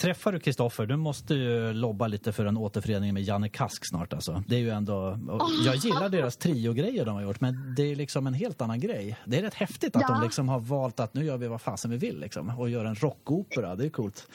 [0.00, 4.12] Träffar du Kristoffer, du måste ju lobba lite för en återförening med Janne Kask snart
[4.12, 4.42] alltså.
[4.46, 5.18] Det är ju ändå,
[5.64, 9.16] jag gillar deras trio-grejer de har gjort men det är liksom en helt annan grej.
[9.24, 10.14] Det är rätt häftigt att Ja.
[10.14, 12.84] de liksom har valt att nu gör vi vad fasen vi vill liksom och gör
[12.84, 14.28] en rockopera, det är coolt.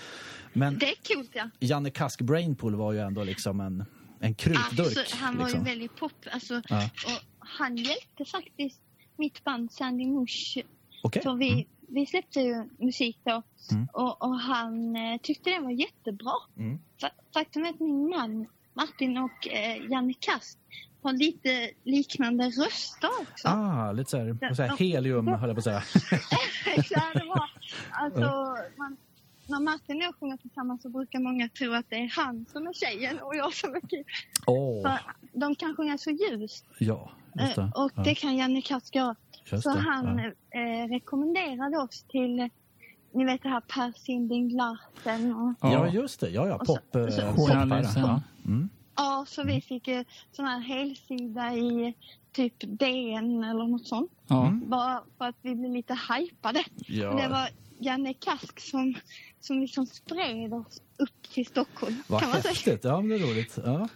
[0.53, 1.49] Men Det är coolt ja.
[1.59, 3.85] Janne Kask Brainpool var ju ändå liksom en,
[4.19, 4.97] en krutdurk.
[4.97, 5.59] Alltså, han var liksom.
[5.65, 6.11] ju väldigt pop.
[6.31, 6.83] Alltså, Ja.
[7.05, 8.79] och han hjälpte faktiskt
[9.17, 10.57] mitt band Sandy Mush.
[11.03, 11.21] Okej.
[11.23, 13.87] För vi, vi släppte ju musik då Mm.
[13.93, 16.31] och, och han eh, tyckte det var jättebra.
[16.57, 16.79] Mm.
[17.01, 20.59] Fa- Faktum är att min man Martin och eh, Janne Kast
[21.01, 23.47] har lite liknande röster också.
[23.47, 25.81] Ah, lite såhär, vad säger jag, helium höll jag på att säga.
[26.83, 27.51] Så det var,
[27.91, 28.97] alltså, man,
[29.47, 32.67] när Martin och jag sjunger tillsammans så brukar många tro att det är han som
[32.67, 34.05] är tjejen och jag som är killen.
[34.83, 34.99] För
[35.39, 36.65] de kan sjunga så ljust.
[36.79, 37.61] ja, just det.
[37.61, 39.15] Eh, Och ja, det kan Janne Kask göra.
[39.51, 39.79] Just Så det.
[39.79, 40.17] han
[40.51, 40.59] ja.
[40.59, 42.47] eh, rekommenderade oss till, eh,
[43.13, 46.29] ni vet det här Per Sinding Larsen och Ja, just det.
[46.29, 46.55] Ja, ja.
[46.55, 48.01] Och så- Pop, eh, så- Journalisten.
[48.03, 48.21] poppare.
[48.43, 48.49] Ja.
[48.51, 48.69] Mm.
[48.97, 51.93] Ja, så vi fick eh, sån här helsida i
[52.31, 54.11] typ DN eller något sånt.
[54.27, 54.47] Ja.
[54.47, 54.69] Mm.
[54.69, 56.63] Bara för att vi blev lite hypade.
[56.87, 57.13] Ja.
[57.13, 57.49] Det var
[57.79, 58.95] Janne Kask som,
[59.39, 61.95] som liksom spred oss upp till Stockholm.
[62.07, 62.49] Vad kan man säga.
[62.51, 62.83] häftigt.
[62.83, 63.57] Ja, men det är roligt.
[63.65, 63.87] Ja.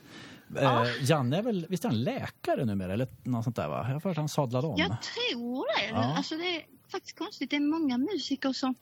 [0.58, 2.94] Eh, Janne är väl, visst är han läkare numera?
[2.94, 3.86] Eller något sånt där va?
[3.88, 4.76] Jag har att han sadlade om.
[4.78, 5.90] Jag tror det.
[5.90, 6.16] Ja.
[6.18, 6.62] Alltså det är
[6.92, 7.50] faktiskt konstigt.
[7.50, 8.76] Det är många musiker som,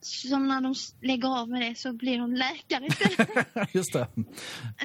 [0.00, 3.46] som när de lägger av med det så blir de läkare istället.
[3.74, 4.08] Just det.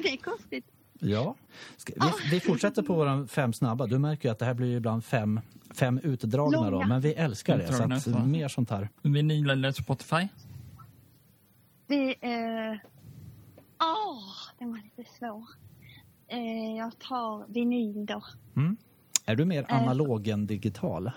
[0.02, 0.64] det är konstigt.
[1.00, 1.36] Ja.
[1.76, 3.86] Ska, vi, vi fortsätter på våra fem snabba.
[3.86, 5.40] Du märker ju att det här blir ibland fem,
[5.74, 7.72] fem utdragna då, men vi älskar det.
[7.72, 8.24] Så att, ja.
[8.24, 8.88] mer sånt här.
[9.02, 10.28] Vinyl eller Spotify?
[11.86, 12.84] Det är...
[13.82, 14.24] Åh,
[14.58, 15.44] den var lite svår.
[16.30, 18.22] Eh, jag tar vinyl då.
[19.26, 19.82] Är du mer Eh.
[19.82, 21.10] analog än digital?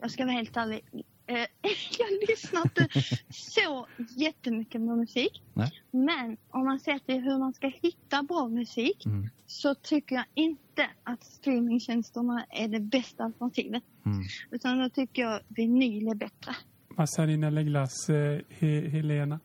[0.00, 0.80] Jag ska vara helt ärlig.
[1.26, 1.36] Eh,
[1.98, 2.88] jag lyssnar inte
[3.30, 3.86] så
[4.16, 5.42] jättemycket på musik.
[5.54, 5.70] Nej.
[5.90, 9.28] Men om man ser till hur man ska hitta bra musik Mm.
[9.46, 13.82] så tycker jag inte att streamingtjänsterna är det bästa alternativet.
[14.06, 14.22] Mm.
[14.50, 16.52] Utan då tycker jag vinyl är bättre.
[16.88, 19.40] Massarina eller glass, eh, He- Helena?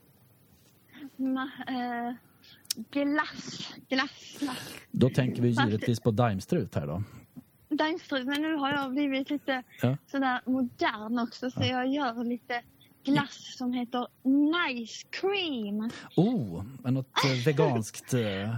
[1.16, 2.14] Ma, eh,
[2.92, 4.76] glass, glass, glass.
[4.92, 7.04] Då tänker vi givetvis på Daimstrut här då.
[7.70, 9.98] Daimstrut, men nu har jag blivit lite Ja.
[10.08, 12.62] sådär modern också så jag gör lite
[13.04, 15.90] glass som heter Nice Cream.
[16.16, 18.58] Oh, något eh, veganskt eh,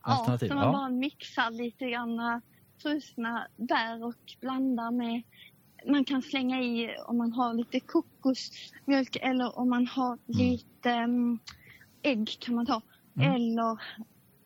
[0.00, 0.48] alternativ.
[0.48, 0.72] Ja, så man Ja.
[0.72, 2.38] bara mixar lite grann äh,
[2.82, 5.22] frusna bär och blandar med
[5.86, 11.38] man kan slänga i om man har lite kokosmjölk eller om man har lite mm,
[12.02, 12.82] ägg kan man ta.
[13.22, 13.34] Mm.
[13.34, 13.78] Eller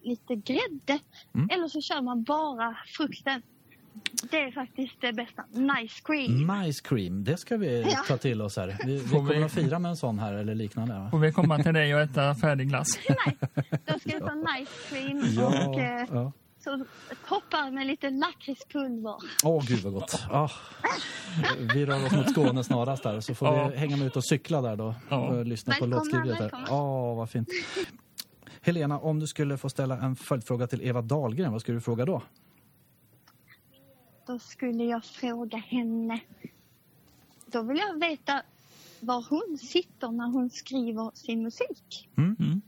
[0.03, 0.99] lite grädde.
[1.35, 1.49] Mm.
[1.53, 3.43] Eller så kör man bara frukten.
[4.31, 5.45] Det är faktiskt det bästa.
[5.53, 6.47] Nice cream.
[6.63, 7.99] Nice cream, det ska vi Ja.
[8.09, 8.77] ta till oss här.
[8.87, 10.95] Vi, vi Får vi- kommer att fira med en sån här eller liknande.
[10.95, 11.09] va?
[11.11, 12.99] Får vi komma till dig och äta färdig glass?
[13.09, 13.37] Nej,
[13.87, 16.33] då ska jag ta nice cream och eh, ja.
[16.65, 16.85] så
[17.29, 19.15] toppar med lite lakritspulver.
[19.45, 20.23] Åh, gud vad gott.
[20.31, 20.49] Ah.
[21.75, 23.69] Vi rör oss mot Skåne snarast där, så får Ja.
[23.69, 24.95] vi hänga med ut och cykla där då.
[25.11, 26.43] Och lyssna på Välkomna, låtskriveriet där.
[26.59, 26.67] välkomna.
[26.83, 27.49] Åh, vad fint.
[28.65, 32.05] Helena, om du skulle få ställa en följdfråga till Eva Dahlgren, vad skulle du fråga
[32.05, 32.23] då?
[34.27, 36.21] Då skulle jag fråga henne.
[37.47, 38.43] Då vill jag veta
[39.01, 42.09] var hon sitter när hon skriver sin musik.
[42.17, 42.63] Mm.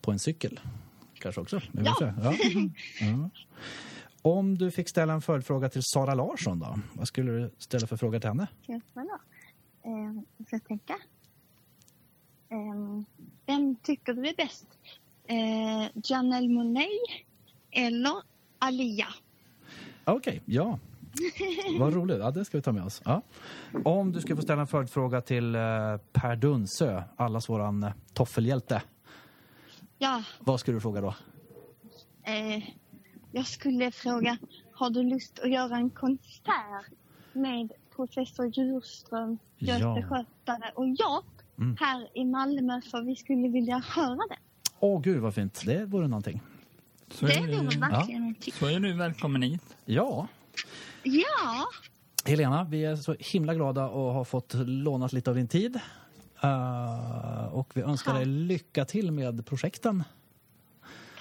[0.00, 0.60] På en cykel?
[1.14, 1.60] Kanske också?
[1.72, 1.96] Ja.
[2.00, 2.34] Ja.
[3.00, 3.30] Ja.
[4.22, 6.78] Om du fick ställa en följdfråga till Sara Larsson då?
[6.92, 8.48] Vad skulle du ställa för fråga till henne?
[8.66, 9.20] Jag svara?
[9.82, 10.96] Eh, jag ska tänka.
[12.48, 13.02] Eh,
[13.50, 14.66] vem tycker du är bäst?
[15.26, 16.86] Eh, Janelle Monáe
[17.70, 18.22] eller
[18.58, 19.06] Alia?
[20.04, 20.78] Okej, ja.
[21.78, 22.18] Vad roligt.
[22.18, 23.02] Ja, det ska vi ta med oss.
[23.04, 23.22] Ja.
[23.84, 25.60] Om du skulle få ställa en följdfråga till eh,
[26.12, 28.82] Per Dunsö, allas våran eh, toffelhjälte.
[29.98, 31.14] Ja, Vad skulle du fråga då?
[32.22, 32.62] eh,
[33.32, 34.38] jag skulle fråga,
[34.72, 36.86] har du lust att göra en konsert
[37.32, 39.78] med professor Djurström, Ja.
[39.78, 41.24] Göte Skötare och jag
[41.60, 41.76] Mm.
[41.80, 44.36] här i Malmö för vi skulle vilja höra det.
[44.80, 45.62] Åh, gud vad fint.
[45.66, 46.40] Det vore någonting.
[47.10, 48.58] Så Det är, vore verkligen en tips.
[48.58, 49.76] så är du välkommen hit.
[49.84, 50.26] Ja.
[51.02, 51.66] Ja,
[52.24, 55.80] Helena, vi är så himla glada och har fått lånat lite av din tid.
[56.42, 58.16] Eh, och vi önskar Ja.
[58.18, 60.04] dig lycka till med projekten.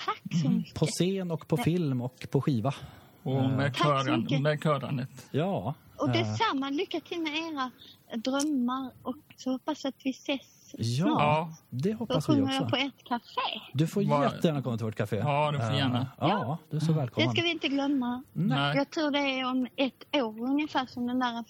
[0.06, 0.74] tack så mycket.
[0.76, 2.74] På scen och på film och på skiva.
[3.24, 4.42] Och med, köran, mycket.
[4.42, 5.28] med körandet.
[5.32, 5.74] Ja.
[6.00, 7.72] Och detsamma, lycka till med era
[8.18, 10.42] drömmar och så hoppas jag att vi ses
[10.78, 11.54] Ja, Ja.
[11.70, 12.76] det Då hoppas vi sjunger jag också.
[12.76, 13.62] på ett café.
[13.74, 15.16] Du får Var- jättegärna komma till vårt café.
[15.18, 16.08] Ja, du får gärna.
[16.20, 17.32] Ja, du är så Det välkommen.
[17.32, 18.24] ska vi inte glömma.
[18.34, 18.78] Nej.
[18.78, 21.44] Jag tror det är om ett år ungefär som den där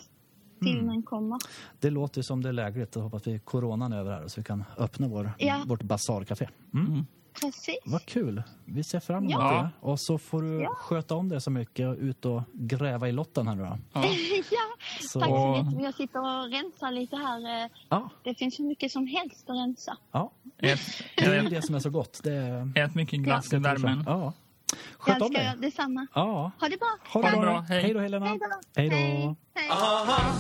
[0.63, 1.03] filmen Mm.
[1.03, 1.37] kommer.
[1.79, 2.95] Det låter som det är lägligt.
[2.95, 5.61] Jag hoppas vi coronan är över här så vi kan öppna vår, Ja.
[5.65, 6.47] vårt basarcafé.
[6.73, 7.05] Mm.
[7.41, 7.77] Precis.
[7.85, 8.43] Vad kul.
[8.65, 9.51] Vi ser fram emot Ja.
[9.51, 9.69] det.
[9.87, 10.69] Och så får du Ja.
[10.75, 13.77] sköta om det så mycket och ut och gräva i lotten här nu då.
[13.93, 14.03] Ja.
[14.51, 14.57] ja,
[15.01, 15.83] Så, tack så Och- mycket.
[15.83, 17.63] Jag sitter och rensar lite här.
[17.65, 19.97] eh, ja, Det finns hur mycket som helst att rensa.
[20.11, 20.31] ja.
[20.57, 20.79] Ät,
[21.17, 22.19] Det är det som är så gott.
[22.23, 22.71] Det är...
[22.77, 24.03] ät mycket glass i värmen.
[24.07, 24.33] Ja.
[24.71, 25.53] Jag Sköt om dig.
[25.57, 26.07] detsamma.
[26.13, 26.51] Ja.
[26.59, 26.97] Ha det bra.
[27.13, 27.59] Ha det Ha det bra.
[27.59, 27.81] Hej.
[27.81, 28.25] Hej då Helena.
[28.25, 28.45] Hej då.
[28.75, 28.95] Hej då.
[28.95, 29.35] Hej.
[29.55, 29.69] Hej.
[29.71, 30.33] Aha.